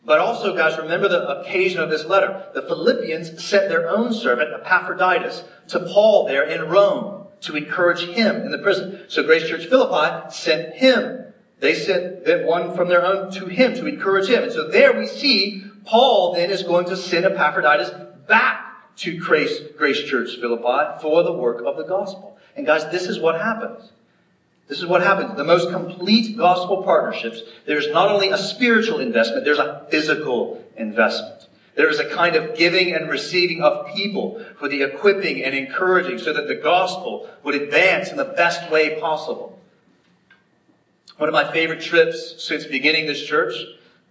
But 0.04 0.18
also, 0.18 0.56
guys, 0.56 0.76
remember 0.76 1.08
the 1.08 1.38
occasion 1.38 1.80
of 1.80 1.88
this 1.88 2.04
letter. 2.04 2.46
The 2.52 2.62
Philippians 2.62 3.44
sent 3.44 3.68
their 3.68 3.88
own 3.88 4.12
servant, 4.12 4.50
Epaphroditus, 4.52 5.44
to 5.68 5.78
Paul 5.78 6.26
there 6.26 6.42
in 6.42 6.68
Rome 6.68 7.28
to 7.42 7.54
encourage 7.54 8.04
him 8.04 8.42
in 8.42 8.50
the 8.50 8.58
prison. 8.58 9.04
So 9.06 9.22
Grace 9.22 9.48
Church 9.48 9.66
Philippi 9.66 10.32
sent 10.32 10.74
him. 10.74 11.32
They 11.60 11.74
sent 11.74 12.44
one 12.44 12.74
from 12.74 12.88
their 12.88 13.06
own 13.06 13.30
to 13.34 13.46
him 13.46 13.74
to 13.74 13.86
encourage 13.86 14.28
him. 14.28 14.42
And 14.42 14.52
so 14.52 14.66
there 14.66 14.98
we 14.98 15.06
see 15.06 15.64
Paul 15.84 16.34
then 16.34 16.50
is 16.50 16.64
going 16.64 16.86
to 16.86 16.96
send 16.96 17.24
Epaphroditus 17.24 17.92
back 18.26 18.70
to 18.96 19.18
Grace, 19.18 19.60
Grace 19.76 20.02
Church 20.02 20.36
Philippi 20.36 21.00
for 21.00 21.22
the 21.22 21.32
work 21.32 21.62
of 21.64 21.76
the 21.76 21.84
gospel. 21.84 22.38
And 22.56 22.66
guys, 22.66 22.90
this 22.90 23.06
is 23.06 23.18
what 23.18 23.40
happens. 23.40 23.90
This 24.68 24.78
is 24.78 24.86
what 24.86 25.02
happens. 25.02 25.36
The 25.36 25.44
most 25.44 25.70
complete 25.70 26.36
gospel 26.36 26.82
partnerships, 26.82 27.42
there's 27.66 27.88
not 27.88 28.10
only 28.10 28.30
a 28.30 28.38
spiritual 28.38 29.00
investment, 29.00 29.44
there's 29.44 29.58
a 29.58 29.86
physical 29.90 30.64
investment. 30.76 31.48
There 31.74 31.88
is 31.88 31.98
a 31.98 32.08
kind 32.08 32.36
of 32.36 32.56
giving 32.56 32.94
and 32.94 33.08
receiving 33.08 33.62
of 33.62 33.94
people 33.94 34.44
for 34.58 34.68
the 34.68 34.82
equipping 34.82 35.42
and 35.42 35.54
encouraging 35.54 36.18
so 36.18 36.32
that 36.32 36.46
the 36.46 36.54
gospel 36.54 37.28
would 37.42 37.54
advance 37.54 38.10
in 38.10 38.18
the 38.18 38.24
best 38.24 38.70
way 38.70 39.00
possible. 39.00 39.58
One 41.16 41.28
of 41.28 41.32
my 41.32 41.50
favorite 41.50 41.80
trips 41.80 42.42
since 42.42 42.66
beginning 42.66 43.06
this 43.06 43.22
church 43.22 43.54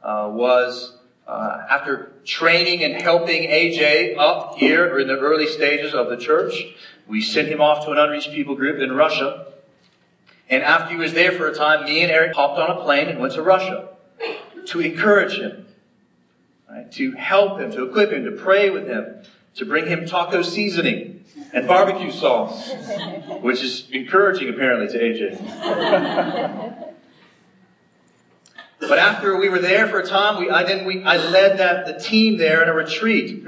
uh, 0.03 0.29
was 0.31 0.97
uh, 1.27 1.65
after 1.69 2.11
training 2.25 2.83
and 2.83 3.01
helping 3.01 3.43
AJ 3.43 4.17
up 4.17 4.57
here 4.57 4.93
or 4.93 4.99
in 4.99 5.07
the 5.07 5.17
early 5.17 5.47
stages 5.47 5.93
of 5.93 6.09
the 6.09 6.17
church, 6.17 6.53
we 7.07 7.21
sent 7.21 7.47
him 7.47 7.61
off 7.61 7.85
to 7.85 7.91
an 7.91 7.97
unreached 7.97 8.31
people 8.31 8.55
group 8.55 8.79
in 8.79 8.91
Russia. 8.91 9.47
And 10.49 10.63
after 10.63 10.89
he 10.89 10.97
was 10.97 11.13
there 11.13 11.31
for 11.31 11.47
a 11.47 11.55
time, 11.55 11.85
me 11.85 12.01
and 12.01 12.11
Eric 12.11 12.35
hopped 12.35 12.59
on 12.59 12.77
a 12.77 12.81
plane 12.83 13.07
and 13.07 13.19
went 13.19 13.33
to 13.33 13.41
Russia 13.41 13.89
to 14.65 14.79
encourage 14.79 15.37
him, 15.37 15.67
right? 16.69 16.91
to 16.91 17.13
help 17.13 17.59
him, 17.59 17.71
to 17.71 17.83
equip 17.85 18.11
him, 18.11 18.25
to 18.25 18.31
pray 18.31 18.69
with 18.69 18.87
him, 18.87 19.23
to 19.55 19.65
bring 19.65 19.87
him 19.87 20.05
taco 20.05 20.41
seasoning 20.41 21.23
and 21.53 21.67
barbecue 21.67 22.11
sauce, 22.11 22.71
which 23.41 23.61
is 23.61 23.87
encouraging 23.91 24.49
apparently 24.49 24.87
to 24.87 24.99
AJ. 24.99 26.77
but 28.81 28.97
after 28.97 29.37
we 29.37 29.47
were 29.47 29.59
there 29.59 29.87
for 29.87 29.99
a 29.99 30.05
time, 30.05 30.39
we, 30.39 30.49
I 30.49 30.63
then 30.63 30.85
we, 30.85 31.03
I 31.03 31.17
led 31.17 31.59
that 31.59 31.85
the 31.85 32.03
team 32.03 32.37
there 32.37 32.63
in 32.63 32.69
a 32.69 32.73
retreat. 32.73 33.45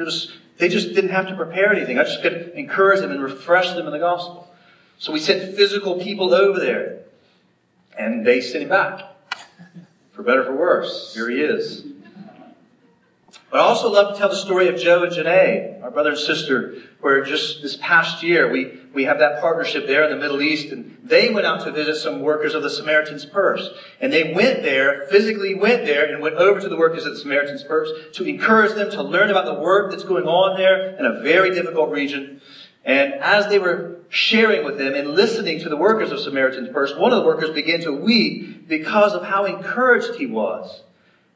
They 0.57 0.69
just 0.69 0.93
didn't 0.93 1.09
have 1.09 1.27
to 1.27 1.35
prepare 1.35 1.73
anything. 1.73 1.97
I 1.97 2.03
just 2.03 2.21
could 2.21 2.51
encourage 2.55 3.01
them 3.01 3.11
and 3.11 3.21
refresh 3.21 3.71
them 3.71 3.87
in 3.87 3.91
the 3.91 3.99
gospel. 3.99 4.53
So 4.99 5.11
we 5.11 5.19
sent 5.19 5.55
physical 5.55 5.99
people 5.99 6.33
over 6.33 6.59
there, 6.59 6.99
and 7.97 8.25
they 8.25 8.41
sent 8.41 8.63
him 8.63 8.69
back. 8.69 9.01
For 10.11 10.21
better 10.21 10.43
for 10.43 10.55
worse, 10.55 11.13
here 11.15 11.29
he 11.29 11.41
is. 11.41 11.83
But 13.49 13.59
I 13.59 13.63
also 13.63 13.91
love 13.91 14.13
to 14.13 14.19
tell 14.19 14.29
the 14.29 14.35
story 14.35 14.67
of 14.67 14.77
Joe 14.79 15.03
and 15.03 15.11
Janae, 15.11 15.83
our 15.83 15.91
brother 15.91 16.11
and 16.11 16.19
sister, 16.19 16.75
where 17.01 17.23
just 17.23 17.61
this 17.61 17.75
past 17.77 18.23
year 18.23 18.51
we, 18.51 18.79
we 18.93 19.05
have 19.05 19.19
that 19.19 19.41
partnership 19.41 19.87
there 19.87 20.03
in 20.03 20.11
the 20.11 20.17
Middle 20.17 20.41
East, 20.41 20.71
and 20.71 20.99
they 21.03 21.29
went 21.29 21.47
out 21.47 21.63
to 21.63 21.71
visit 21.71 21.95
some 21.95 22.21
workers 22.21 22.53
of 22.53 22.61
the 22.61 22.69
Samaritan's 22.69 23.25
Purse. 23.25 23.69
And 23.99 24.13
they 24.13 24.33
went 24.33 24.61
there, 24.61 25.07
physically 25.07 25.55
went 25.55 25.85
there, 25.85 26.05
and 26.05 26.21
went 26.21 26.35
over 26.35 26.59
to 26.59 26.69
the 26.69 26.77
workers 26.77 27.05
of 27.05 27.13
the 27.13 27.19
Samaritan's 27.19 27.63
Purse 27.63 27.89
to 28.13 28.23
encourage 28.23 28.75
them 28.75 28.91
to 28.91 29.01
learn 29.01 29.31
about 29.31 29.45
the 29.45 29.55
work 29.55 29.91
that's 29.91 30.03
going 30.03 30.25
on 30.25 30.57
there 30.57 30.95
in 30.95 31.05
a 31.05 31.21
very 31.21 31.55
difficult 31.55 31.89
region. 31.89 32.39
And 32.85 33.13
as 33.15 33.47
they 33.47 33.57
were 33.57 34.01
sharing 34.09 34.63
with 34.63 34.77
them 34.77 34.93
and 34.93 35.09
listening 35.09 35.59
to 35.61 35.69
the 35.69 35.77
workers 35.77 36.11
of 36.11 36.19
Samaritan's 36.19 36.69
Purse, 36.69 36.95
one 36.95 37.11
of 37.11 37.19
the 37.19 37.25
workers 37.25 37.49
began 37.49 37.81
to 37.81 37.91
weep 37.91 38.67
because 38.67 39.13
of 39.13 39.23
how 39.23 39.45
encouraged 39.45 40.15
he 40.15 40.27
was 40.27 40.83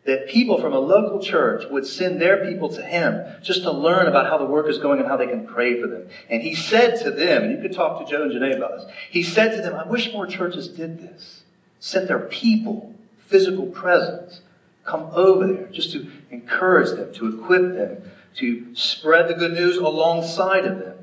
that 0.07 0.29
people 0.29 0.57
from 0.57 0.71
a 0.71 0.79
local 0.79 1.21
church 1.21 1.65
would 1.69 1.85
send 1.85 2.21
their 2.21 2.49
people 2.49 2.69
to 2.69 2.81
him 2.81 3.25
just 3.43 3.63
to 3.63 3.71
learn 3.71 4.07
about 4.07 4.25
how 4.25 4.37
the 4.37 4.45
work 4.45 4.67
is 4.69 4.77
going 4.77 4.99
and 4.99 5.07
how 5.07 5.17
they 5.17 5.27
can 5.27 5.45
pray 5.45 5.81
for 5.81 5.87
them. 5.87 6.07
And 6.29 6.41
he 6.41 6.55
said 6.55 6.97
to 7.03 7.11
them, 7.11 7.43
and 7.43 7.51
you 7.51 7.61
could 7.61 7.73
talk 7.73 7.99
to 7.99 8.09
Joe 8.09 8.23
and 8.23 8.31
Janae 8.31 8.55
about 8.55 8.77
this, 8.77 8.85
he 9.09 9.21
said 9.21 9.57
to 9.57 9.61
them, 9.61 9.75
I 9.75 9.85
wish 9.85 10.13
more 10.13 10.25
churches 10.25 10.69
did 10.69 11.01
this. 11.01 11.43
Sent 11.81 12.07
their 12.07 12.21
people, 12.21 12.95
physical 13.17 13.65
presence, 13.65 14.39
come 14.85 15.09
over 15.11 15.45
there 15.45 15.67
just 15.67 15.91
to 15.91 16.09
encourage 16.31 16.91
them, 16.97 17.13
to 17.15 17.37
equip 17.37 17.73
them, 17.75 18.09
to 18.35 18.73
spread 18.75 19.27
the 19.27 19.33
good 19.33 19.51
news 19.51 19.75
alongside 19.75 20.63
of 20.63 20.79
them. 20.79 20.95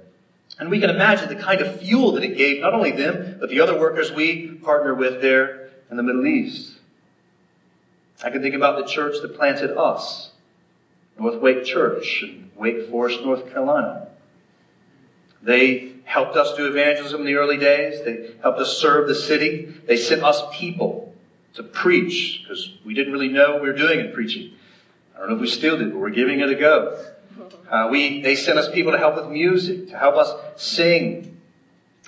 And 0.59 0.71
we 0.71 0.81
can 0.81 0.89
imagine 0.89 1.29
the 1.29 1.43
kind 1.43 1.61
of 1.61 1.79
fuel 1.79 2.13
that 2.13 2.25
it 2.25 2.39
gave 2.39 2.63
not 2.63 2.73
only 2.73 2.93
them, 2.93 3.37
but 3.39 3.51
the 3.51 3.61
other 3.61 3.79
workers 3.79 4.11
we 4.13 4.53
partner 4.63 4.95
with 4.95 5.21
there 5.21 5.69
in 5.91 5.99
the 5.99 6.03
Middle 6.03 6.27
East. 6.27 6.74
I 8.25 8.31
can 8.31 8.41
think 8.41 8.55
about 8.55 8.79
the 8.79 8.91
church 8.91 9.17
that 9.21 9.37
planted 9.37 9.77
us, 9.79 10.31
North 11.19 11.43
Wake 11.43 11.63
Church 11.63 12.23
in 12.23 12.51
Wake 12.57 12.89
Forest, 12.89 13.21
North 13.23 13.53
Carolina. 13.53 14.09
They 15.43 15.93
helped 16.05 16.35
us 16.35 16.57
do 16.57 16.67
evangelism 16.67 17.21
in 17.21 17.27
the 17.27 17.35
early 17.35 17.59
days. 17.59 18.03
They 18.03 18.31
helped 18.41 18.61
us 18.61 18.79
serve 18.79 19.09
the 19.09 19.15
city. 19.15 19.67
They 19.87 19.99
sent 19.99 20.23
us 20.23 20.43
people 20.53 21.15
to 21.53 21.63
preach 21.63 22.41
because 22.43 22.71
we 22.83 22.95
didn't 22.95 23.13
really 23.13 23.29
know 23.29 23.53
what 23.53 23.63
we 23.63 23.69
were 23.69 23.77
doing 23.77 24.01
in 24.01 24.13
preaching. 24.13 24.55
I 25.15 25.19
don't 25.19 25.29
know 25.29 25.35
if 25.35 25.43
we 25.43 25.47
still 25.47 25.79
do, 25.79 25.91
but 25.91 25.99
we're 25.99 26.09
giving 26.09 26.41
it 26.41 26.49
a 26.49 26.55
go. 26.55 27.05
Uh, 27.71 27.89
we, 27.91 28.23
they 28.23 28.37
sent 28.37 28.59
us 28.59 28.71
people 28.73 28.93
to 28.93 28.99
help 28.99 29.17
with 29.17 29.29
music, 29.29 29.89
to 29.91 29.99
help 29.99 30.15
us 30.17 30.33
sing, 30.57 31.34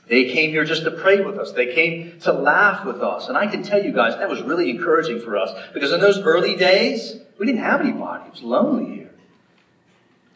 they 0.08 0.30
came 0.30 0.50
here 0.50 0.64
just 0.64 0.84
to 0.84 0.90
pray 0.90 1.20
with 1.20 1.38
us. 1.38 1.52
They 1.52 1.74
came 1.74 2.20
to 2.20 2.32
laugh 2.32 2.84
with 2.84 3.02
us. 3.02 3.28
And 3.28 3.36
I 3.36 3.46
can 3.48 3.62
tell 3.62 3.82
you 3.82 3.92
guys, 3.92 4.16
that 4.16 4.28
was 4.28 4.40
really 4.42 4.70
encouraging 4.70 5.20
for 5.20 5.36
us. 5.36 5.50
Because 5.74 5.92
in 5.92 6.00
those 6.00 6.20
early 6.20 6.54
days, 6.54 7.16
we 7.38 7.46
didn't 7.46 7.62
have 7.62 7.80
anybody. 7.80 8.26
It 8.26 8.32
was 8.32 8.42
lonely 8.42 8.94
here. 8.94 9.10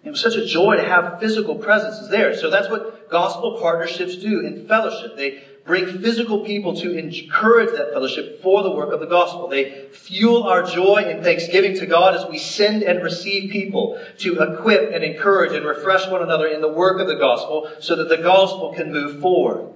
It 0.03 0.11
was 0.11 0.21
such 0.21 0.35
a 0.35 0.45
joy 0.45 0.77
to 0.77 0.85
have 0.85 1.21
physical 1.21 1.57
presences 1.57 2.09
there. 2.09 2.37
So 2.37 2.51
that's 2.51 2.69
what 2.69 3.11
gospel 3.11 3.59
partnerships 3.61 4.17
do 4.17 4.41
in 4.41 4.67
fellowship. 4.67 5.17
They 5.17 5.45
bring 5.71 6.03
physical 6.03 6.41
people 6.45 6.75
to 6.75 6.99
encourage 6.99 7.71
that 7.71 7.93
fellowship 7.93 8.43
for 8.43 8.65
the 8.65 8.71
work 8.73 8.93
of 8.93 8.99
the 8.99 9.07
gospel. 9.07 9.47
They 9.47 9.87
fuel 9.93 10.43
our 10.43 10.65
joy 10.65 11.05
and 11.07 11.23
thanksgiving 11.23 11.77
to 11.77 11.87
God 11.87 12.17
as 12.17 12.29
we 12.29 12.39
send 12.39 12.83
and 12.83 13.05
receive 13.05 13.53
people 13.53 14.05
to 14.19 14.41
equip 14.43 14.93
and 14.93 15.05
encourage 15.05 15.53
and 15.53 15.65
refresh 15.65 16.09
one 16.09 16.23
another 16.23 16.49
in 16.49 16.61
the 16.61 16.73
work 16.73 17.01
of 17.01 17.07
the 17.07 17.15
gospel 17.15 17.71
so 17.79 17.95
that 17.95 18.09
the 18.09 18.17
gospel 18.17 18.75
can 18.75 18.91
move 18.91 19.21
forward. 19.21 19.73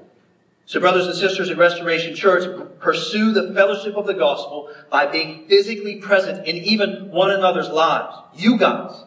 So 0.66 0.80
brothers 0.80 1.06
and 1.06 1.14
sisters 1.14 1.48
in 1.48 1.58
Restoration 1.58 2.16
Church, 2.16 2.42
pursue 2.80 3.30
the 3.30 3.54
fellowship 3.54 3.94
of 3.94 4.06
the 4.06 4.14
gospel 4.14 4.74
by 4.90 5.06
being 5.06 5.46
physically 5.46 6.00
present 6.00 6.44
in 6.44 6.56
even 6.56 7.12
one 7.12 7.30
another's 7.30 7.68
lives. 7.68 8.16
You 8.34 8.58
guys, 8.58 9.04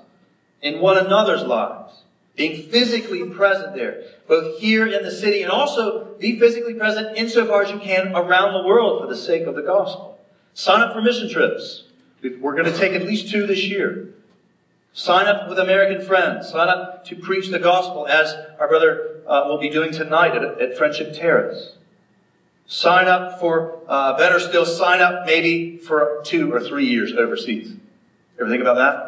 in 0.61 0.79
one 0.79 0.97
another's 0.97 1.43
lives 1.43 2.03
being 2.37 2.69
physically 2.69 3.27
present 3.29 3.75
there, 3.75 4.03
both 4.27 4.59
here 4.59 4.87
in 4.87 5.03
the 5.03 5.11
city 5.11 5.41
and 5.41 5.51
also 5.51 6.15
be 6.19 6.39
physically 6.39 6.75
present 6.75 7.17
insofar 7.17 7.63
as 7.63 7.71
you 7.71 7.79
can 7.79 8.15
around 8.15 8.53
the 8.53 8.65
world 8.65 9.01
for 9.01 9.07
the 9.07 9.15
sake 9.15 9.47
of 9.47 9.55
the 9.55 9.63
gospel. 9.63 10.19
Sign 10.53 10.81
up 10.81 10.93
for 10.93 11.01
mission 11.01 11.29
trips. 11.29 11.85
We're 12.39 12.53
going 12.53 12.71
to 12.71 12.77
take 12.77 12.93
at 12.93 13.03
least 13.03 13.31
two 13.31 13.47
this 13.47 13.65
year. 13.67 14.13
Sign 14.93 15.25
up 15.25 15.49
with 15.49 15.59
American 15.59 16.05
friends. 16.05 16.49
Sign 16.49 16.69
up 16.69 17.05
to 17.05 17.15
preach 17.15 17.49
the 17.49 17.59
gospel 17.59 18.07
as 18.07 18.35
our 18.59 18.67
brother 18.67 19.21
uh, 19.27 19.45
will 19.47 19.59
be 19.59 19.69
doing 19.69 19.91
tonight 19.91 20.35
at, 20.35 20.61
at, 20.61 20.77
Friendship 20.77 21.13
Terrace. 21.13 21.73
Sign 22.67 23.07
up 23.07 23.39
for, 23.39 23.79
uh, 23.87 24.17
better 24.17 24.39
still, 24.39 24.65
sign 24.65 25.01
up 25.01 25.25
maybe 25.25 25.77
for 25.77 26.21
two 26.23 26.53
or 26.53 26.59
three 26.59 26.85
years 26.85 27.13
overseas. 27.13 27.75
Ever 28.39 28.49
think 28.49 28.61
about 28.61 28.75
that? 28.75 29.06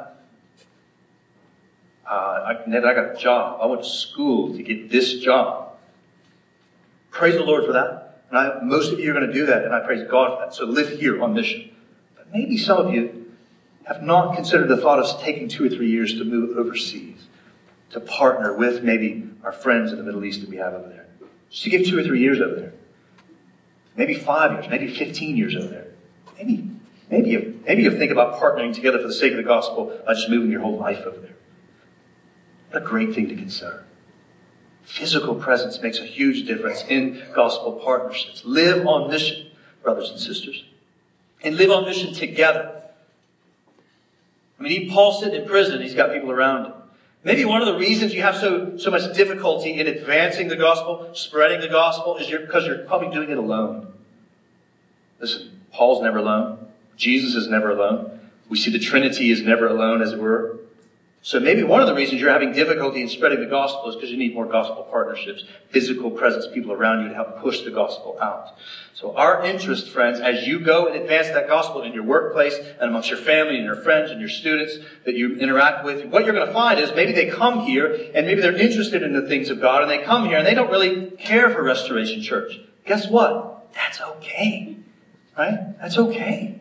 Uh, 2.09 2.55
I, 2.65 2.67
Ned, 2.67 2.85
I 2.85 2.95
got 2.95 3.15
a 3.15 3.19
job. 3.19 3.59
I 3.61 3.67
went 3.67 3.83
to 3.83 3.89
school 3.89 4.55
to 4.55 4.63
get 4.63 4.89
this 4.89 5.19
job. 5.19 5.77
Praise 7.11 7.35
the 7.35 7.43
Lord 7.43 7.65
for 7.65 7.73
that. 7.73 8.23
And 8.29 8.37
I, 8.37 8.59
most 8.63 8.91
of 8.91 8.99
you 8.99 9.11
are 9.11 9.13
going 9.13 9.27
to 9.27 9.33
do 9.33 9.45
that, 9.45 9.63
and 9.63 9.73
I 9.73 9.81
praise 9.81 10.07
God 10.09 10.37
for 10.37 10.45
that. 10.45 10.55
So 10.55 10.65
live 10.65 10.99
here 10.99 11.21
on 11.21 11.33
mission. 11.33 11.69
But 12.15 12.31
maybe 12.33 12.57
some 12.57 12.77
of 12.77 12.93
you 12.93 13.31
have 13.85 14.01
not 14.01 14.35
considered 14.35 14.69
the 14.69 14.77
thought 14.77 14.99
of 14.99 15.21
taking 15.21 15.49
two 15.49 15.65
or 15.65 15.69
three 15.69 15.91
years 15.91 16.13
to 16.15 16.23
move 16.23 16.57
overseas, 16.57 17.27
to 17.91 17.99
partner 17.99 18.55
with 18.55 18.83
maybe 18.83 19.29
our 19.43 19.51
friends 19.51 19.91
in 19.91 19.97
the 19.97 20.03
Middle 20.03 20.25
East 20.25 20.41
that 20.41 20.49
we 20.49 20.57
have 20.57 20.73
over 20.73 20.89
there. 20.89 21.05
Just 21.51 21.63
to 21.63 21.69
give 21.69 21.85
two 21.87 21.97
or 21.97 22.03
three 22.03 22.21
years 22.21 22.39
over 22.41 22.55
there. 22.55 22.73
Maybe 23.95 24.13
five 24.13 24.53
years, 24.53 24.67
maybe 24.69 24.87
15 24.87 25.37
years 25.37 25.55
over 25.55 25.67
there. 25.67 25.87
Maybe, 26.37 26.69
maybe 27.09 27.59
maybe 27.65 27.83
you 27.83 27.97
think 27.97 28.11
about 28.11 28.39
partnering 28.39 28.73
together 28.73 28.99
for 28.99 29.07
the 29.07 29.13
sake 29.13 29.31
of 29.31 29.37
the 29.37 29.43
gospel, 29.43 29.99
by 30.05 30.13
just 30.13 30.29
moving 30.29 30.51
your 30.51 30.61
whole 30.61 30.77
life 30.77 30.99
over 31.05 31.19
there. 31.19 31.35
A 32.71 32.79
great 32.79 33.13
thing 33.13 33.27
to 33.29 33.35
consider. 33.35 33.85
Physical 34.83 35.35
presence 35.35 35.81
makes 35.81 35.99
a 35.99 36.05
huge 36.05 36.47
difference 36.47 36.83
in 36.87 37.23
gospel 37.33 37.73
partnerships. 37.73 38.43
Live 38.45 38.85
on 38.85 39.09
mission, 39.09 39.47
brothers 39.83 40.09
and 40.09 40.19
sisters. 40.19 40.65
And 41.43 41.55
live 41.57 41.71
on 41.71 41.85
mission 41.85 42.13
together. 42.13 42.83
I 44.59 44.63
mean, 44.63 44.71
he, 44.71 44.89
Paul 44.89 45.13
sitting 45.19 45.41
in 45.41 45.47
prison, 45.47 45.81
he's 45.81 45.93
got 45.93 46.11
people 46.11 46.31
around 46.31 46.65
him. 46.65 46.73
Maybe 47.23 47.43
one 47.45 47.61
of 47.61 47.67
the 47.67 47.77
reasons 47.77 48.13
you 48.13 48.21
have 48.21 48.35
so, 48.35 48.77
so 48.77 48.91
much 48.91 49.13
difficulty 49.13 49.79
in 49.79 49.87
advancing 49.87 50.47
the 50.47 50.55
gospel, 50.55 51.09
spreading 51.13 51.59
the 51.59 51.67
gospel, 51.67 52.17
is 52.17 52.29
you're, 52.29 52.39
because 52.39 52.65
you're 52.65 52.79
probably 52.79 53.13
doing 53.13 53.29
it 53.29 53.37
alone. 53.37 53.93
Listen, 55.19 55.61
Paul's 55.71 56.01
never 56.01 56.19
alone. 56.19 56.67
Jesus 56.95 57.35
is 57.35 57.47
never 57.47 57.71
alone. 57.71 58.19
We 58.49 58.57
see 58.57 58.71
the 58.71 58.79
Trinity 58.79 59.31
is 59.31 59.41
never 59.41 59.67
alone, 59.67 60.01
as 60.01 60.13
it 60.13 60.19
were. 60.19 60.59
So 61.21 61.37
maybe 61.37 61.63
one 61.63 61.81
of 61.81 61.87
the 61.87 61.93
reasons 61.93 62.21
you're 62.21 62.31
having 62.31 62.53
difficulty 62.53 63.01
in 63.01 63.09
spreading 63.09 63.41
the 63.41 63.45
gospel 63.45 63.89
is 63.89 63.95
because 63.95 64.09
you 64.09 64.17
need 64.17 64.33
more 64.33 64.45
gospel 64.45 64.87
partnerships, 64.89 65.43
physical 65.69 66.11
presence, 66.11 66.47
people 66.47 66.71
around 66.71 67.03
you 67.03 67.09
to 67.09 67.15
help 67.15 67.41
push 67.41 67.61
the 67.65 67.71
gospel 67.71 68.17
out. 68.21 68.55
So 68.93 69.13
our 69.17 69.43
interest, 69.43 69.89
friends, 69.89 70.21
as 70.21 70.47
you 70.47 70.61
go 70.61 70.87
and 70.87 70.95
advance 70.95 71.27
that 71.27 71.49
gospel 71.49 71.81
in 71.81 71.91
your 71.91 72.03
workplace 72.03 72.57
and 72.57 72.89
amongst 72.89 73.09
your 73.09 73.19
family 73.19 73.57
and 73.57 73.65
your 73.65 73.75
friends 73.75 74.11
and 74.11 74.21
your 74.21 74.29
students 74.29 74.77
that 75.05 75.15
you 75.15 75.35
interact 75.37 75.83
with, 75.83 76.05
what 76.05 76.23
you're 76.23 76.33
going 76.33 76.47
to 76.47 76.53
find 76.53 76.79
is 76.79 76.91
maybe 76.95 77.11
they 77.11 77.29
come 77.29 77.65
here 77.65 78.11
and 78.15 78.25
maybe 78.25 78.39
they're 78.39 78.55
interested 78.55 79.03
in 79.03 79.11
the 79.11 79.27
things 79.27 79.49
of 79.49 79.59
God 79.59 79.81
and 79.81 79.91
they 79.91 80.01
come 80.01 80.25
here 80.25 80.37
and 80.37 80.47
they 80.47 80.53
don't 80.53 80.71
really 80.71 81.11
care 81.11 81.49
for 81.49 81.61
Restoration 81.61 82.21
Church. 82.21 82.61
Guess 82.85 83.09
what? 83.09 83.67
That's 83.73 83.99
okay. 83.99 84.77
Right? 85.37 85.77
That's 85.81 85.97
okay. 85.97 86.58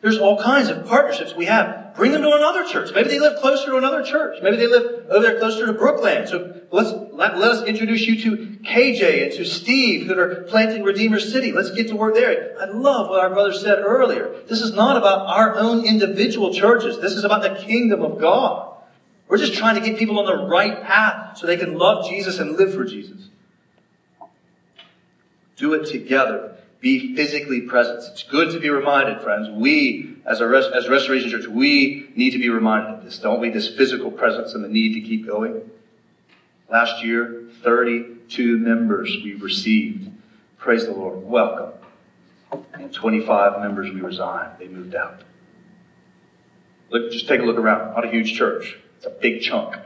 There's 0.00 0.16
all 0.16 0.40
kinds 0.42 0.70
of 0.70 0.86
partnerships 0.86 1.34
we 1.34 1.44
have. 1.44 1.94
Bring 1.94 2.12
them 2.12 2.22
to 2.22 2.32
another 2.32 2.64
church. 2.64 2.90
Maybe 2.94 3.10
they 3.10 3.18
live 3.18 3.38
closer 3.38 3.66
to 3.66 3.76
another 3.76 4.02
church. 4.02 4.38
Maybe 4.42 4.56
they 4.56 4.66
live 4.66 5.06
over 5.10 5.22
there 5.22 5.38
closer 5.38 5.66
to 5.66 5.74
Brookland. 5.74 6.28
So 6.28 6.62
let's, 6.70 6.90
let, 7.12 7.36
let 7.36 7.50
us 7.50 7.64
introduce 7.64 8.06
you 8.06 8.18
to 8.22 8.36
KJ 8.64 9.24
and 9.24 9.32
to 9.32 9.44
Steve 9.44 10.06
who 10.06 10.18
are 10.18 10.44
planting 10.44 10.84
Redeemer 10.84 11.20
City. 11.20 11.52
Let's 11.52 11.70
get 11.72 11.88
to 11.88 11.96
work 11.96 12.14
there. 12.14 12.56
I 12.58 12.64
love 12.66 13.10
what 13.10 13.20
our 13.20 13.28
brother 13.28 13.52
said 13.52 13.80
earlier. 13.80 14.42
This 14.48 14.62
is 14.62 14.72
not 14.72 14.96
about 14.96 15.26
our 15.26 15.56
own 15.56 15.84
individual 15.84 16.54
churches. 16.54 16.98
This 16.98 17.12
is 17.12 17.24
about 17.24 17.42
the 17.42 17.62
kingdom 17.62 18.00
of 18.00 18.18
God. 18.18 18.74
We're 19.28 19.36
just 19.36 19.54
trying 19.54 19.74
to 19.74 19.86
get 19.86 19.98
people 19.98 20.18
on 20.18 20.24
the 20.24 20.46
right 20.46 20.82
path 20.82 21.36
so 21.36 21.46
they 21.46 21.58
can 21.58 21.76
love 21.76 22.08
Jesus 22.08 22.38
and 22.38 22.56
live 22.56 22.72
for 22.72 22.86
Jesus. 22.86 23.28
Do 25.56 25.74
it 25.74 25.86
together 25.86 26.56
be 26.80 27.14
physically 27.14 27.62
present. 27.62 28.02
It's 28.10 28.22
good 28.22 28.52
to 28.52 28.60
be 28.60 28.70
reminded, 28.70 29.20
friends. 29.20 29.48
We, 29.50 30.16
as 30.26 30.40
a 30.40 30.46
res- 30.46 30.66
as 30.66 30.88
Restoration 30.88 31.30
Church, 31.30 31.46
we 31.46 32.10
need 32.16 32.30
to 32.30 32.38
be 32.38 32.48
reminded 32.48 32.98
of 32.98 33.04
this, 33.04 33.18
don't 33.18 33.40
we? 33.40 33.50
This 33.50 33.68
physical 33.68 34.10
presence 34.10 34.54
and 34.54 34.64
the 34.64 34.68
need 34.68 34.94
to 34.94 35.00
keep 35.00 35.26
going. 35.26 35.70
Last 36.70 37.04
year, 37.04 37.48
32 37.62 38.58
members 38.58 39.16
we 39.22 39.34
received. 39.34 40.10
Praise 40.56 40.86
the 40.86 40.92
Lord. 40.92 41.22
Welcome. 41.22 41.72
And 42.72 42.92
25 42.92 43.60
members 43.60 43.92
we 43.92 44.00
resigned. 44.00 44.58
They 44.58 44.68
moved 44.68 44.94
out. 44.94 45.22
Look, 46.90 47.12
just 47.12 47.28
take 47.28 47.40
a 47.40 47.44
look 47.44 47.58
around. 47.58 47.94
Not 47.94 48.04
a 48.04 48.10
huge 48.10 48.34
church. 48.34 48.78
It's 48.96 49.06
a 49.06 49.10
big 49.10 49.42
chunk. 49.42 49.76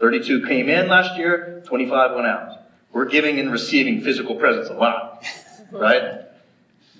32 0.00 0.46
came 0.46 0.68
in 0.68 0.88
last 0.88 1.16
year, 1.16 1.62
25 1.66 2.14
went 2.14 2.26
out. 2.26 2.58
We're 2.92 3.06
giving 3.06 3.38
and 3.38 3.50
receiving 3.52 4.00
physical 4.02 4.34
presence 4.36 4.68
a 4.68 4.74
lot, 4.74 5.24
right? 5.70 6.21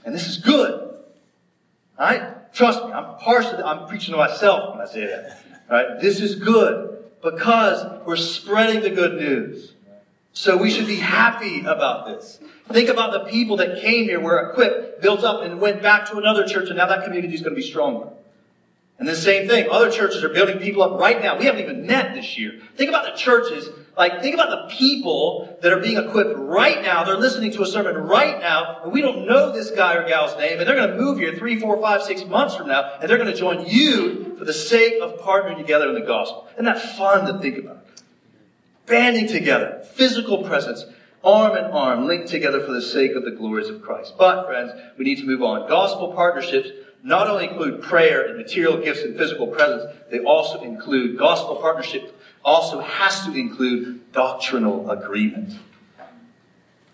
And 0.05 0.15
this 0.15 0.29
is 0.29 0.39
good. 0.39 0.95
Right? 1.99 2.53
Trust 2.53 2.85
me, 2.85 2.93
I'm 2.93 3.17
partially, 3.19 3.63
I'm 3.63 3.87
preaching 3.87 4.13
to 4.13 4.19
myself 4.19 4.75
when 4.75 4.87
I 4.87 4.91
say 4.91 5.07
that. 5.07 5.43
Right? 5.71 6.01
This 6.01 6.21
is 6.21 6.35
good 6.35 7.05
because 7.23 8.05
we're 8.05 8.17
spreading 8.17 8.83
the 8.83 8.91
good 8.91 9.15
news. 9.15 9.75
So 10.33 10.57
we 10.57 10.71
should 10.71 10.87
be 10.87 10.97
happy 10.97 11.61
about 11.61 12.07
this. 12.07 12.41
Think 12.71 12.89
about 12.89 13.13
the 13.13 13.31
people 13.31 13.57
that 13.59 13.81
came 13.81 14.05
here, 14.05 14.19
were 14.19 14.51
equipped, 14.51 15.03
built 15.03 15.25
up, 15.25 15.43
and 15.43 15.61
went 15.61 15.83
back 15.83 16.11
to 16.11 16.17
another 16.17 16.47
church, 16.47 16.69
and 16.69 16.79
now 16.79 16.87
that 16.87 17.05
community 17.05 17.35
is 17.35 17.43
going 17.43 17.55
to 17.55 17.61
be 17.61 17.67
stronger. 17.67 18.09
And 18.99 19.07
the 19.07 19.15
same 19.15 19.49
thing, 19.49 19.69
other 19.71 19.91
churches 19.91 20.25
are 20.25 20.29
building 20.31 20.59
people 20.59 20.83
up 20.83 20.99
right 20.99 21.21
now. 21.21 21.39
We 21.39 21.45
haven't 21.45 21.61
even 21.61 21.87
met 21.87 22.15
this 22.15 22.39
year. 22.39 22.61
Think 22.77 22.89
about 22.89 23.05
the 23.05 23.19
churches 23.19 23.69
like, 23.97 24.23
think 24.23 24.35
about 24.35 24.51
the 24.51 24.75
people 24.75 25.59
that 25.61 25.71
are 25.71 25.81
being 25.81 25.99
equipped 25.99 26.35
right 26.39 26.83
now. 26.83 27.05
They're 27.05 27.17
listening 27.19 27.53
to 27.53 27.63
a 27.63 27.67
sermon 27.67 27.95
right 27.97 28.41
now, 28.41 28.81
and 28.83 28.93
we 28.93 29.03
don't 29.03 29.27
know 29.27 29.53
this 29.53 29.71
guy 29.71 29.95
or 29.95 30.09
gal's 30.09 30.37
name, 30.39 30.59
and 30.59 30.67
they're 30.67 30.77
going 30.77 30.91
to 30.91 30.97
move 30.97 31.19
here 31.19 31.37
three, 31.37 31.61
four, 31.61 31.79
five, 31.81 32.03
six 32.03 32.25
months 32.25 32.57
from 32.57 32.69
now, 32.69 32.99
and 33.01 33.11
they're 33.11 33.19
going 33.19 33.31
to 33.31 33.37
join 33.37 33.67
you 33.67 34.35
for 34.39 34.47
the 34.47 34.53
sake 34.53 34.95
of 35.03 35.21
partnering 35.21 35.59
together 35.59 35.89
in 35.89 35.95
the 35.95 36.07
gospel. 36.07 36.49
Isn't 36.55 36.65
that 36.65 36.97
fun 36.97 37.27
to 37.27 37.39
think 37.39 37.59
about? 37.59 37.85
Banding 38.87 39.29
together, 39.29 39.85
physical 39.95 40.43
presence, 40.43 40.87
arm 41.23 41.57
in 41.57 41.65
arm, 41.65 42.07
linked 42.07 42.29
together 42.29 42.65
for 42.65 42.73
the 42.73 42.83
sake 42.83 43.13
of 43.15 43.25
the 43.25 43.31
glories 43.31 43.69
of 43.69 43.83
Christ. 43.83 44.15
But, 44.19 44.47
friends, 44.47 44.73
we 44.99 45.05
need 45.05 45.19
to 45.19 45.27
move 45.27 45.43
on. 45.43 45.69
Gospel 45.69 46.15
partnerships 46.15 46.71
not 47.03 47.29
only 47.29 47.49
include 47.49 47.83
prayer 47.83 48.27
and 48.27 48.39
material 48.39 48.79
gifts 48.79 49.03
and 49.03 49.17
physical 49.17 49.49
presence, 49.49 49.93
they 50.11 50.21
also 50.21 50.61
include 50.61 51.19
gospel 51.19 51.57
partnerships 51.57 52.13
also 52.45 52.81
has 52.81 53.25
to 53.25 53.35
include 53.35 54.13
doctrinal 54.13 54.91
agreement. 54.91 55.55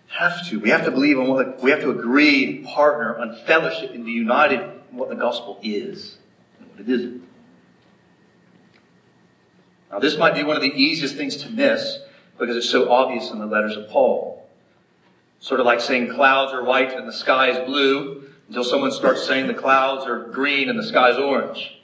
Have 0.07 0.47
to. 0.49 0.59
We 0.59 0.69
have 0.69 0.85
to 0.85 0.91
believe 0.91 1.17
in 1.17 1.27
what 1.27 1.61
we 1.61 1.71
have 1.71 1.81
to 1.81 1.91
agree, 1.91 2.63
partner 2.63 3.17
on 3.17 3.35
fellowship 3.45 3.93
and 3.93 4.05
be 4.05 4.11
united 4.11 4.59
in 4.59 4.97
what 4.97 5.09
the 5.09 5.15
gospel 5.15 5.59
is 5.61 6.17
and 6.59 6.69
what 6.71 6.79
it 6.79 6.89
isn't. 6.89 7.23
Now, 9.91 9.99
this 9.99 10.17
might 10.17 10.35
be 10.35 10.43
one 10.43 10.55
of 10.55 10.61
the 10.61 10.73
easiest 10.73 11.15
things 11.15 11.37
to 11.37 11.49
miss 11.49 11.99
because 12.37 12.55
it's 12.55 12.69
so 12.69 12.91
obvious 12.91 13.31
in 13.31 13.39
the 13.39 13.45
letters 13.45 13.75
of 13.75 13.89
Paul. 13.89 14.47
Sort 15.39 15.59
of 15.59 15.65
like 15.65 15.81
saying 15.81 16.13
clouds 16.13 16.53
are 16.53 16.63
white 16.63 16.91
and 16.91 17.07
the 17.07 17.13
sky 17.13 17.49
is 17.49 17.67
blue 17.67 18.29
until 18.47 18.63
someone 18.63 18.91
starts 18.91 19.25
saying 19.25 19.47
the 19.47 19.53
clouds 19.53 20.05
are 20.05 20.27
green 20.27 20.69
and 20.69 20.77
the 20.77 20.83
sky 20.83 21.11
is 21.11 21.17
orange. 21.17 21.78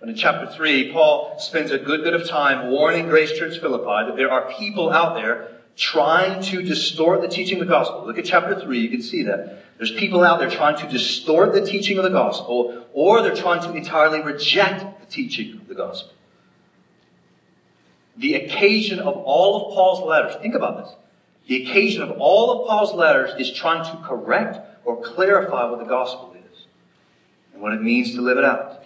And 0.00 0.10
in 0.10 0.16
chapter 0.16 0.46
3, 0.52 0.92
Paul 0.92 1.38
spends 1.38 1.70
a 1.72 1.78
good 1.78 2.04
bit 2.04 2.14
of 2.14 2.28
time 2.28 2.70
warning 2.70 3.08
Grace 3.08 3.32
Church 3.36 3.58
Philippi 3.58 4.08
that 4.08 4.16
there 4.16 4.30
are 4.30 4.52
people 4.52 4.90
out 4.90 5.14
there 5.14 5.58
trying 5.76 6.42
to 6.42 6.62
distort 6.62 7.20
the 7.20 7.28
teaching 7.28 7.60
of 7.60 7.66
the 7.66 7.72
gospel. 7.72 8.06
Look 8.06 8.18
at 8.18 8.24
chapter 8.24 8.60
3, 8.60 8.78
you 8.78 8.88
can 8.90 9.02
see 9.02 9.24
that. 9.24 9.64
There's 9.76 9.92
people 9.92 10.24
out 10.24 10.40
there 10.40 10.50
trying 10.50 10.76
to 10.78 10.88
distort 10.88 11.52
the 11.52 11.64
teaching 11.64 11.98
of 11.98 12.04
the 12.04 12.10
gospel, 12.10 12.86
or 12.92 13.22
they're 13.22 13.34
trying 13.34 13.62
to 13.62 13.72
entirely 13.74 14.20
reject 14.20 15.00
the 15.00 15.06
teaching 15.06 15.54
of 15.54 15.68
the 15.68 15.74
gospel. 15.74 16.12
The 18.16 18.34
occasion 18.34 18.98
of 18.98 19.16
all 19.16 19.68
of 19.68 19.74
Paul's 19.74 20.04
letters, 20.04 20.34
think 20.42 20.56
about 20.56 20.84
this. 20.84 20.94
The 21.46 21.62
occasion 21.62 22.02
of 22.02 22.10
all 22.18 22.60
of 22.60 22.68
Paul's 22.68 22.92
letters 22.92 23.30
is 23.38 23.52
trying 23.52 23.84
to 23.84 24.02
correct 24.04 24.58
or 24.84 25.00
clarify 25.00 25.70
what 25.70 25.78
the 25.78 25.84
gospel 25.84 26.34
is 26.34 26.66
and 27.52 27.62
what 27.62 27.72
it 27.72 27.80
means 27.80 28.14
to 28.14 28.20
live 28.20 28.36
it 28.36 28.44
out. 28.44 28.82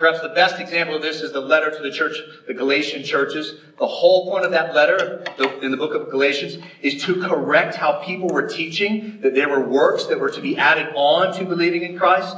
Perhaps 0.00 0.22
the 0.22 0.30
best 0.30 0.58
example 0.58 0.96
of 0.96 1.02
this 1.02 1.20
is 1.20 1.32
the 1.32 1.42
letter 1.42 1.70
to 1.70 1.82
the 1.82 1.92
church, 1.92 2.16
the 2.46 2.54
Galatian 2.54 3.04
churches. 3.04 3.60
The 3.78 3.86
whole 3.86 4.30
point 4.30 4.46
of 4.46 4.50
that 4.52 4.74
letter 4.74 5.22
in 5.60 5.70
the 5.70 5.76
book 5.76 5.94
of 5.94 6.10
Galatians 6.10 6.56
is 6.80 7.02
to 7.04 7.20
correct 7.20 7.74
how 7.74 8.02
people 8.02 8.28
were 8.28 8.48
teaching 8.48 9.20
that 9.20 9.34
there 9.34 9.50
were 9.50 9.60
works 9.60 10.06
that 10.06 10.18
were 10.18 10.30
to 10.30 10.40
be 10.40 10.56
added 10.56 10.94
on 10.96 11.36
to 11.36 11.44
believing 11.44 11.82
in 11.82 11.98
Christ 11.98 12.34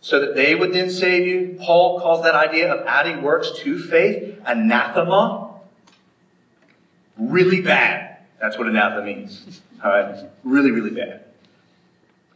so 0.00 0.18
that 0.18 0.34
they 0.34 0.56
would 0.56 0.72
then 0.72 0.90
save 0.90 1.28
you. 1.28 1.56
Paul 1.60 2.00
calls 2.00 2.24
that 2.24 2.34
idea 2.34 2.74
of 2.74 2.84
adding 2.88 3.22
works 3.22 3.52
to 3.58 3.78
faith 3.78 4.40
anathema. 4.44 5.54
Really 7.16 7.62
bad. 7.62 8.18
That's 8.40 8.58
what 8.58 8.66
anathema 8.66 9.06
means. 9.06 9.60
All 9.82 9.92
right? 9.92 10.24
Really, 10.42 10.72
really 10.72 10.90
bad. 10.90 11.22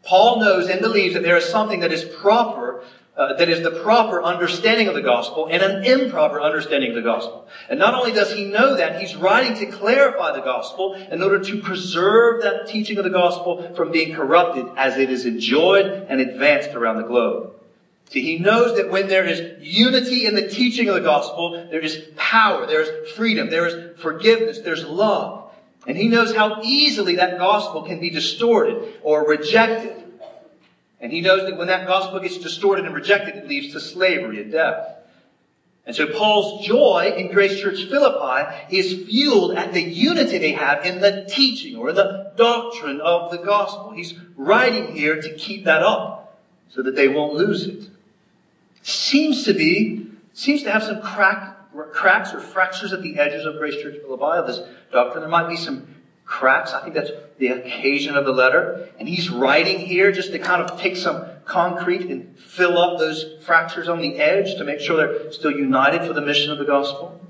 Paul 0.05 0.39
knows 0.39 0.69
and 0.69 0.81
believes 0.81 1.15
that 1.15 1.25
there 1.25 1.37
is 1.37 1.47
something 1.47 1.81
that 1.81 1.93
is 1.93 2.05
proper 2.05 2.85
uh, 3.21 3.35
that 3.35 3.51
is 3.51 3.63
the 3.63 3.83
proper 3.83 4.23
understanding 4.23 4.89
of 4.89 4.95
the 4.95 5.03
gospel 5.03 5.47
and 5.51 5.63
an 5.63 5.85
improper 5.85 6.41
understanding 6.41 6.89
of 6.89 6.97
the 6.97 7.03
gospel. 7.03 7.47
And 7.69 7.79
not 7.79 7.93
only 7.93 8.13
does 8.13 8.33
he 8.33 8.47
know 8.47 8.77
that, 8.77 8.99
he's 8.99 9.15
writing 9.15 9.55
to 9.59 9.77
clarify 9.77 10.33
the 10.33 10.41
gospel 10.41 10.95
in 10.95 11.23
order 11.23 11.45
to 11.45 11.61
preserve 11.61 12.41
that 12.41 12.67
teaching 12.67 12.97
of 12.97 13.05
the 13.05 13.11
gospel 13.11 13.75
from 13.75 13.93
being 13.93 14.15
corrupted 14.15 14.65
as 14.75 14.97
it 14.97 15.11
is 15.11 15.27
enjoyed 15.27 15.85
and 15.85 16.19
advanced 16.19 16.71
around 16.71 16.97
the 16.97 17.07
globe. 17.07 17.53
See, 18.09 18.23
he 18.23 18.39
knows 18.39 18.77
that 18.77 18.89
when 18.89 19.09
there 19.09 19.27
is 19.27 19.63
unity 19.63 20.25
in 20.25 20.35
the 20.35 20.49
teaching 20.49 20.89
of 20.89 20.95
the 20.95 21.03
gospel, 21.03 21.69
there 21.71 21.81
is 21.81 22.03
power, 22.17 22.67
there 22.67 22.81
is 22.81 23.11
freedom, 23.13 23.51
there 23.51 23.67
is 23.67 24.01
forgiveness, 24.01 24.61
there's 24.61 24.85
love. 24.85 25.53
And 25.87 25.95
he 25.95 26.09
knows 26.09 26.35
how 26.35 26.63
easily 26.63 27.17
that 27.17 27.39
gospel 27.39 27.83
can 27.83 28.01
be 28.01 28.09
distorted 28.09 28.95
or 29.03 29.29
rejected 29.29 30.00
and 31.01 31.13
he 31.13 31.21
knows 31.21 31.49
that 31.49 31.57
when 31.57 31.69
that 31.69 31.87
gospel 31.87 32.21
gets 32.21 32.39
distorted 32.39 32.85
and 32.85 32.95
rejected, 32.95 33.37
it 33.37 33.49
leads 33.49 33.73
to 33.73 33.81
slavery 33.81 34.41
and 34.43 34.53
death. 34.53 34.97
And 35.87 35.97
so 35.97 36.07
Paul's 36.07 36.67
joy 36.67 37.15
in 37.17 37.33
Grace 37.33 37.59
Church 37.59 37.85
Philippi 37.85 38.67
is 38.71 39.09
fueled 39.09 39.57
at 39.57 39.73
the 39.73 39.83
unity 39.83 40.39
they 40.39 40.53
have 40.53 40.85
in 40.85 41.01
the 41.01 41.27
teaching 41.29 41.77
or 41.77 41.93
the 41.93 42.33
doctrine 42.37 43.01
of 43.01 43.31
the 43.31 43.39
gospel. 43.39 43.93
He's 43.93 44.15
writing 44.37 44.95
here 44.95 45.21
to 45.21 45.35
keep 45.35 45.65
that 45.65 45.83
up 45.83 46.39
so 46.69 46.83
that 46.83 46.97
they 46.97 47.09
won't 47.09 47.35
lose 47.35 47.67
it. 47.67 47.89
Seems 48.83 49.45
to 49.45 49.55
be, 49.55 50.07
seems 50.35 50.63
to 50.63 50.71
have 50.71 50.83
some 50.83 51.01
crack, 51.01 51.57
cracks 51.93 52.35
or 52.35 52.41
fractures 52.41 52.93
at 52.93 53.03
the 53.03 53.19
edges 53.19 53.47
of 53.47 53.57
Grace 53.57 53.81
Church 53.83 53.97
Philippi 54.03 54.47
this 54.47 54.61
doctrine. 54.93 55.23
There 55.23 55.31
might 55.31 55.49
be 55.49 55.57
some 55.57 55.97
cracks. 56.31 56.73
I 56.73 56.81
think 56.81 56.95
that's 56.95 57.11
the 57.38 57.49
occasion 57.49 58.16
of 58.16 58.25
the 58.25 58.33
letter. 58.33 58.88
And 58.99 59.09
he's 59.09 59.29
writing 59.29 59.81
here 59.81 60.12
just 60.12 60.31
to 60.31 60.38
kind 60.38 60.62
of 60.62 60.81
take 60.81 60.97
some 60.97 61.27
concrete 61.45 62.03
and 62.03 62.38
fill 62.38 62.79
up 62.79 62.99
those 62.99 63.43
fractures 63.45 63.88
on 63.88 64.01
the 64.01 64.16
edge 64.16 64.57
to 64.57 64.64
make 64.64 64.79
sure 64.79 64.97
they're 64.97 65.33
still 65.33 65.51
united 65.51 66.07
for 66.07 66.12
the 66.12 66.21
mission 66.21 66.53
of 66.53 66.59
the 66.59 66.64
gospel. 66.64 67.21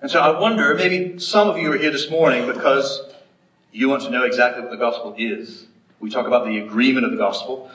And 0.00 0.10
so 0.10 0.20
I 0.20 0.38
wonder, 0.38 0.74
maybe 0.74 1.18
some 1.18 1.50
of 1.50 1.58
you 1.58 1.72
are 1.72 1.76
here 1.76 1.90
this 1.90 2.08
morning 2.08 2.46
because 2.46 3.02
you 3.72 3.88
want 3.88 4.02
to 4.04 4.10
know 4.10 4.22
exactly 4.22 4.62
what 4.62 4.70
the 4.70 4.78
gospel 4.78 5.14
is. 5.18 5.66
We 5.98 6.10
talk 6.10 6.26
about 6.26 6.46
the 6.46 6.58
agreement 6.60 7.04
of 7.04 7.10
the 7.10 7.18
gospel, 7.18 7.70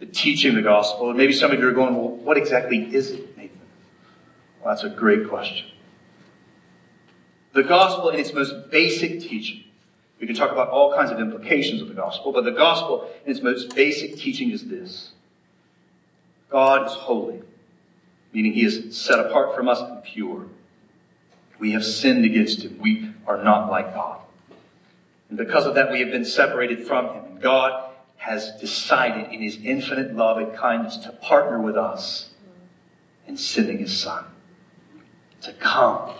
the 0.00 0.06
teaching 0.06 0.50
of 0.50 0.56
the 0.56 0.62
gospel, 0.62 1.08
and 1.08 1.16
maybe 1.16 1.32
some 1.32 1.52
of 1.52 1.60
you 1.60 1.68
are 1.68 1.72
going, 1.72 1.94
well, 1.94 2.08
what 2.08 2.36
exactly 2.36 2.92
is 2.94 3.12
it, 3.12 3.38
Nathan? 3.38 3.60
Well, 4.60 4.74
that's 4.74 4.84
a 4.84 4.90
great 4.90 5.28
question. 5.28 5.68
The 7.52 7.62
gospel 7.62 8.10
in 8.10 8.20
its 8.20 8.32
most 8.32 8.70
basic 8.70 9.20
teaching. 9.20 9.64
We 10.20 10.26
can 10.26 10.36
talk 10.36 10.52
about 10.52 10.68
all 10.68 10.94
kinds 10.94 11.10
of 11.10 11.18
implications 11.18 11.80
of 11.80 11.88
the 11.88 11.94
gospel, 11.94 12.32
but 12.32 12.44
the 12.44 12.52
gospel 12.52 13.10
in 13.24 13.32
its 13.32 13.42
most 13.42 13.74
basic 13.74 14.16
teaching 14.16 14.50
is 14.50 14.66
this. 14.66 15.12
God 16.50 16.86
is 16.86 16.92
holy, 16.92 17.42
meaning 18.32 18.52
he 18.52 18.64
is 18.64 18.96
set 18.96 19.18
apart 19.18 19.56
from 19.56 19.68
us 19.68 19.80
and 19.80 20.02
pure. 20.04 20.46
We 21.58 21.72
have 21.72 21.84
sinned 21.84 22.24
against 22.24 22.62
him. 22.62 22.78
We 22.80 23.12
are 23.26 23.42
not 23.42 23.70
like 23.70 23.94
God. 23.94 24.20
And 25.28 25.38
because 25.38 25.64
of 25.66 25.74
that, 25.76 25.90
we 25.90 26.00
have 26.00 26.10
been 26.10 26.24
separated 26.24 26.86
from 26.86 27.06
him. 27.06 27.24
And 27.24 27.40
God 27.40 27.90
has 28.16 28.52
decided 28.60 29.32
in 29.32 29.40
his 29.40 29.56
infinite 29.62 30.14
love 30.14 30.36
and 30.38 30.54
kindness 30.54 30.98
to 30.98 31.12
partner 31.12 31.60
with 31.60 31.76
us 31.76 32.30
in 33.26 33.36
sending 33.36 33.78
his 33.78 33.98
son 33.98 34.24
to 35.42 35.52
come 35.54 36.10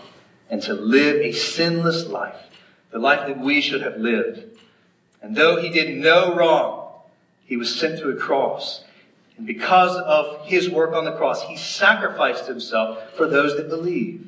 and 0.51 0.61
to 0.63 0.73
live 0.73 1.15
a 1.21 1.31
sinless 1.31 2.05
life, 2.07 2.35
the 2.91 2.99
life 2.99 3.25
that 3.27 3.39
we 3.39 3.61
should 3.61 3.81
have 3.81 3.97
lived. 3.97 4.43
And 5.23 5.35
though 5.35 5.59
he 5.59 5.69
did 5.69 5.97
no 5.97 6.35
wrong, 6.35 6.89
he 7.45 7.57
was 7.57 7.73
sent 7.73 7.99
to 7.99 8.09
a 8.09 8.15
cross. 8.15 8.83
And 9.37 9.47
because 9.47 9.95
of 9.95 10.45
his 10.45 10.69
work 10.69 10.93
on 10.93 11.05
the 11.05 11.13
cross, 11.13 11.41
he 11.43 11.55
sacrificed 11.55 12.47
himself 12.47 13.15
for 13.15 13.27
those 13.27 13.55
that 13.55 13.69
believe. 13.69 14.27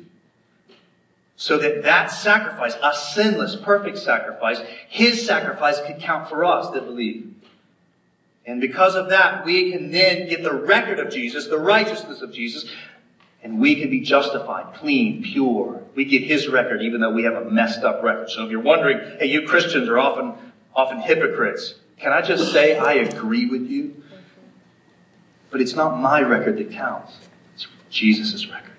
So 1.36 1.58
that 1.58 1.84
that 1.84 2.08
sacrifice, 2.08 2.76
a 2.82 2.96
sinless, 2.96 3.58
perfect 3.58 3.98
sacrifice, 3.98 4.62
his 4.88 5.26
sacrifice 5.26 5.82
could 5.86 6.00
count 6.00 6.30
for 6.30 6.46
us 6.46 6.70
that 6.70 6.86
believe. 6.86 7.34
And 8.46 8.62
because 8.62 8.96
of 8.96 9.10
that, 9.10 9.44
we 9.46 9.72
can 9.72 9.92
then 9.92 10.30
get 10.30 10.44
the 10.44 10.54
record 10.54 11.00
of 11.00 11.12
Jesus, 11.12 11.48
the 11.48 11.58
righteousness 11.58 12.22
of 12.22 12.34
Jesus, 12.34 12.70
and 13.42 13.60
we 13.60 13.76
can 13.76 13.90
be 13.90 14.00
justified, 14.00 14.74
clean, 14.76 15.22
pure. 15.24 15.83
We 15.96 16.06
get 16.06 16.24
his 16.24 16.48
record 16.48 16.82
even 16.82 17.02
though 17.02 17.12
we 17.12 17.24
have 17.24 17.36
a 17.36 17.46
messed 17.50 17.84
up 17.84 18.04
record. 18.04 18.30
So 18.30 18.46
if 18.46 18.52
you're 18.52 18.62
wondering, 18.62 19.00
hey, 19.20 19.28
you 19.28 19.48
Christians 19.48 19.90
are 19.90 20.00
often, 20.00 20.34
often 20.76 21.00
hypocrites. 21.00 21.76
Can 21.98 22.12
I 22.12 22.22
just 22.22 22.52
say 22.52 22.78
I 22.78 22.94
agree 22.94 23.46
with 23.46 23.70
you? 23.70 24.04
But 25.52 25.62
it's 25.62 25.76
not 25.76 26.00
my 26.00 26.22
record 26.22 26.58
that 26.58 26.72
counts. 26.72 27.14
It's 27.54 27.68
Jesus' 27.90 28.48
record. 28.48 28.72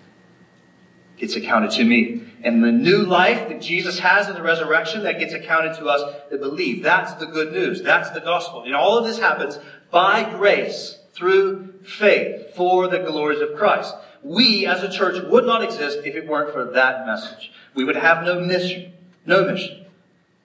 Gets 1.17 1.37
accounted 1.37 1.71
to 1.73 1.85
me. 1.85 2.23
And 2.43 2.63
the 2.63 2.73
new 2.73 2.99
life 2.99 3.49
that 3.49 3.63
Jesus 3.63 4.01
has 4.01 4.29
in 4.29 4.35
the 4.35 4.43
resurrection 4.43 5.05
that 5.05 5.21
gets 5.21 5.33
accounted 5.33 5.77
to 5.77 5.87
us 5.87 6.03
that 6.31 6.41
believe. 6.41 6.83
That's 6.83 7.15
the 7.15 7.27
good 7.27 7.53
news. 7.53 7.81
That's 7.81 8.11
the 8.11 8.21
gospel. 8.21 8.65
And 8.65 8.75
all 8.75 8.99
of 8.99 9.05
this 9.05 9.19
happens 9.19 9.59
by 9.91 10.29
grace 10.29 10.99
through 11.13 11.81
faith 11.85 12.55
for 12.55 12.89
the 12.89 12.99
glories 12.99 13.41
of 13.41 13.55
Christ 13.57 13.95
we 14.25 14.67
as 14.67 14.83
a 14.83 14.91
church 14.91 15.23
would 15.23 15.45
not 15.45 15.63
exist 15.63 15.99
if 16.05 16.17
it 16.17 16.27
weren't 16.27 16.53
for 16.53 16.65
that 16.73 17.07
message. 17.07 17.53
We 17.75 17.85
would 17.85 17.97
have 17.97 18.25
no 18.25 18.41
mission. 18.41 18.93
No 19.27 19.45
mission. 19.45 19.85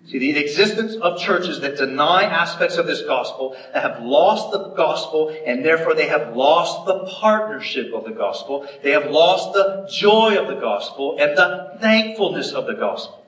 See, 0.08 0.18
the 0.18 0.38
existence 0.38 0.96
of 0.96 1.20
churches 1.20 1.60
that 1.60 1.78
deny 1.78 2.24
aspects 2.24 2.78
of 2.78 2.88
this 2.88 3.02
gospel, 3.02 3.56
that 3.74 3.84
have 3.84 4.04
lost 4.04 4.52
the 4.52 4.70
gospel, 4.70 5.36
and 5.46 5.64
therefore 5.64 5.94
they 5.94 6.08
have 6.08 6.36
lost 6.36 6.86
the 6.86 7.06
partnership 7.06 7.94
of 7.94 8.06
the 8.06 8.12
gospel. 8.12 8.68
They 8.82 8.92
have 8.92 9.12
lost 9.12 9.54
the 9.54 9.90
joy 9.92 10.38
of 10.38 10.48
the 10.48 10.60
gospel 10.60 11.18
and 11.20 11.38
the 11.38 11.78
thankfulness 11.80 12.54
of 12.54 12.66
the 12.66 12.74
gospel. 12.74 13.26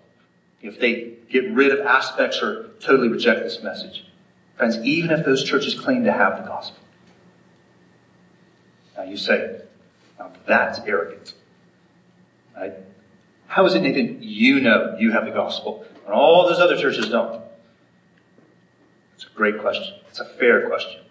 If 0.62 0.80
they 0.80 1.14
get 1.30 1.52
rid 1.52 1.72
of 1.72 1.86
aspects 1.86 2.42
or 2.42 2.70
totally 2.80 3.10
reject 3.10 3.42
this 3.42 3.62
message. 3.64 4.06
Friends, 4.58 4.78
even 4.80 5.12
if 5.12 5.26
those 5.26 5.44
churches 5.44 5.76
claim 5.76 6.04
to 6.06 6.12
have 6.12 6.38
the 6.38 6.48
gospel. 6.48 6.78
Now 8.96 9.04
you 9.04 9.18
say, 9.18 9.62
now 10.22 10.32
that's 10.46 10.80
arrogant. 10.80 11.34
Right? 12.56 12.74
How 13.48 13.66
is 13.66 13.74
it, 13.74 13.82
Nathan, 13.82 14.20
you 14.22 14.60
know 14.60 14.96
you 15.00 15.12
have 15.12 15.26
the 15.26 15.32
gospel 15.32 15.86
and 16.06 16.14
all 16.14 16.48
those 16.48 16.60
other 16.60 16.78
churches 16.78 17.10
don't? 17.10 17.42
It's 19.16 19.26
a 19.26 19.36
great 19.36 19.60
question. 19.60 19.96
It's 20.10 20.20
a 20.20 20.26
fair 20.26 20.68
question. 20.68 21.02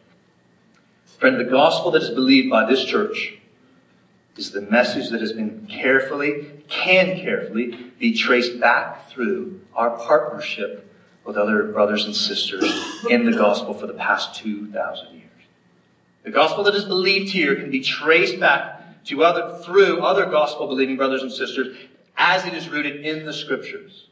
Friend, 1.18 1.38
the 1.38 1.44
gospel 1.44 1.90
that 1.92 2.02
is 2.02 2.10
believed 2.10 2.50
by 2.50 2.68
this 2.68 2.84
church 2.84 3.34
is 4.36 4.52
the 4.52 4.62
message 4.62 5.10
that 5.10 5.20
has 5.20 5.32
been 5.32 5.66
carefully, 5.66 6.46
can 6.68 7.18
carefully 7.20 7.76
be 7.98 8.14
traced 8.14 8.58
back 8.58 9.10
through 9.10 9.60
our 9.74 9.90
partnership 9.90 10.90
with 11.24 11.36
other 11.36 11.64
brothers 11.64 12.06
and 12.06 12.16
sisters 12.16 12.64
in 13.10 13.24
the 13.24 13.36
gospel 13.36 13.74
for 13.74 13.86
the 13.86 13.92
past 13.92 14.34
2,000 14.36 15.14
years. 15.14 15.26
The 16.22 16.30
gospel 16.30 16.64
that 16.64 16.74
is 16.74 16.84
believed 16.84 17.32
here 17.32 17.54
can 17.56 17.70
be 17.70 17.80
traced 17.80 18.40
back 18.40 18.79
to 19.06 19.22
other, 19.22 19.62
through 19.62 20.00
other 20.00 20.26
gospel 20.26 20.66
believing 20.66 20.96
brothers 20.96 21.22
and 21.22 21.32
sisters 21.32 21.76
as 22.16 22.44
it 22.44 22.54
is 22.54 22.68
rooted 22.68 23.04
in 23.04 23.24
the 23.24 23.32
scriptures. 23.32 24.06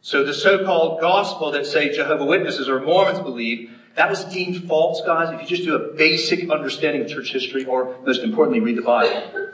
So 0.00 0.24
the 0.24 0.32
so-called 0.32 1.00
gospel 1.00 1.50
that 1.52 1.66
say 1.66 1.94
Jehovah 1.94 2.24
Witnesses 2.24 2.68
or 2.68 2.80
Mormons 2.80 3.20
believe, 3.20 3.70
that 3.96 4.08
was 4.08 4.24
deemed 4.24 4.66
false, 4.66 5.02
guys. 5.04 5.34
If 5.34 5.42
you 5.42 5.56
just 5.56 5.64
do 5.68 5.74
a 5.74 5.94
basic 5.94 6.50
understanding 6.50 7.02
of 7.02 7.08
church 7.08 7.32
history, 7.32 7.66
or 7.66 7.96
most 8.06 8.22
importantly, 8.22 8.60
read 8.60 8.78
the 8.78 8.82
Bible, 8.82 9.52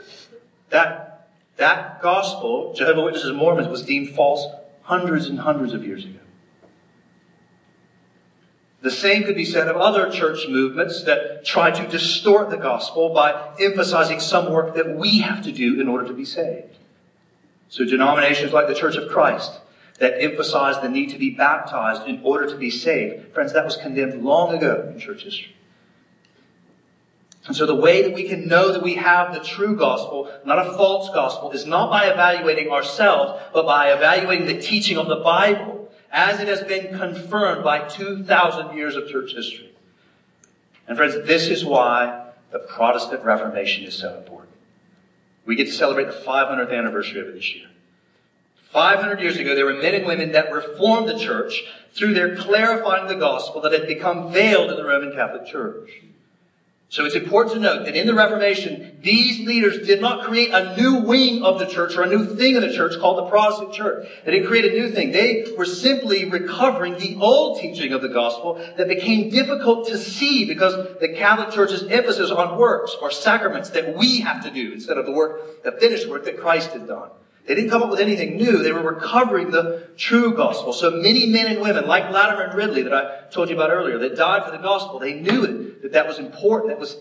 that, 0.69 1.29
that 1.57 2.01
gospel, 2.01 2.73
Jehovah 2.73 3.01
Witnesses 3.01 3.29
and 3.29 3.37
Mormons, 3.37 3.67
was 3.67 3.81
deemed 3.81 4.15
false 4.15 4.47
hundreds 4.83 5.27
and 5.27 5.39
hundreds 5.39 5.73
of 5.73 5.83
years 5.85 6.05
ago. 6.05 6.19
The 8.81 8.91
same 8.91 9.23
could 9.23 9.35
be 9.35 9.45
said 9.45 9.67
of 9.67 9.75
other 9.77 10.09
church 10.11 10.47
movements 10.47 11.03
that 11.03 11.43
try 11.43 11.71
to 11.71 11.87
distort 11.87 12.51
the 12.51 12.57
gospel 12.57 13.13
by 13.13 13.55
emphasizing 13.59 14.19
some 14.19 14.51
work 14.51 14.75
that 14.75 14.95
we 14.95 15.19
have 15.19 15.43
to 15.43 15.51
do 15.51 15.81
in 15.81 15.87
order 15.87 16.07
to 16.07 16.13
be 16.13 16.25
saved. 16.25 16.77
So 17.69 17.85
denominations 17.85 18.53
like 18.53 18.67
the 18.67 18.75
Church 18.75 18.95
of 18.95 19.09
Christ 19.09 19.59
that 19.99 20.21
emphasize 20.21 20.79
the 20.81 20.89
need 20.89 21.09
to 21.09 21.17
be 21.17 21.31
baptized 21.31 22.07
in 22.07 22.21
order 22.23 22.47
to 22.47 22.55
be 22.55 22.69
saved. 22.69 23.33
Friends, 23.33 23.53
that 23.53 23.65
was 23.65 23.77
condemned 23.77 24.23
long 24.23 24.55
ago 24.55 24.89
in 24.93 24.99
church 24.99 25.23
history. 25.23 25.55
And 27.47 27.55
so 27.55 27.65
the 27.65 27.75
way 27.75 28.03
that 28.03 28.13
we 28.13 28.27
can 28.27 28.47
know 28.47 28.73
that 28.73 28.83
we 28.83 28.95
have 28.95 29.33
the 29.33 29.39
true 29.39 29.75
gospel, 29.75 30.31
not 30.45 30.59
a 30.59 30.73
false 30.73 31.09
gospel, 31.09 31.51
is 31.51 31.65
not 31.65 31.89
by 31.89 32.05
evaluating 32.07 32.69
ourselves, 32.69 33.41
but 33.53 33.65
by 33.65 33.91
evaluating 33.91 34.45
the 34.45 34.61
teaching 34.61 34.97
of 34.97 35.07
the 35.07 35.15
Bible 35.15 35.86
as 36.11 36.39
it 36.39 36.47
has 36.47 36.61
been 36.63 36.97
confirmed 36.97 37.63
by 37.63 37.87
2,000 37.87 38.75
years 38.75 38.95
of 38.95 39.07
church 39.09 39.33
history. 39.33 39.71
And 40.87 40.97
friends, 40.97 41.15
this 41.27 41.47
is 41.47 41.65
why 41.65 42.27
the 42.51 42.59
Protestant 42.59 43.23
Reformation 43.23 43.83
is 43.83 43.93
so 43.93 44.17
important. 44.17 44.55
We 45.45 45.55
get 45.55 45.67
to 45.67 45.73
celebrate 45.73 46.05
the 46.05 46.23
500th 46.25 46.77
anniversary 46.77 47.21
of 47.21 47.27
it 47.27 47.35
this 47.35 47.55
year. 47.55 47.67
500 48.71 49.21
years 49.21 49.37
ago, 49.37 49.55
there 49.55 49.65
were 49.65 49.73
men 49.73 49.95
and 49.95 50.05
women 50.05 50.33
that 50.33 50.51
reformed 50.51 51.07
the 51.07 51.17
church 51.17 51.63
through 51.93 52.13
their 52.13 52.35
clarifying 52.35 53.07
the 53.07 53.15
gospel 53.15 53.61
that 53.61 53.71
had 53.71 53.87
become 53.87 54.31
veiled 54.31 54.69
in 54.69 54.77
the 54.77 54.83
Roman 54.85 55.13
Catholic 55.13 55.45
Church. 55.45 55.89
So 56.89 57.03
it's 57.03 57.15
important 57.15 57.55
to 57.55 57.59
note 57.59 57.85
that 57.85 57.97
in 57.97 58.07
the 58.07 58.13
Reformation, 58.13 58.99
these 59.01 59.45
leaders 59.45 59.85
did 59.85 59.99
not 59.99 60.25
create 60.25 60.53
a 60.53 60.73
new 60.77 61.01
wing 61.01 61.43
of 61.43 61.59
the 61.59 61.65
church 61.65 61.97
or 61.97 62.03
a 62.03 62.07
new 62.07 62.37
thing 62.37 62.55
in 62.55 62.61
the 62.61 62.73
church 62.73 62.97
called 62.97 63.17
the 63.17 63.29
Protestant 63.29 63.73
church. 63.73 64.07
They 64.23 64.31
didn't 64.31 64.47
create 64.47 64.63
a 64.63 64.73
new 64.73 64.89
thing. 64.89 65.11
They 65.11 65.53
were 65.57 65.65
simply 65.65 66.23
recovering 66.29 66.97
the 66.97 67.17
old 67.19 67.59
teaching 67.59 67.91
of 67.91 68.01
the 68.01 68.07
gospel 68.07 68.53
that 68.77 68.87
became 68.87 69.29
difficult 69.29 69.89
to 69.89 69.97
see 69.97 70.45
because 70.45 70.97
the 71.01 71.09
Catholic 71.09 71.51
Church's 71.51 71.83
emphasis 71.83 72.31
on 72.31 72.57
works 72.57 72.95
or 73.01 73.11
sacraments 73.11 73.71
that 73.71 73.97
we 73.97 74.21
have 74.21 74.41
to 74.45 74.49
do 74.49 74.71
instead 74.71 74.97
of 74.97 75.05
the 75.05 75.11
work, 75.11 75.63
the 75.63 75.73
finished 75.73 76.07
work 76.07 76.23
that 76.23 76.39
Christ 76.39 76.71
had 76.71 76.87
done. 76.87 77.09
They 77.47 77.55
didn't 77.55 77.69
come 77.69 77.81
up 77.81 77.89
with 77.89 78.01
anything 78.01 78.35
new. 78.35 78.61
They 78.61 78.73
were 78.73 78.81
recovering 78.81 79.51
the 79.51 79.87
true 79.95 80.35
gospel. 80.35 80.73
So 80.73 80.91
many 80.91 81.27
men 81.27 81.47
and 81.47 81.61
women, 81.61 81.87
like 81.87 82.11
Latimer 82.11 82.41
and 82.41 82.53
Ridley 82.53 82.81
that 82.81 82.93
I 82.93 83.29
told 83.31 83.49
you 83.49 83.55
about 83.55 83.69
earlier, 83.69 83.97
that 83.99 84.17
died 84.17 84.43
for 84.43 84.51
the 84.51 84.57
gospel, 84.57 84.99
they 84.99 85.13
knew 85.13 85.45
it, 85.45 85.81
that 85.81 85.93
that 85.93 86.05
was 86.05 86.19
important. 86.19 86.71
That 86.71 86.79
was 86.79 86.97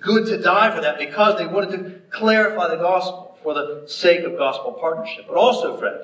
good 0.00 0.26
to 0.28 0.40
die 0.40 0.74
for 0.74 0.80
that 0.80 0.98
because 0.98 1.38
they 1.38 1.46
wanted 1.46 1.70
to 1.72 2.00
clarify 2.10 2.68
the 2.68 2.76
gospel 2.76 3.38
for 3.42 3.52
the 3.52 3.84
sake 3.88 4.24
of 4.24 4.38
gospel 4.38 4.72
partnership. 4.72 5.26
But 5.28 5.36
also, 5.36 5.78
friend, 5.78 5.98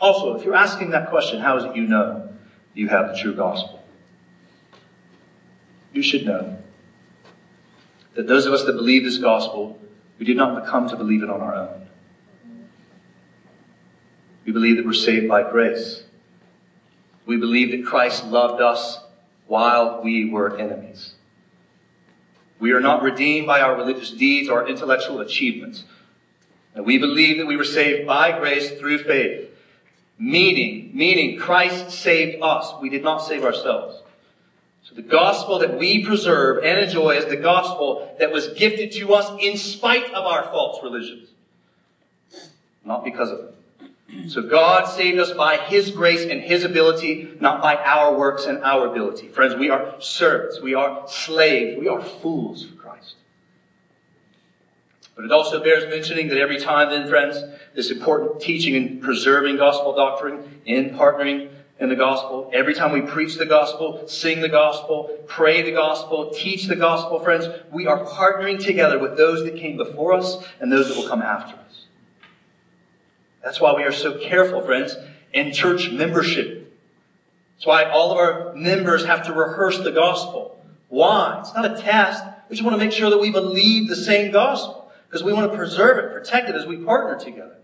also, 0.00 0.36
if 0.36 0.44
you're 0.44 0.56
asking 0.56 0.90
that 0.90 1.08
question, 1.08 1.40
how 1.40 1.56
is 1.58 1.64
it 1.64 1.76
you 1.76 1.86
know 1.86 2.32
you 2.74 2.88
have 2.88 3.12
the 3.12 3.16
true 3.16 3.34
gospel? 3.34 3.84
You 5.92 6.02
should 6.02 6.26
know 6.26 6.58
that 8.14 8.26
those 8.26 8.46
of 8.46 8.52
us 8.52 8.64
that 8.64 8.72
believe 8.72 9.04
this 9.04 9.18
gospel, 9.18 9.80
we 10.18 10.26
did 10.26 10.36
not 10.36 10.66
come 10.66 10.88
to 10.88 10.96
believe 10.96 11.22
it 11.22 11.30
on 11.30 11.40
our 11.40 11.54
own. 11.54 11.87
We 14.48 14.52
believe 14.52 14.78
that 14.78 14.86
we're 14.86 14.94
saved 14.94 15.28
by 15.28 15.42
grace. 15.42 16.04
We 17.26 17.36
believe 17.36 17.70
that 17.72 17.84
Christ 17.84 18.24
loved 18.24 18.62
us 18.62 18.98
while 19.46 20.00
we 20.02 20.30
were 20.30 20.56
enemies. 20.56 21.12
We 22.58 22.72
are 22.72 22.80
not 22.80 23.02
redeemed 23.02 23.46
by 23.46 23.60
our 23.60 23.76
religious 23.76 24.10
deeds 24.10 24.48
or 24.48 24.66
intellectual 24.66 25.20
achievements. 25.20 25.84
And 26.74 26.86
we 26.86 26.96
believe 26.96 27.36
that 27.36 27.46
we 27.46 27.58
were 27.58 27.64
saved 27.64 28.06
by 28.06 28.38
grace 28.38 28.70
through 28.70 29.04
faith. 29.04 29.50
Meaning, 30.18 30.92
meaning 30.94 31.38
Christ 31.38 31.90
saved 31.90 32.38
us. 32.40 32.72
We 32.80 32.88
did 32.88 33.04
not 33.04 33.18
save 33.18 33.44
ourselves. 33.44 34.00
So 34.82 34.94
the 34.94 35.02
gospel 35.02 35.58
that 35.58 35.76
we 35.76 36.06
preserve 36.06 36.64
and 36.64 36.78
enjoy 36.78 37.16
is 37.16 37.26
the 37.26 37.36
gospel 37.36 38.16
that 38.18 38.32
was 38.32 38.48
gifted 38.54 38.92
to 38.92 39.12
us 39.12 39.30
in 39.42 39.58
spite 39.58 40.10
of 40.14 40.24
our 40.24 40.44
false 40.44 40.82
religions. 40.82 41.28
Not 42.82 43.04
because 43.04 43.30
of 43.30 43.40
it. 43.40 43.54
So 44.28 44.42
God 44.42 44.84
saved 44.84 45.18
us 45.18 45.32
by 45.32 45.56
His 45.56 45.90
grace 45.90 46.24
and 46.24 46.40
His 46.40 46.64
ability, 46.64 47.36
not 47.40 47.62
by 47.62 47.76
our 47.76 48.16
works 48.16 48.46
and 48.46 48.62
our 48.64 48.86
ability. 48.86 49.28
Friends, 49.28 49.54
we 49.54 49.68
are 49.70 49.94
servants. 50.00 50.60
We 50.60 50.74
are 50.74 51.06
slaves. 51.08 51.78
We 51.78 51.88
are 51.88 52.00
fools 52.00 52.64
for 52.64 52.74
Christ. 52.74 53.16
But 55.14 55.24
it 55.24 55.32
also 55.32 55.62
bears 55.62 55.84
mentioning 55.90 56.28
that 56.28 56.38
every 56.38 56.58
time 56.58 56.90
then, 56.90 57.08
friends, 57.08 57.42
this 57.74 57.90
important 57.90 58.40
teaching 58.40 58.76
and 58.76 59.02
preserving 59.02 59.56
gospel 59.56 59.94
doctrine 59.94 60.60
in 60.64 60.90
partnering 60.90 61.50
in 61.78 61.88
the 61.88 61.96
gospel, 61.96 62.50
every 62.52 62.74
time 62.74 62.92
we 62.92 63.02
preach 63.02 63.36
the 63.36 63.46
gospel, 63.46 64.06
sing 64.08 64.40
the 64.40 64.48
gospel, 64.48 65.16
pray 65.26 65.62
the 65.62 65.72
gospel, 65.72 66.30
teach 66.34 66.66
the 66.66 66.76
gospel, 66.76 67.20
friends, 67.20 67.46
we 67.70 67.86
are 67.86 68.04
partnering 68.04 68.62
together 68.62 68.98
with 68.98 69.16
those 69.16 69.44
that 69.44 69.56
came 69.56 69.76
before 69.76 70.12
us 70.12 70.44
and 70.60 70.72
those 70.72 70.88
that 70.88 70.96
will 70.96 71.08
come 71.08 71.22
after 71.22 71.54
us. 71.54 71.67
That's 73.42 73.60
why 73.60 73.74
we 73.74 73.84
are 73.84 73.92
so 73.92 74.18
careful, 74.18 74.60
friends, 74.62 74.96
in 75.32 75.52
church 75.52 75.90
membership. 75.90 76.72
That's 77.56 77.66
why 77.66 77.84
all 77.84 78.12
of 78.12 78.18
our 78.18 78.54
members 78.54 79.04
have 79.04 79.26
to 79.26 79.32
rehearse 79.32 79.78
the 79.78 79.92
gospel. 79.92 80.60
Why? 80.88 81.38
It's 81.40 81.54
not 81.54 81.64
a 81.64 81.80
test. 81.80 82.24
We 82.48 82.56
just 82.56 82.64
want 82.64 82.78
to 82.78 82.84
make 82.84 82.92
sure 82.92 83.10
that 83.10 83.20
we 83.20 83.30
believe 83.30 83.88
the 83.88 83.96
same 83.96 84.32
gospel 84.32 84.90
because 85.06 85.22
we 85.22 85.32
want 85.32 85.50
to 85.50 85.56
preserve 85.56 85.98
it, 85.98 86.12
protect 86.12 86.48
it 86.48 86.54
as 86.54 86.66
we 86.66 86.76
partner 86.76 87.18
together. 87.18 87.56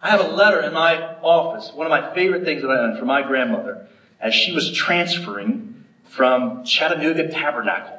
I 0.00 0.10
have 0.10 0.20
a 0.20 0.28
letter 0.28 0.60
in 0.60 0.72
my 0.72 1.16
office, 1.22 1.72
one 1.72 1.86
of 1.86 1.90
my 1.90 2.14
favorite 2.14 2.44
things 2.44 2.62
that 2.62 2.68
I 2.68 2.78
own 2.78 2.96
from 2.96 3.06
my 3.06 3.22
grandmother, 3.22 3.86
as 4.20 4.34
she 4.34 4.52
was 4.52 4.72
transferring 4.72 5.84
from 6.04 6.64
Chattanooga 6.64 7.30
Tabernacle 7.30 7.98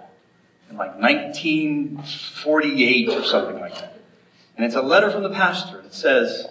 in 0.70 0.78
like 0.78 1.00
1948 1.00 3.10
or 3.10 3.24
something 3.24 3.60
like 3.60 3.76
that. 3.76 4.02
And 4.58 4.66
it's 4.66 4.76
a 4.76 4.82
letter 4.82 5.10
from 5.10 5.24
the 5.24 5.30
pastor. 5.30 5.80
It 5.80 5.94
says, 5.94 6.48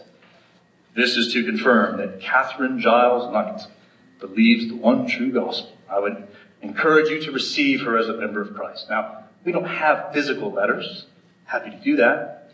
This 0.95 1.17
is 1.17 1.33
to 1.33 1.45
confirm 1.45 1.97
that 1.99 2.21
Catherine 2.21 2.79
Giles 2.79 3.33
Knight 3.33 3.63
believes 4.21 4.69
the 4.69 4.77
one 4.77 5.07
true 5.07 5.33
gospel. 5.33 5.77
I 5.91 5.99
would 5.99 6.29
encourage 6.61 7.09
you 7.09 7.21
to 7.23 7.33
receive 7.33 7.83
her 7.83 7.97
as 7.97 8.09
a 8.09 8.17
member 8.17 8.41
of 8.41 8.55
Christ. 8.55 8.89
Now, 8.91 9.25
we 9.45 9.53
don't 9.53 9.65
have 9.65 10.13
physical 10.13 10.53
letters. 10.53 11.07
Happy 11.45 11.71
to 11.71 11.77
do 11.77 11.97
that. 11.97 12.51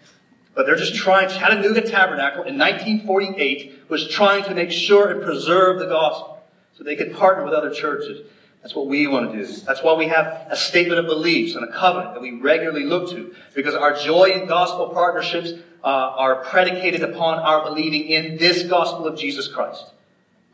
But 0.54 0.66
they're 0.66 0.76
just 0.76 0.94
trying, 0.94 1.28
Chattanooga 1.28 1.82
Tabernacle 1.82 2.42
in 2.42 2.58
1948 2.58 3.88
was 3.88 4.08
trying 4.08 4.44
to 4.44 4.54
make 4.54 4.70
sure 4.70 5.10
and 5.10 5.22
preserve 5.22 5.78
the 5.78 5.86
gospel 5.86 6.42
so 6.76 6.84
they 6.84 6.96
could 6.96 7.14
partner 7.14 7.44
with 7.44 7.54
other 7.54 7.72
churches. 7.72 8.26
That's 8.62 8.74
what 8.74 8.86
we 8.86 9.06
want 9.06 9.32
to 9.32 9.38
do. 9.38 9.46
That's 9.46 9.82
why 9.82 9.94
we 9.94 10.08
have 10.08 10.46
a 10.50 10.56
statement 10.56 10.98
of 10.98 11.06
beliefs 11.06 11.54
and 11.54 11.64
a 11.64 11.72
covenant 11.72 12.14
that 12.14 12.20
we 12.20 12.40
regularly 12.40 12.84
look 12.84 13.10
to 13.10 13.34
because 13.54 13.74
our 13.74 13.94
joy 13.94 14.30
in 14.30 14.46
gospel 14.48 14.88
partnerships 14.88 15.52
uh, 15.82 15.86
are 15.86 16.44
predicated 16.44 17.02
upon 17.02 17.38
our 17.38 17.64
believing 17.64 18.08
in 18.08 18.36
this 18.36 18.64
gospel 18.64 19.06
of 19.06 19.18
Jesus 19.18 19.48
Christ. 19.48 19.84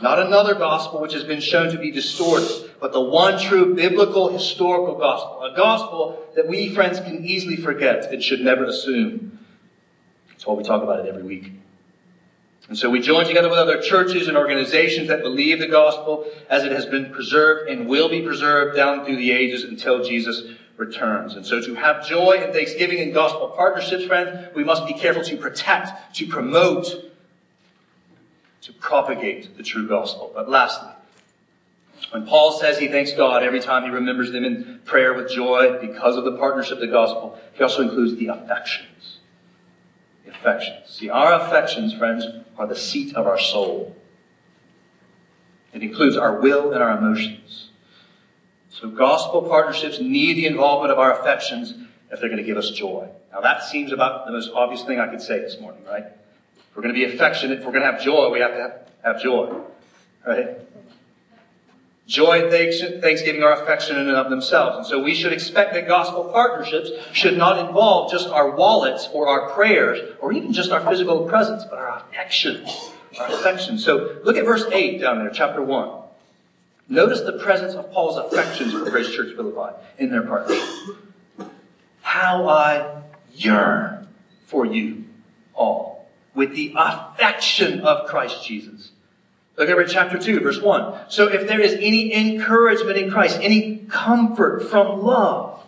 Not 0.01 0.19
another 0.19 0.55
gospel 0.55 1.01
which 1.01 1.13
has 1.13 1.25
been 1.25 1.41
shown 1.41 1.71
to 1.73 1.79
be 1.79 1.91
distorted, 1.91 2.71
but 2.81 2.93
the 2.93 3.01
one 3.01 3.39
true 3.39 3.75
biblical 3.75 4.29
historical 4.29 4.99
gospel. 4.99 5.43
A 5.45 5.57
gospel 5.57 6.27
that 6.35 6.49
we, 6.49 6.75
friends, 6.75 6.99
can 7.01 7.25
easily 7.25 7.57
forget 7.57 8.13
and 8.13 8.23
should 8.23 8.41
never 8.41 8.65
assume. 8.65 9.39
That's 10.29 10.47
why 10.47 10.55
we 10.55 10.65
talk 10.65 10.83
about 10.83 11.01
it 11.01 11.09
every 11.09 11.23
week. 11.23 11.53
And 12.69 12.79
so 12.79 12.89
we 12.89 13.01
join 13.01 13.27
together 13.27 13.51
with 13.51 13.59
other 13.59 13.81
churches 13.81 14.27
and 14.27 14.37
organizations 14.37 15.09
that 15.09 15.23
believe 15.23 15.59
the 15.59 15.69
gospel 15.69 16.31
as 16.49 16.65
it 16.65 16.73
has 16.73 16.87
been 16.87 17.13
preserved 17.13 17.69
and 17.71 17.87
will 17.87 18.09
be 18.09 18.23
preserved 18.23 18.75
down 18.75 19.05
through 19.05 19.17
the 19.17 19.33
ages 19.33 19.65
until 19.65 20.03
Jesus 20.03 20.43
returns. 20.77 21.35
And 21.35 21.47
so 21.47 21.61
to 21.61 21.75
have 21.75 22.07
joy 22.07 22.39
and 22.43 22.53
thanksgiving 22.53 22.99
in 22.99 23.13
gospel 23.13 23.49
partnerships, 23.49 24.05
friends, 24.05 24.55
we 24.55 24.65
must 24.65 24.87
be 24.87 24.95
careful 24.95 25.23
to 25.25 25.37
protect, 25.37 26.15
to 26.17 26.27
promote, 26.27 27.13
to 28.63 28.73
propagate 28.73 29.57
the 29.57 29.63
true 29.63 29.89
gospel. 29.89 30.33
But 30.35 30.49
lastly, 30.49 30.91
when 32.11 32.27
Paul 32.27 32.53
says 32.53 32.79
he 32.79 32.89
thanks 32.89 33.13
God 33.13 33.43
every 33.43 33.61
time 33.61 33.85
he 33.85 33.91
remembers 33.91 34.33
them 34.33 34.45
in 34.45 34.81
prayer 34.85 35.15
with 35.15 35.31
joy 35.31 35.79
because 35.81 36.17
of 36.17 36.25
the 36.25 36.37
partnership 36.37 36.75
of 36.75 36.81
the 36.81 36.87
gospel, 36.89 37.39
he 37.55 37.63
also 37.63 37.83
includes 37.83 38.17
the 38.17 38.29
affection 38.29 38.87
affections. 40.45 40.91
See, 40.91 41.09
our 41.09 41.33
affections, 41.41 41.95
friends, 41.95 42.27
are 42.59 42.67
the 42.67 42.77
seat 42.77 43.15
of 43.15 43.27
our 43.27 43.39
soul. 43.39 43.97
It 45.73 45.83
includes 45.83 46.17
our 46.17 46.41
will 46.41 46.73
and 46.73 46.83
our 46.83 46.97
emotions. 46.99 47.64
So 48.75 48.89
gospel 48.89 49.43
partnerships 49.43 50.01
need 50.01 50.35
the 50.35 50.47
involvement 50.47 50.91
of 50.91 50.99
our 50.99 51.21
affections 51.21 51.75
if 52.11 52.19
they're 52.19 52.29
going 52.29 52.39
to 52.39 52.45
give 52.45 52.57
us 52.57 52.71
joy. 52.71 53.09
Now 53.33 53.41
that 53.41 53.63
seems 53.63 53.93
about 53.93 54.27
the 54.27 54.33
most 54.33 54.51
obvious 54.53 54.83
thing 54.83 54.99
I 54.99 55.07
could 55.07 55.23
say 55.23 55.39
this 55.39 55.61
morning, 55.61 55.85
right? 55.85 56.03
If 56.03 56.77
we're 56.77 56.83
going 56.83 56.93
to 56.93 57.07
be 57.07 57.15
affectionate, 57.15 57.61
if 57.61 57.65
we're 57.65 57.71
going 57.71 57.85
to 57.85 57.93
have 57.93 58.03
joy, 58.03 58.31
we 58.33 58.41
have 58.41 58.51
to 58.51 58.61
have, 58.61 58.89
have 59.05 59.23
joy, 59.23 59.61
right? 60.27 60.59
Joy 62.09 62.43
and 62.43 63.01
thanksgiving 63.01 63.45
are 63.45 63.63
affection 63.63 63.97
in 63.97 64.09
and 64.09 64.17
of 64.17 64.29
themselves. 64.29 64.77
And 64.77 64.87
so 64.87 65.01
we 65.01 65.15
should 65.15 65.33
expect 65.33 65.73
that 65.75 65.87
gospel 65.87 66.25
partnerships 66.25 66.91
should 67.13 67.39
not 67.39 67.65
involve 67.65 68.11
just 68.11 68.29
our 68.29 68.57
wallets 68.57 69.09
or 69.13 69.29
our 69.29 69.51
prayers 69.51 70.01
or 70.21 70.33
even 70.33 70.53
just 70.53 70.73
our 70.73 70.81
physical 70.81 71.29
presence, 71.29 71.63
but 71.65 71.79
our 71.79 71.99
affections. 71.99 72.91
Our 73.21 73.29
affections. 73.29 73.85
So 73.85 74.19
look 74.25 74.37
at 74.37 74.45
verse 74.45 74.65
8 74.71 75.01
down 75.01 75.21
there, 75.21 75.31
chapter 75.31 75.63
1. 75.63 76.04
Notice 76.89 77.23
the 77.23 77.39
presence 77.39 77.75
of 77.75 77.91
Paul's 77.93 78.19
affections 78.19 78.73
for 78.73 78.89
Grace 78.91 79.11
Church 79.11 79.35
Philippi 79.35 79.75
in 79.99 80.11
their 80.11 80.23
partnership. 80.23 80.69
How 82.03 82.47
I 82.47 83.03
yearn 83.33 84.09
for 84.47 84.67
you 84.67 85.05
all 85.55 86.07
with 86.35 86.55
the 86.55 86.75
affection 86.77 87.81
of 87.81 88.07
Christ 88.07 88.45
Jesus. 88.47 88.93
Look 89.57 89.69
over 89.69 89.83
at 89.83 89.91
chapter 89.91 90.19
2, 90.19 90.41
verse 90.41 90.61
1. 90.61 91.09
So 91.09 91.29
if 91.29 91.47
there 91.47 91.61
is 91.61 91.75
any 91.75 92.13
encouragement 92.13 92.99
in 92.99 93.11
Christ, 93.11 93.39
any 93.41 93.79
comfort 93.89 94.69
from 94.69 95.01
love, 95.03 95.63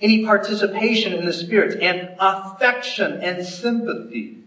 any 0.00 0.24
participation 0.24 1.12
in 1.12 1.26
the 1.26 1.32
Spirit, 1.32 1.80
and 1.80 2.16
affection 2.18 3.20
and 3.20 3.46
sympathy. 3.46 4.39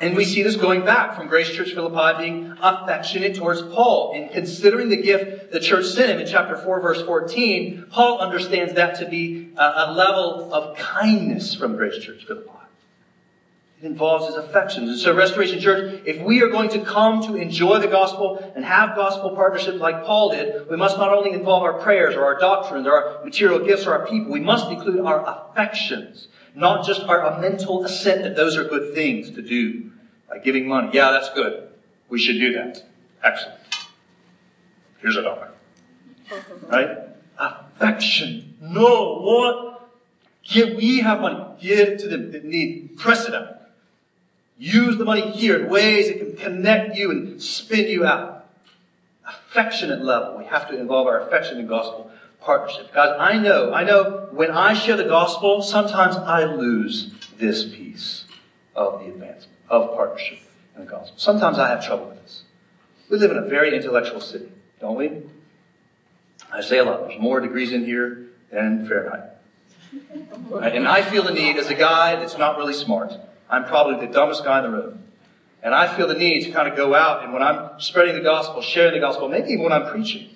And 0.00 0.16
we 0.16 0.24
see 0.24 0.42
this 0.42 0.56
going 0.56 0.84
back 0.84 1.14
from 1.14 1.28
Grace 1.28 1.50
Church 1.50 1.72
Philippi 1.72 2.18
being 2.18 2.56
affectionate 2.60 3.36
towards 3.36 3.62
Paul. 3.62 4.12
In 4.14 4.28
considering 4.28 4.88
the 4.88 5.00
gift 5.00 5.52
the 5.52 5.60
church 5.60 5.86
sent 5.86 6.10
him 6.10 6.18
in 6.18 6.26
chapter 6.26 6.56
4, 6.56 6.80
verse 6.80 7.02
14, 7.02 7.86
Paul 7.90 8.18
understands 8.18 8.74
that 8.74 8.98
to 8.98 9.08
be 9.08 9.52
a, 9.56 9.92
level 9.92 10.52
of 10.52 10.76
kindness 10.76 11.54
from 11.54 11.76
Grace 11.76 12.02
Church 12.02 12.26
Philippi 12.26 12.50
It 13.80 13.86
involves 13.86 14.26
his 14.26 14.34
affections. 14.34 14.90
And 14.90 14.98
so, 14.98 15.14
Restoration 15.14 15.60
Church, 15.60 16.02
if 16.04 16.20
we 16.22 16.42
are 16.42 16.48
going 16.48 16.70
to 16.70 16.84
come 16.84 17.22
to 17.28 17.36
enjoy 17.36 17.78
the 17.78 17.86
gospel 17.86 18.52
and 18.56 18.64
have 18.64 18.96
gospel 18.96 19.30
partnership 19.30 19.76
like 19.76 20.04
Paul 20.04 20.30
did, 20.30 20.68
we 20.68 20.76
must 20.76 20.98
not 20.98 21.12
only 21.12 21.30
involve 21.30 21.62
our 21.62 21.74
prayers 21.74 22.16
or 22.16 22.24
our 22.24 22.38
doctrines 22.40 22.88
or 22.88 22.94
our 22.94 23.24
material 23.24 23.64
gifts 23.64 23.86
or 23.86 23.92
our 23.92 24.08
people, 24.08 24.32
we 24.32 24.40
must 24.40 24.72
include 24.72 24.98
our 24.98 25.24
affections, 25.24 26.26
not 26.54 26.86
just 26.86 27.02
our 27.02 27.40
mental 27.40 27.84
assent 27.84 28.22
that 28.22 28.36
those 28.36 28.56
are 28.56 28.64
good 28.64 28.94
things 28.94 29.30
to 29.30 29.42
do. 29.42 29.90
Like 30.30 30.44
giving 30.44 30.68
money. 30.68 30.90
Yeah, 30.92 31.10
that's 31.10 31.30
good. 31.30 31.68
We 32.08 32.18
should 32.18 32.38
do 32.38 32.52
that. 32.54 32.82
Excellent. 33.22 33.60
Here's 34.98 35.16
a 35.16 35.22
dollar. 35.22 35.50
Right? 36.68 36.98
Affection. 37.38 38.56
No, 38.60 39.18
what? 39.20 39.90
Give, 40.44 40.76
we 40.76 41.00
have 41.00 41.20
money. 41.20 41.44
Give 41.60 41.78
it 41.78 41.98
to 42.00 42.08
them 42.08 42.32
that 42.32 42.44
need. 42.44 42.98
Out. 43.06 43.60
Use 44.56 44.96
the 44.96 45.04
money 45.04 45.30
here 45.32 45.62
in 45.62 45.68
ways 45.68 46.08
that 46.08 46.18
can 46.18 46.36
connect 46.36 46.96
you 46.96 47.10
and 47.10 47.42
spin 47.42 47.88
you 47.88 48.06
out. 48.06 48.46
Affectionate 49.26 50.02
level. 50.02 50.38
We 50.38 50.44
have 50.44 50.68
to 50.68 50.78
involve 50.78 51.06
our 51.06 51.20
affection 51.20 51.58
in 51.58 51.66
gospel 51.66 52.10
partnership. 52.44 52.92
Guys, 52.92 53.16
I 53.18 53.38
know, 53.38 53.72
I 53.72 53.84
know 53.84 54.28
when 54.32 54.50
I 54.50 54.74
share 54.74 54.96
the 54.96 55.04
gospel, 55.04 55.62
sometimes 55.62 56.16
I 56.16 56.44
lose 56.44 57.12
this 57.38 57.64
piece 57.64 58.24
of 58.74 59.00
the 59.00 59.06
advancement, 59.06 59.58
of 59.68 59.94
partnership 59.94 60.38
in 60.76 60.84
the 60.84 60.90
gospel. 60.90 61.16
Sometimes 61.16 61.58
I 61.58 61.68
have 61.68 61.84
trouble 61.84 62.06
with 62.06 62.22
this. 62.22 62.42
We 63.08 63.18
live 63.18 63.30
in 63.30 63.38
a 63.38 63.48
very 63.48 63.74
intellectual 63.74 64.20
city, 64.20 64.50
don't 64.80 64.96
we? 64.96 65.22
I 66.52 66.60
say 66.60 66.78
a 66.78 66.84
lot. 66.84 67.08
There's 67.08 67.20
more 67.20 67.40
degrees 67.40 67.72
in 67.72 67.84
here 67.84 68.26
than 68.50 68.86
Fahrenheit. 68.86 69.30
And 70.62 70.88
I 70.88 71.02
feel 71.02 71.22
the 71.22 71.32
need 71.32 71.56
as 71.56 71.68
a 71.68 71.74
guy 71.74 72.16
that's 72.16 72.36
not 72.36 72.58
really 72.58 72.72
smart 72.72 73.12
I'm 73.48 73.64
probably 73.64 74.04
the 74.06 74.12
dumbest 74.12 74.44
guy 74.44 74.58
in 74.58 74.70
the 74.70 74.76
room. 74.76 75.02
And 75.62 75.74
I 75.74 75.94
feel 75.96 76.08
the 76.08 76.14
need 76.14 76.44
to 76.44 76.50
kind 76.50 76.68
of 76.68 76.76
go 76.76 76.94
out 76.94 77.24
and 77.24 77.32
when 77.32 77.42
I'm 77.42 77.80
spreading 77.80 78.14
the 78.14 78.20
gospel, 78.20 78.60
sharing 78.62 78.94
the 78.94 79.00
gospel, 79.00 79.28
maybe 79.28 79.50
even 79.50 79.62
when 79.62 79.72
I'm 79.72 79.90
preaching, 79.90 80.28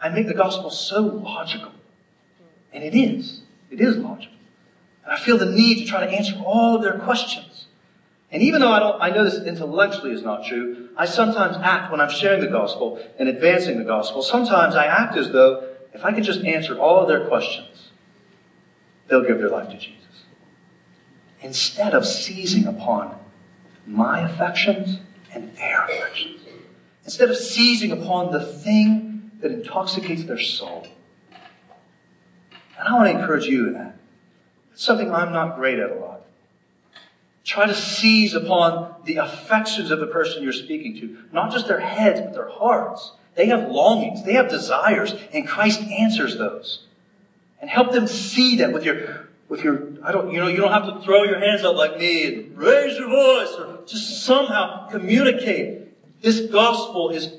I 0.00 0.08
make 0.08 0.26
the 0.26 0.34
gospel 0.34 0.70
so 0.70 1.02
logical. 1.02 1.72
And 2.72 2.84
it 2.84 2.94
is. 2.94 3.42
It 3.70 3.80
is 3.80 3.96
logical. 3.96 4.34
And 5.04 5.12
I 5.12 5.18
feel 5.18 5.38
the 5.38 5.46
need 5.46 5.78
to 5.78 5.84
try 5.84 6.04
to 6.04 6.10
answer 6.10 6.34
all 6.44 6.76
of 6.76 6.82
their 6.82 6.98
questions. 6.98 7.66
And 8.30 8.42
even 8.42 8.60
though 8.60 8.72
I 8.72 8.78
don't, 8.80 9.02
I 9.02 9.10
know 9.10 9.24
this 9.24 9.42
intellectually 9.42 10.12
is 10.12 10.22
not 10.22 10.44
true, 10.44 10.90
I 10.96 11.06
sometimes 11.06 11.56
act 11.58 11.90
when 11.90 12.00
I'm 12.00 12.10
sharing 12.10 12.40
the 12.40 12.48
gospel 12.48 13.00
and 13.18 13.28
advancing 13.28 13.78
the 13.78 13.84
gospel. 13.84 14.22
Sometimes 14.22 14.74
I 14.74 14.86
act 14.86 15.16
as 15.16 15.30
though 15.30 15.68
if 15.94 16.04
I 16.04 16.12
could 16.12 16.24
just 16.24 16.44
answer 16.44 16.78
all 16.78 17.00
of 17.00 17.08
their 17.08 17.26
questions, 17.28 17.90
they'll 19.08 19.24
give 19.24 19.38
their 19.38 19.48
life 19.48 19.70
to 19.70 19.78
Jesus 19.78 19.94
instead 21.40 21.94
of 21.94 22.04
seizing 22.04 22.66
upon 22.66 23.16
my 23.86 24.20
affections 24.20 24.98
and 25.32 25.56
their 25.56 25.84
affections. 25.84 26.40
Instead 27.04 27.30
of 27.30 27.36
seizing 27.36 27.92
upon 27.92 28.32
the 28.32 28.44
thing 28.44 29.05
that 29.46 29.54
intoxicates 29.54 30.24
their 30.24 30.38
soul. 30.38 30.86
And 32.78 32.88
I 32.88 32.94
want 32.94 33.08
to 33.10 33.18
encourage 33.18 33.46
you 33.46 33.68
in 33.68 33.74
that. 33.74 33.96
It's 34.72 34.84
something 34.84 35.12
I'm 35.12 35.32
not 35.32 35.56
great 35.56 35.78
at 35.78 35.90
a 35.90 35.94
lot. 35.94 36.22
Try 37.44 37.66
to 37.66 37.74
seize 37.74 38.34
upon 38.34 38.94
the 39.04 39.16
affections 39.16 39.90
of 39.92 40.00
the 40.00 40.08
person 40.08 40.42
you're 40.42 40.52
speaking 40.52 40.98
to, 41.00 41.16
not 41.32 41.52
just 41.52 41.68
their 41.68 41.78
heads, 41.78 42.20
but 42.20 42.34
their 42.34 42.48
hearts. 42.48 43.12
They 43.36 43.46
have 43.46 43.70
longings, 43.70 44.24
they 44.24 44.32
have 44.32 44.48
desires, 44.48 45.14
and 45.32 45.46
Christ 45.46 45.80
answers 45.82 46.36
those. 46.36 46.86
And 47.60 47.70
help 47.70 47.92
them 47.92 48.06
see 48.06 48.56
that 48.56 48.72
with 48.72 48.84
your, 48.84 49.28
with 49.48 49.62
your, 49.62 49.88
I 50.02 50.10
don't, 50.10 50.32
you 50.32 50.40
know, 50.40 50.48
you 50.48 50.56
don't 50.56 50.72
have 50.72 50.86
to 50.86 51.00
throw 51.04 51.22
your 51.22 51.38
hands 51.38 51.62
up 51.62 51.76
like 51.76 51.98
me 51.98 52.24
and 52.24 52.58
raise 52.58 52.98
your 52.98 53.08
voice 53.08 53.54
or 53.58 53.78
just 53.86 54.24
somehow 54.24 54.88
communicate. 54.88 56.20
This 56.20 56.40
gospel 56.50 57.10
is 57.10 57.32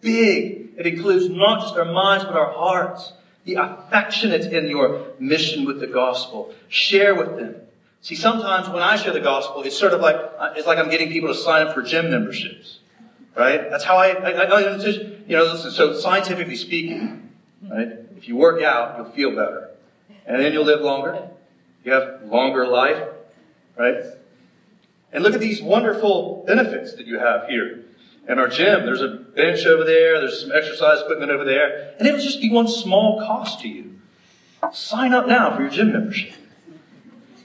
big. 0.00 0.57
It 0.78 0.86
includes 0.86 1.28
not 1.28 1.60
just 1.60 1.76
our 1.76 1.84
minds, 1.84 2.24
but 2.24 2.36
our 2.36 2.52
hearts. 2.52 3.12
Be 3.44 3.54
affectionate 3.54 4.52
in 4.52 4.68
your 4.68 5.08
mission 5.18 5.64
with 5.64 5.80
the 5.80 5.86
gospel. 5.88 6.54
Share 6.68 7.14
with 7.14 7.36
them. 7.36 7.56
See, 8.00 8.14
sometimes 8.14 8.68
when 8.68 8.82
I 8.82 8.96
share 8.96 9.12
the 9.12 9.20
gospel, 9.20 9.62
it's 9.62 9.76
sort 9.76 9.92
of 9.92 10.00
like, 10.00 10.14
uh, 10.14 10.54
it's 10.56 10.68
like 10.68 10.78
I'm 10.78 10.88
getting 10.88 11.10
people 11.10 11.28
to 11.28 11.34
sign 11.34 11.66
up 11.66 11.74
for 11.74 11.82
gym 11.82 12.10
memberships. 12.10 12.78
Right? 13.36 13.68
That's 13.68 13.84
how 13.84 13.96
I, 13.96 14.10
I, 14.10 14.30
I 14.30 14.60
you 14.60 15.36
know, 15.36 15.44
listen, 15.44 15.72
so 15.72 15.94
scientifically 15.94 16.56
speaking, 16.56 17.30
right? 17.68 17.92
If 18.16 18.28
you 18.28 18.36
work 18.36 18.62
out, 18.62 18.96
you'll 18.96 19.10
feel 19.10 19.30
better. 19.30 19.70
And 20.26 20.40
then 20.40 20.52
you'll 20.52 20.64
live 20.64 20.80
longer. 20.80 21.28
You 21.84 21.92
have 21.92 22.22
longer 22.24 22.66
life, 22.66 23.02
right? 23.76 24.04
And 25.12 25.24
look 25.24 25.34
at 25.34 25.40
these 25.40 25.60
wonderful 25.60 26.44
benefits 26.46 26.94
that 26.94 27.06
you 27.06 27.18
have 27.18 27.48
here 27.48 27.84
in 28.28 28.38
our 28.38 28.48
gym. 28.48 28.84
There's 28.84 29.00
a 29.00 29.08
bench 29.08 29.64
over 29.66 29.84
there, 29.84 30.20
there's 30.20 30.42
some 30.42 30.52
exercise 30.52 31.00
equipment 31.00 31.30
over 31.30 31.44
there, 31.44 31.94
and 31.98 32.06
it'll 32.06 32.20
just 32.20 32.40
be 32.40 32.50
one 32.50 32.68
small 32.68 33.20
cost 33.26 33.60
to 33.60 33.68
you. 33.68 33.98
Sign 34.72 35.12
up 35.12 35.26
now 35.26 35.54
for 35.56 35.62
your 35.62 35.70
gym 35.70 35.92
membership. 35.92 36.34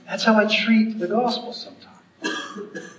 That's 0.07 0.23
how 0.23 0.35
I 0.35 0.45
treat 0.45 0.99
the 0.99 1.07
gospel 1.07 1.53
sometimes. 1.53 2.89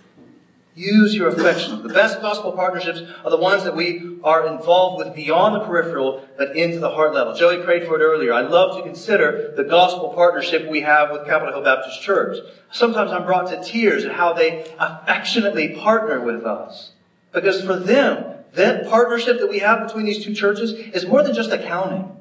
Use 0.77 1.15
your 1.15 1.29
affection. 1.29 1.83
The 1.87 1.93
best 1.95 2.21
gospel 2.21 2.51
partnerships 2.51 3.01
are 3.25 3.31
the 3.31 3.37
ones 3.37 3.63
that 3.63 3.77
we 3.77 4.19
are 4.25 4.49
involved 4.49 5.05
with 5.05 5.15
beyond 5.15 5.55
the 5.55 5.61
peripheral, 5.61 6.27
but 6.37 6.57
into 6.57 6.81
the 6.81 6.91
heart 6.91 7.15
level. 7.15 7.33
Joey 7.35 7.63
prayed 7.63 7.87
for 7.87 8.01
it 8.01 8.03
earlier. 8.03 8.33
I 8.33 8.41
love 8.41 8.77
to 8.77 8.83
consider 8.83 9.53
the 9.57 9.63
gospel 9.63 10.13
partnership 10.15 10.69
we 10.69 10.81
have 10.81 11.13
with 11.13 11.27
Capitol 11.27 11.55
Hill 11.55 11.63
Baptist 11.63 12.03
Church. 12.03 12.39
Sometimes 12.73 13.13
I'm 13.13 13.25
brought 13.25 13.49
to 13.51 13.63
tears 13.63 14.05
at 14.05 14.13
how 14.13 14.33
they 14.33 14.75
affectionately 14.81 15.77
partner 15.77 16.21
with 16.21 16.45
us. 16.45 16.94
Because 17.35 17.63
for 17.63 17.77
them, 17.77 18.25
that 18.55 18.89
partnership 18.89 19.41
that 19.41 19.51
we 19.51 19.59
have 19.59 19.87
between 19.87 20.07
these 20.07 20.25
two 20.25 20.33
churches 20.33 20.73
is 20.73 21.05
more 21.05 21.23
than 21.23 21.35
just 21.35 21.51
accounting. 21.51 22.17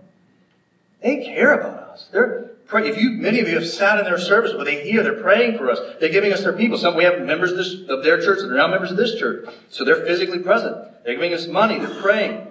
They 1.02 1.24
care 1.24 1.54
about 1.54 1.90
us. 1.92 2.10
They're. 2.12 2.50
If 2.76 2.98
you, 2.98 3.12
many 3.12 3.40
of 3.40 3.48
you 3.48 3.54
have 3.54 3.68
sat 3.68 4.00
in 4.00 4.06
their 4.06 4.18
service 4.18 4.56
where 4.56 4.66
they 4.66 4.84
hear, 4.84 5.04
they're 5.04 5.22
praying 5.22 5.60
for 5.60 5.70
us. 5.70 5.80
They're 6.00 6.10
giving 6.10 6.34
us 6.34 6.42
their 6.42 6.54
people. 6.54 6.80
Some 6.80 6.98
we 6.98 7.04
have 7.04 7.22
members 7.22 7.52
of, 7.52 7.58
this, 7.58 7.76
of 7.88 8.04
their 8.04 8.20
church 8.20 8.40
and 8.40 8.50
they're 8.50 8.58
now 8.58 8.68
members 8.68 8.90
of 8.90 8.98
this 8.98 9.14
church. 9.20 9.48
So 9.70 9.86
they're 9.86 10.04
physically 10.04 10.40
present. 10.40 10.78
They're 11.04 11.14
giving 11.14 11.36
us 11.36 11.46
money. 11.46 11.78
They're 11.78 12.02
praying. 12.02 12.48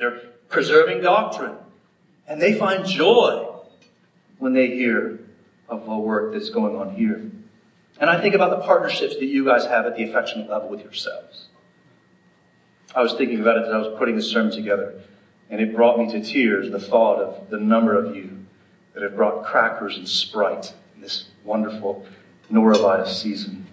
They're 0.00 0.22
preserving 0.48 1.02
doctrine. 1.02 1.54
And 2.26 2.42
they 2.42 2.58
find 2.58 2.84
joy 2.84 3.46
when 4.38 4.54
they 4.54 4.68
hear 4.68 5.20
of 5.68 5.84
the 5.84 5.94
work 5.94 6.32
that's 6.32 6.50
going 6.50 6.74
on 6.74 6.96
here. 6.96 7.30
And 8.00 8.10
I 8.10 8.20
think 8.20 8.34
about 8.34 8.50
the 8.50 8.64
partnerships 8.66 9.14
that 9.16 9.26
you 9.26 9.44
guys 9.44 9.66
have 9.66 9.86
at 9.86 9.96
the 9.96 10.02
affectionate 10.02 10.50
level 10.50 10.68
with 10.68 10.82
yourselves. 10.82 11.46
I 12.94 13.02
was 13.02 13.14
thinking 13.14 13.40
about 13.40 13.58
it 13.58 13.66
as 13.66 13.72
I 13.72 13.78
was 13.78 13.98
putting 13.98 14.16
this 14.16 14.30
sermon 14.30 14.52
together, 14.52 15.00
and 15.48 15.60
it 15.60 15.74
brought 15.74 15.98
me 15.98 16.10
to 16.10 16.22
tears 16.22 16.70
the 16.70 16.80
thought 16.80 17.20
of 17.20 17.50
the 17.50 17.58
number 17.58 17.96
of 17.96 18.16
you 18.16 18.44
that 18.94 19.02
have 19.02 19.14
brought 19.14 19.44
crackers 19.44 19.96
and 19.96 20.08
Sprite 20.08 20.74
in 20.96 21.00
this 21.00 21.26
wonderful 21.44 22.04
norovirus 22.50 23.14
season 23.14 23.66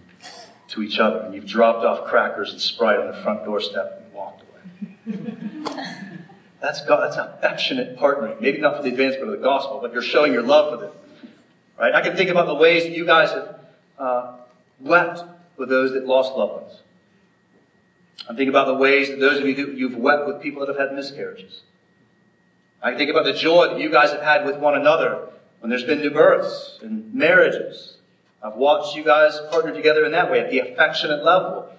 to 0.69 0.83
each 0.83 0.99
other. 0.99 1.19
And 1.21 1.33
you've 1.33 1.47
dropped 1.47 1.83
off 1.83 2.07
crackers 2.07 2.51
and 2.51 2.61
Sprite 2.61 2.99
on 2.99 3.07
the 3.07 3.21
front 3.23 3.43
doorstep 3.43 4.03
and 4.03 4.13
walked 4.13 4.43
away. 4.43 5.25
that's 6.61 6.85
God, 6.85 7.07
that's 7.07 7.17
affectionate 7.17 7.97
partnering. 7.97 8.39
Maybe 8.39 8.59
not 8.59 8.77
for 8.77 8.83
the 8.83 8.89
advancement 8.89 9.31
of 9.31 9.39
the 9.39 9.43
gospel, 9.43 9.79
but 9.81 9.93
you're 9.93 10.03
showing 10.03 10.31
your 10.31 10.43
love 10.43 10.73
for 10.73 10.85
them. 10.85 10.95
Right? 11.79 11.93
I 11.93 12.01
can 12.01 12.15
think 12.15 12.29
about 12.29 12.47
the 12.47 12.55
ways 12.55 12.83
that 12.83 12.91
you 12.91 13.05
guys 13.05 13.31
have 13.31 13.59
uh, 13.97 14.37
wept 14.79 15.23
with 15.57 15.69
those 15.69 15.93
that 15.93 16.05
lost 16.05 16.35
loved 16.35 16.61
ones. 16.61 16.81
I'm 18.21 18.35
thinking 18.35 18.49
about 18.49 18.67
the 18.67 18.73
ways 18.73 19.09
that 19.09 19.19
those 19.19 19.39
of 19.39 19.45
you 19.45 19.55
who 19.55 19.71
you've 19.71 19.95
wept 19.95 20.27
with 20.27 20.41
people 20.41 20.65
that 20.65 20.75
have 20.75 20.89
had 20.89 20.95
miscarriages. 20.95 21.61
I 22.81 22.95
think 22.95 23.09
about 23.09 23.25
the 23.25 23.33
joy 23.33 23.69
that 23.69 23.79
you 23.79 23.89
guys 23.89 24.11
have 24.11 24.21
had 24.21 24.45
with 24.45 24.57
one 24.57 24.75
another 24.75 25.29
when 25.59 25.69
there's 25.69 25.83
been 25.83 25.99
new 25.99 26.11
births 26.11 26.79
and 26.81 27.13
marriages. 27.13 27.97
I've 28.43 28.55
watched 28.55 28.95
you 28.95 29.03
guys 29.03 29.39
partner 29.49 29.73
together 29.73 30.05
in 30.05 30.11
that 30.11 30.31
way 30.31 30.39
at 30.39 30.51
the 30.51 30.59
affectionate 30.59 31.23
level. 31.23 31.69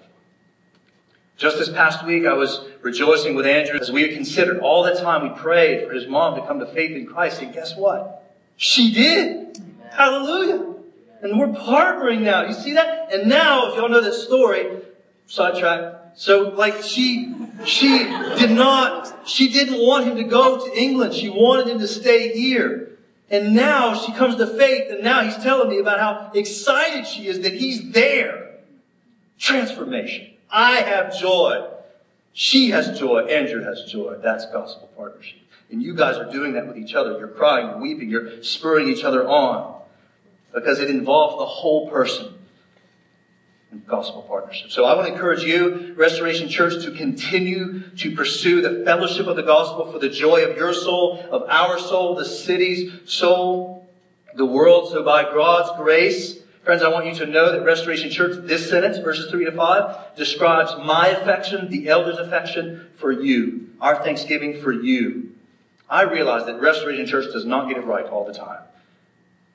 Just 1.37 1.57
this 1.57 1.69
past 1.69 2.05
week, 2.05 2.25
I 2.25 2.33
was 2.33 2.65
rejoicing 2.81 3.33
with 3.33 3.45
Andrew 3.45 3.79
as 3.79 3.89
we 3.91 4.13
considered 4.13 4.59
all 4.59 4.83
the 4.83 4.93
time 4.95 5.23
we 5.23 5.29
prayed 5.39 5.87
for 5.87 5.93
his 5.93 6.05
mom 6.05 6.35
to 6.35 6.45
come 6.45 6.59
to 6.59 6.65
faith 6.65 6.91
in 6.91 7.05
Christ. 7.05 7.41
And 7.41 7.53
guess 7.53 7.77
what? 7.77 8.35
She 8.57 8.91
did. 8.91 9.57
Hallelujah. 9.89 10.75
And 11.21 11.39
we're 11.39 11.47
partnering 11.47 12.21
now. 12.21 12.45
You 12.45 12.53
see 12.53 12.73
that? 12.73 13.13
And 13.13 13.29
now, 13.29 13.69
if 13.69 13.75
y'all 13.75 13.87
know 13.87 14.01
this 14.01 14.25
story, 14.25 14.81
sidetrack, 15.27 15.98
so 16.15 16.49
like 16.49 16.83
she, 16.83 17.33
she 17.65 17.99
did 18.37 18.51
not, 18.51 19.27
she 19.27 19.51
didn't 19.51 19.79
want 19.79 20.05
him 20.05 20.17
to 20.17 20.23
go 20.23 20.65
to 20.65 20.77
England. 20.77 21.13
She 21.13 21.29
wanted 21.29 21.67
him 21.67 21.79
to 21.79 21.87
stay 21.87 22.33
here. 22.33 22.97
And 23.29 23.55
now 23.55 23.95
she 23.95 24.11
comes 24.13 24.35
to 24.37 24.47
faith 24.47 24.89
and 24.89 25.03
now 25.03 25.23
he's 25.23 25.37
telling 25.37 25.69
me 25.69 25.79
about 25.79 25.99
how 25.99 26.31
excited 26.33 27.05
she 27.05 27.27
is 27.27 27.41
that 27.41 27.53
he's 27.53 27.91
there. 27.91 28.55
Transformation. 29.37 30.33
I 30.51 30.77
have 30.77 31.17
joy. 31.17 31.67
She 32.33 32.71
has 32.71 32.99
joy. 32.99 33.25
Andrew 33.25 33.63
has 33.63 33.83
joy. 33.83 34.15
That's 34.21 34.45
gospel 34.47 34.89
partnership. 34.97 35.39
And 35.71 35.83
you 35.83 35.93
guys 35.93 36.17
are 36.17 36.31
doing 36.31 36.53
that 36.53 36.67
with 36.67 36.77
each 36.77 36.95
other. 36.95 37.17
You're 37.19 37.27
crying, 37.27 37.67
you're 37.67 37.77
weeping, 37.77 38.09
you're 38.09 38.41
spurring 38.43 38.89
each 38.89 39.03
other 39.03 39.27
on. 39.27 39.79
Because 40.53 40.79
it 40.79 40.89
involves 40.89 41.37
the 41.37 41.45
whole 41.45 41.89
person 41.89 42.33
gospel 43.85 44.23
partnership. 44.23 44.71
So 44.71 44.85
I 44.85 44.95
want 44.95 45.07
to 45.07 45.13
encourage 45.13 45.43
you, 45.43 45.93
Restoration 45.95 46.49
Church, 46.49 46.83
to 46.83 46.91
continue 46.91 47.89
to 47.97 48.15
pursue 48.15 48.61
the 48.61 48.83
fellowship 48.83 49.27
of 49.27 49.35
the 49.35 49.43
gospel 49.43 49.91
for 49.91 49.99
the 49.99 50.09
joy 50.09 50.43
of 50.43 50.57
your 50.57 50.73
soul, 50.73 51.23
of 51.31 51.43
our 51.49 51.79
soul, 51.79 52.15
the 52.15 52.25
city's 52.25 52.91
soul, 53.05 53.87
the 54.35 54.45
world. 54.45 54.91
So 54.91 55.03
by 55.03 55.23
God's 55.23 55.77
grace, 55.77 56.39
friends, 56.63 56.81
I 56.81 56.89
want 56.89 57.05
you 57.05 57.15
to 57.15 57.25
know 57.27 57.51
that 57.51 57.63
Restoration 57.63 58.09
Church, 58.09 58.45
this 58.47 58.69
sentence, 58.69 58.97
verses 58.97 59.29
3 59.29 59.45
to 59.45 59.51
5, 59.51 60.15
describes 60.15 60.73
my 60.83 61.07
affection, 61.07 61.69
the 61.69 61.89
elders' 61.89 62.17
affection 62.17 62.89
for 62.97 63.11
you, 63.11 63.69
our 63.79 64.03
thanksgiving 64.03 64.61
for 64.61 64.71
you. 64.71 65.35
I 65.87 66.03
realize 66.03 66.45
that 66.45 66.59
Restoration 66.59 67.05
Church 67.05 67.31
does 67.31 67.45
not 67.45 67.67
get 67.67 67.77
it 67.77 67.85
right 67.85 68.05
all 68.05 68.25
the 68.25 68.33
time. 68.33 68.59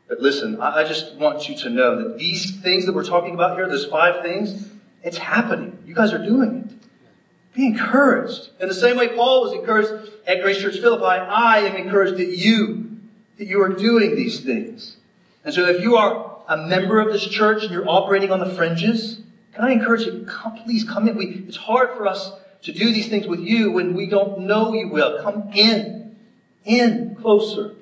But 0.09 0.21
listen, 0.21 0.61
I 0.61 0.85
just 0.85 1.15
want 1.15 1.49
you 1.49 1.57
to 1.57 1.71
know 1.71 1.97
that 2.03 2.19
these 2.19 2.61
things 2.61 2.87
that 2.87 2.95
we're 2.95 3.05
talking 3.05 3.35
about 3.35 3.57
here, 3.57 3.69
those 3.69 3.87
five 3.87 4.23
things, 4.23 4.69
it's 5.03 5.17
happening. 5.17 5.79
You 5.87 5.95
guys 5.95 6.13
are 6.13 6.25
doing 6.25 6.69
it. 6.69 7.55
Be 7.55 7.67
encouraged. 7.67 8.51
In 8.61 8.69
the 8.69 8.75
same 8.75 8.97
way 8.97 9.09
Paul 9.09 9.43
was 9.43 9.53
encouraged 9.53 10.11
at 10.27 10.43
Grace 10.43 10.59
Church 10.59 10.79
Philippi, 10.79 11.05
I 11.05 11.61
am 11.61 11.77
encouraged 11.77 12.19
that 12.19 12.37
you, 12.37 12.99
that 13.39 13.47
you 13.47 13.63
are 13.63 13.69
doing 13.69 14.17
these 14.17 14.41
things. 14.41 14.97
And 15.45 15.55
so 15.55 15.67
if 15.67 15.81
you 15.81 15.97
are 15.97 16.39
a 16.49 16.57
member 16.57 17.01
of 17.01 17.13
this 17.13 17.25
church 17.25 17.63
and 17.63 17.73
you're 17.73 17.89
operating 17.89 18.31
on 18.31 18.41
the 18.41 18.53
fringes, 18.55 19.21
can 19.55 19.65
I 19.65 19.71
encourage 19.71 20.03
you, 20.03 20.27
come, 20.29 20.57
please 20.65 20.85
come 20.85 21.09
in. 21.09 21.17
We, 21.17 21.45
it's 21.47 21.57
hard 21.57 21.91
for 21.97 22.07
us 22.07 22.33
to 22.63 22.73
do 22.73 22.93
these 22.93 23.09
things 23.09 23.27
with 23.27 23.41
you 23.41 23.71
when 23.71 23.95
we 23.95 24.07
don't 24.07 24.41
know 24.41 24.73
you 24.75 24.89
well. 24.89 25.23
Come 25.23 25.51
in. 25.55 26.17
In 26.65 27.15
closer. 27.15 27.74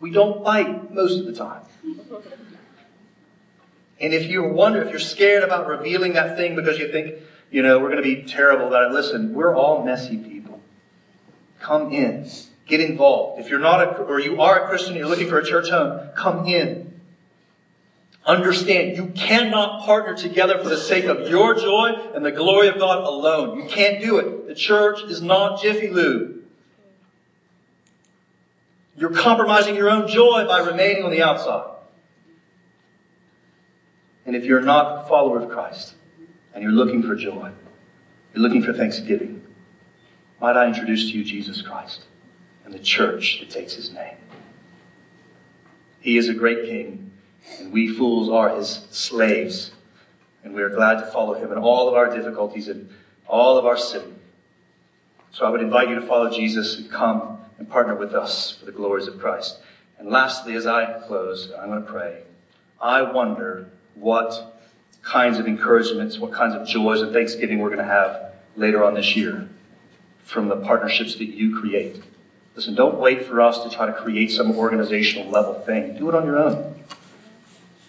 We 0.00 0.10
don't 0.10 0.44
bite 0.44 0.92
most 0.92 1.18
of 1.18 1.26
the 1.26 1.32
time. 1.32 1.62
And 4.00 4.14
if 4.14 4.28
you 4.28 4.44
wonder, 4.44 4.80
if 4.82 4.90
you're 4.90 5.00
scared 5.00 5.42
about 5.42 5.66
revealing 5.66 6.12
that 6.12 6.36
thing 6.36 6.54
because 6.54 6.78
you 6.78 6.92
think, 6.92 7.16
you 7.50 7.62
know, 7.62 7.80
we're 7.80 7.90
going 7.90 8.02
to 8.02 8.14
be 8.14 8.22
terrible 8.22 8.68
about 8.68 8.90
it, 8.90 8.92
listen, 8.92 9.34
we're 9.34 9.56
all 9.56 9.84
messy 9.84 10.16
people. 10.16 10.60
Come 11.60 11.92
in. 11.92 12.30
Get 12.66 12.80
involved. 12.80 13.40
If 13.40 13.50
you're 13.50 13.58
not 13.58 13.82
a, 13.82 14.02
or 14.02 14.20
you 14.20 14.40
are 14.40 14.64
a 14.64 14.68
Christian, 14.68 14.90
and 14.92 15.00
you're 15.00 15.08
looking 15.08 15.28
for 15.28 15.38
a 15.38 15.44
church 15.44 15.70
home, 15.70 16.10
come 16.14 16.46
in. 16.46 17.00
Understand, 18.24 18.96
you 18.96 19.06
cannot 19.16 19.86
partner 19.86 20.14
together 20.14 20.58
for 20.62 20.68
the 20.68 20.76
sake 20.76 21.06
of 21.06 21.30
your 21.30 21.54
joy 21.54 22.10
and 22.14 22.22
the 22.24 22.30
glory 22.30 22.68
of 22.68 22.78
God 22.78 23.04
alone. 23.04 23.58
You 23.58 23.68
can't 23.68 24.02
do 24.02 24.18
it. 24.18 24.46
The 24.46 24.54
church 24.54 25.00
is 25.04 25.22
not 25.22 25.62
Jiffy 25.62 25.88
Lube. 25.88 26.37
You're 28.98 29.10
compromising 29.10 29.76
your 29.76 29.90
own 29.90 30.08
joy 30.08 30.44
by 30.46 30.58
remaining 30.58 31.04
on 31.04 31.12
the 31.12 31.22
outside. 31.22 31.76
And 34.26 34.34
if 34.34 34.44
you're 34.44 34.60
not 34.60 35.04
a 35.04 35.08
follower 35.08 35.40
of 35.40 35.48
Christ 35.48 35.94
and 36.52 36.62
you're 36.62 36.72
looking 36.72 37.02
for 37.02 37.14
joy, 37.14 37.52
you're 38.34 38.42
looking 38.42 38.62
for 38.62 38.72
thanksgiving, 38.72 39.44
might 40.40 40.56
I 40.56 40.66
introduce 40.66 41.10
to 41.10 41.16
you 41.16 41.24
Jesus 41.24 41.62
Christ 41.62 42.06
and 42.64 42.74
the 42.74 42.78
church 42.80 43.38
that 43.38 43.50
takes 43.50 43.74
his 43.74 43.92
name? 43.92 44.16
He 46.00 46.18
is 46.18 46.28
a 46.28 46.34
great 46.34 46.64
king, 46.64 47.12
and 47.60 47.72
we 47.72 47.88
fools 47.88 48.28
are 48.28 48.56
his 48.56 48.86
slaves. 48.90 49.72
and 50.44 50.54
we 50.54 50.62
are 50.62 50.70
glad 50.70 50.94
to 51.00 51.06
follow 51.06 51.34
him 51.34 51.52
in 51.52 51.58
all 51.58 51.88
of 51.88 51.94
our 51.94 52.14
difficulties 52.14 52.68
and 52.68 52.88
all 53.26 53.58
of 53.58 53.66
our 53.66 53.76
sin. 53.76 54.18
So 55.30 55.44
I 55.44 55.50
would 55.50 55.60
invite 55.60 55.88
you 55.88 55.96
to 55.96 56.00
follow 56.00 56.30
Jesus 56.30 56.78
and 56.78 56.90
come 56.90 57.37
and 57.58 57.68
partner 57.68 57.94
with 57.94 58.14
us 58.14 58.52
for 58.52 58.64
the 58.64 58.72
glories 58.72 59.06
of 59.06 59.18
Christ. 59.18 59.58
And 59.98 60.08
lastly, 60.08 60.54
as 60.54 60.66
I 60.66 61.00
close, 61.06 61.50
I'm 61.58 61.68
going 61.68 61.84
to 61.84 61.90
pray. 61.90 62.22
I 62.80 63.02
wonder 63.02 63.68
what 63.94 64.60
kinds 65.02 65.38
of 65.38 65.46
encouragements, 65.46 66.18
what 66.18 66.32
kinds 66.32 66.54
of 66.54 66.66
joys 66.66 67.00
and 67.00 67.12
thanksgiving 67.12 67.58
we're 67.58 67.68
going 67.68 67.78
to 67.78 67.84
have 67.84 68.32
later 68.56 68.84
on 68.84 68.94
this 68.94 69.16
year 69.16 69.48
from 70.22 70.48
the 70.48 70.56
partnerships 70.56 71.16
that 71.16 71.24
you 71.24 71.58
create. 71.58 72.02
Listen, 72.54 72.74
don't 72.74 72.98
wait 72.98 73.24
for 73.24 73.40
us 73.40 73.62
to 73.62 73.70
try 73.70 73.86
to 73.86 73.92
create 73.92 74.30
some 74.30 74.56
organizational 74.56 75.30
level 75.30 75.54
thing. 75.54 75.96
Do 75.96 76.08
it 76.08 76.14
on 76.14 76.26
your 76.26 76.38
own. 76.38 76.74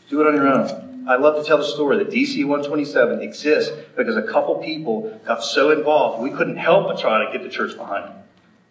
Do 0.09 0.21
it 0.21 0.27
on 0.27 0.35
your 0.35 0.47
own. 0.47 1.05
I 1.07 1.15
love 1.15 1.41
to 1.41 1.43
tell 1.43 1.57
the 1.57 1.63
story 1.63 1.97
that 1.97 2.09
DC 2.09 2.45
127 2.45 3.21
exists 3.21 3.71
because 3.97 4.15
a 4.15 4.21
couple 4.21 4.55
people 4.57 5.19
got 5.25 5.43
so 5.43 5.71
involved 5.71 6.21
we 6.21 6.29
couldn't 6.29 6.57
help 6.57 6.87
but 6.87 6.99
try 6.99 7.25
to 7.25 7.31
get 7.31 7.43
the 7.43 7.49
church 7.49 7.75
behind 7.75 8.05
them. 8.05 8.15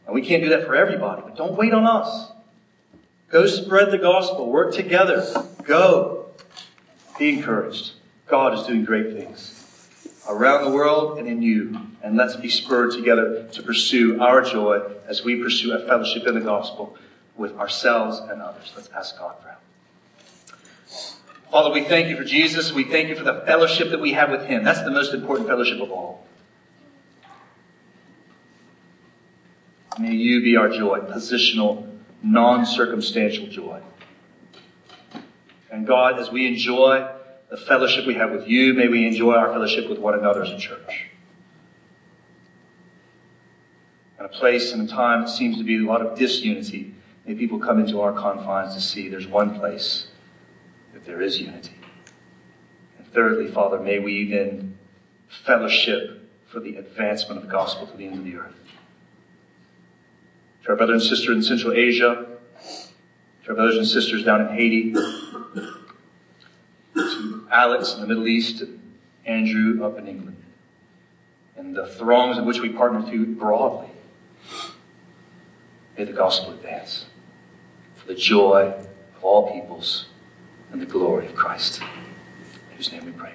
And 0.09 0.15
we 0.15 0.23
can't 0.23 0.43
do 0.43 0.49
that 0.49 0.65
for 0.65 0.75
everybody, 0.75 1.21
but 1.21 1.37
don't 1.37 1.55
wait 1.55 1.75
on 1.75 1.87
us. 1.87 2.33
Go 3.31 3.47
spread 3.47 3.91
the 3.91 3.99
gospel. 3.99 4.51
Work 4.51 4.73
together. 4.73 5.23
Go. 5.65 6.29
Be 7.19 7.35
encouraged. 7.35 7.93
God 8.27 8.59
is 8.59 8.67
doing 8.67 8.87
great 8.87 9.13
things 9.13 9.55
around 10.27 10.65
the 10.65 10.71
world 10.71 11.19
and 11.19 11.29
in 11.29 11.43
you. 11.43 11.79
And 12.03 12.17
let's 12.17 12.37
be 12.37 12.49
spurred 12.49 12.93
together 12.93 13.49
to 13.53 13.63
pursue 13.63 14.19
our 14.19 14.41
joy 14.41 14.81
as 15.07 15.25
we 15.25 15.43
pursue 15.43 15.73
a 15.75 15.87
fellowship 15.87 16.27
in 16.27 16.35
the 16.35 16.41
gospel 16.41 16.97
with 17.37 17.55
ourselves 17.59 18.19
and 18.19 18.41
others. 18.41 18.73
Let's 18.75 18.89
ask 18.89 19.19
God 19.19 19.35
for 19.43 19.49
help. 19.49 19.61
Father, 21.51 21.71
we 21.71 21.85
thank 21.85 22.09
you 22.09 22.17
for 22.17 22.25
Jesus. 22.25 22.73
We 22.73 22.85
thank 22.85 23.11
you 23.11 23.15
for 23.15 23.25
the 23.25 23.43
fellowship 23.45 23.91
that 23.91 24.01
we 24.01 24.13
have 24.15 24.31
with 24.31 24.47
him. 24.47 24.65
That's 24.65 24.83
the 24.83 24.91
most 24.91 25.13
important 25.13 25.49
fellowship 25.49 25.83
of 25.83 25.91
all. 25.91 26.27
May 29.99 30.15
you 30.15 30.43
be 30.43 30.57
our 30.57 30.69
joy, 30.69 31.01
positional, 31.01 31.89
non 32.23 32.65
circumstantial 32.65 33.49
joy. 33.49 33.81
And 35.71 35.87
God, 35.87 36.19
as 36.19 36.31
we 36.31 36.47
enjoy 36.47 37.09
the 37.51 37.57
fellowship 37.57 38.07
we 38.07 38.15
have 38.15 38.31
with 38.31 38.47
you, 38.47 38.75
may 38.75 38.89
we 38.89 39.07
enjoy 39.07 39.35
our 39.35 39.53
fellowship 39.53 39.89
with 39.89 39.99
one 39.99 40.15
another 40.19 40.43
as 40.43 40.51
a 40.51 40.59
church. 40.59 41.07
In 44.19 44.25
a 44.25 44.29
place 44.29 44.73
and 44.73 44.89
a 44.89 44.93
time 44.93 45.23
that 45.23 45.31
seems 45.31 45.59
to 45.59 45.65
be 45.65 45.77
a 45.77 45.87
lot 45.87 46.01
of 46.01 46.19
disunity, 46.19 46.95
may 47.27 47.35
people 47.35 47.59
come 47.59 47.79
into 47.79 48.01
our 48.01 48.13
confines 48.13 48.75
to 48.75 48.81
see 48.81 49.09
there's 49.09 49.27
one 49.27 49.59
place 49.59 50.09
that 50.93 51.05
there 51.05 51.21
is 51.21 51.41
unity. 51.41 51.75
And 52.99 53.07
thirdly, 53.13 53.51
Father, 53.51 53.79
may 53.79 53.99
we 53.99 54.31
then 54.31 54.77
fellowship 55.45 56.31
for 56.49 56.61
the 56.61 56.77
advancement 56.77 57.39
of 57.39 57.47
the 57.47 57.53
gospel 57.53 57.87
to 57.87 57.97
the 57.97 58.07
end 58.07 58.19
of 58.19 58.25
the 58.25 58.37
earth. 58.37 58.58
To 60.69 60.73
our 60.73 60.77
brothers 60.77 61.01
and 61.01 61.17
sisters 61.17 61.35
in 61.35 61.43
Central 61.43 61.73
Asia, 61.73 62.27
to 63.45 63.49
our 63.49 63.55
brothers 63.55 63.79
and 63.79 63.87
sisters 63.87 64.23
down 64.23 64.43
in 64.43 64.49
Haiti, 64.49 64.93
to 66.93 67.49
Alex 67.51 67.95
in 67.95 68.03
the 68.03 68.07
Middle 68.07 68.29
East, 68.29 68.61
and 68.61 68.79
Andrew 69.25 69.83
up 69.83 69.97
in 69.97 70.07
England, 70.07 70.37
and 71.57 71.75
the 71.75 71.87
throngs 71.87 72.37
in 72.37 72.45
which 72.45 72.61
we 72.61 72.69
partner 72.69 73.11
to 73.11 73.25
broadly. 73.25 73.89
May 75.97 76.05
the 76.05 76.13
gospel 76.13 76.53
advance 76.53 77.07
for 77.95 78.07
the 78.07 78.15
joy 78.15 78.75
of 79.17 79.25
all 79.25 79.51
peoples 79.51 80.05
and 80.71 80.83
the 80.83 80.87
glory 80.87 81.29
of 81.29 81.35
Christ. 81.35 81.81
In 81.81 82.77
whose 82.77 82.93
name 82.93 83.07
we 83.07 83.13
pray. 83.13 83.33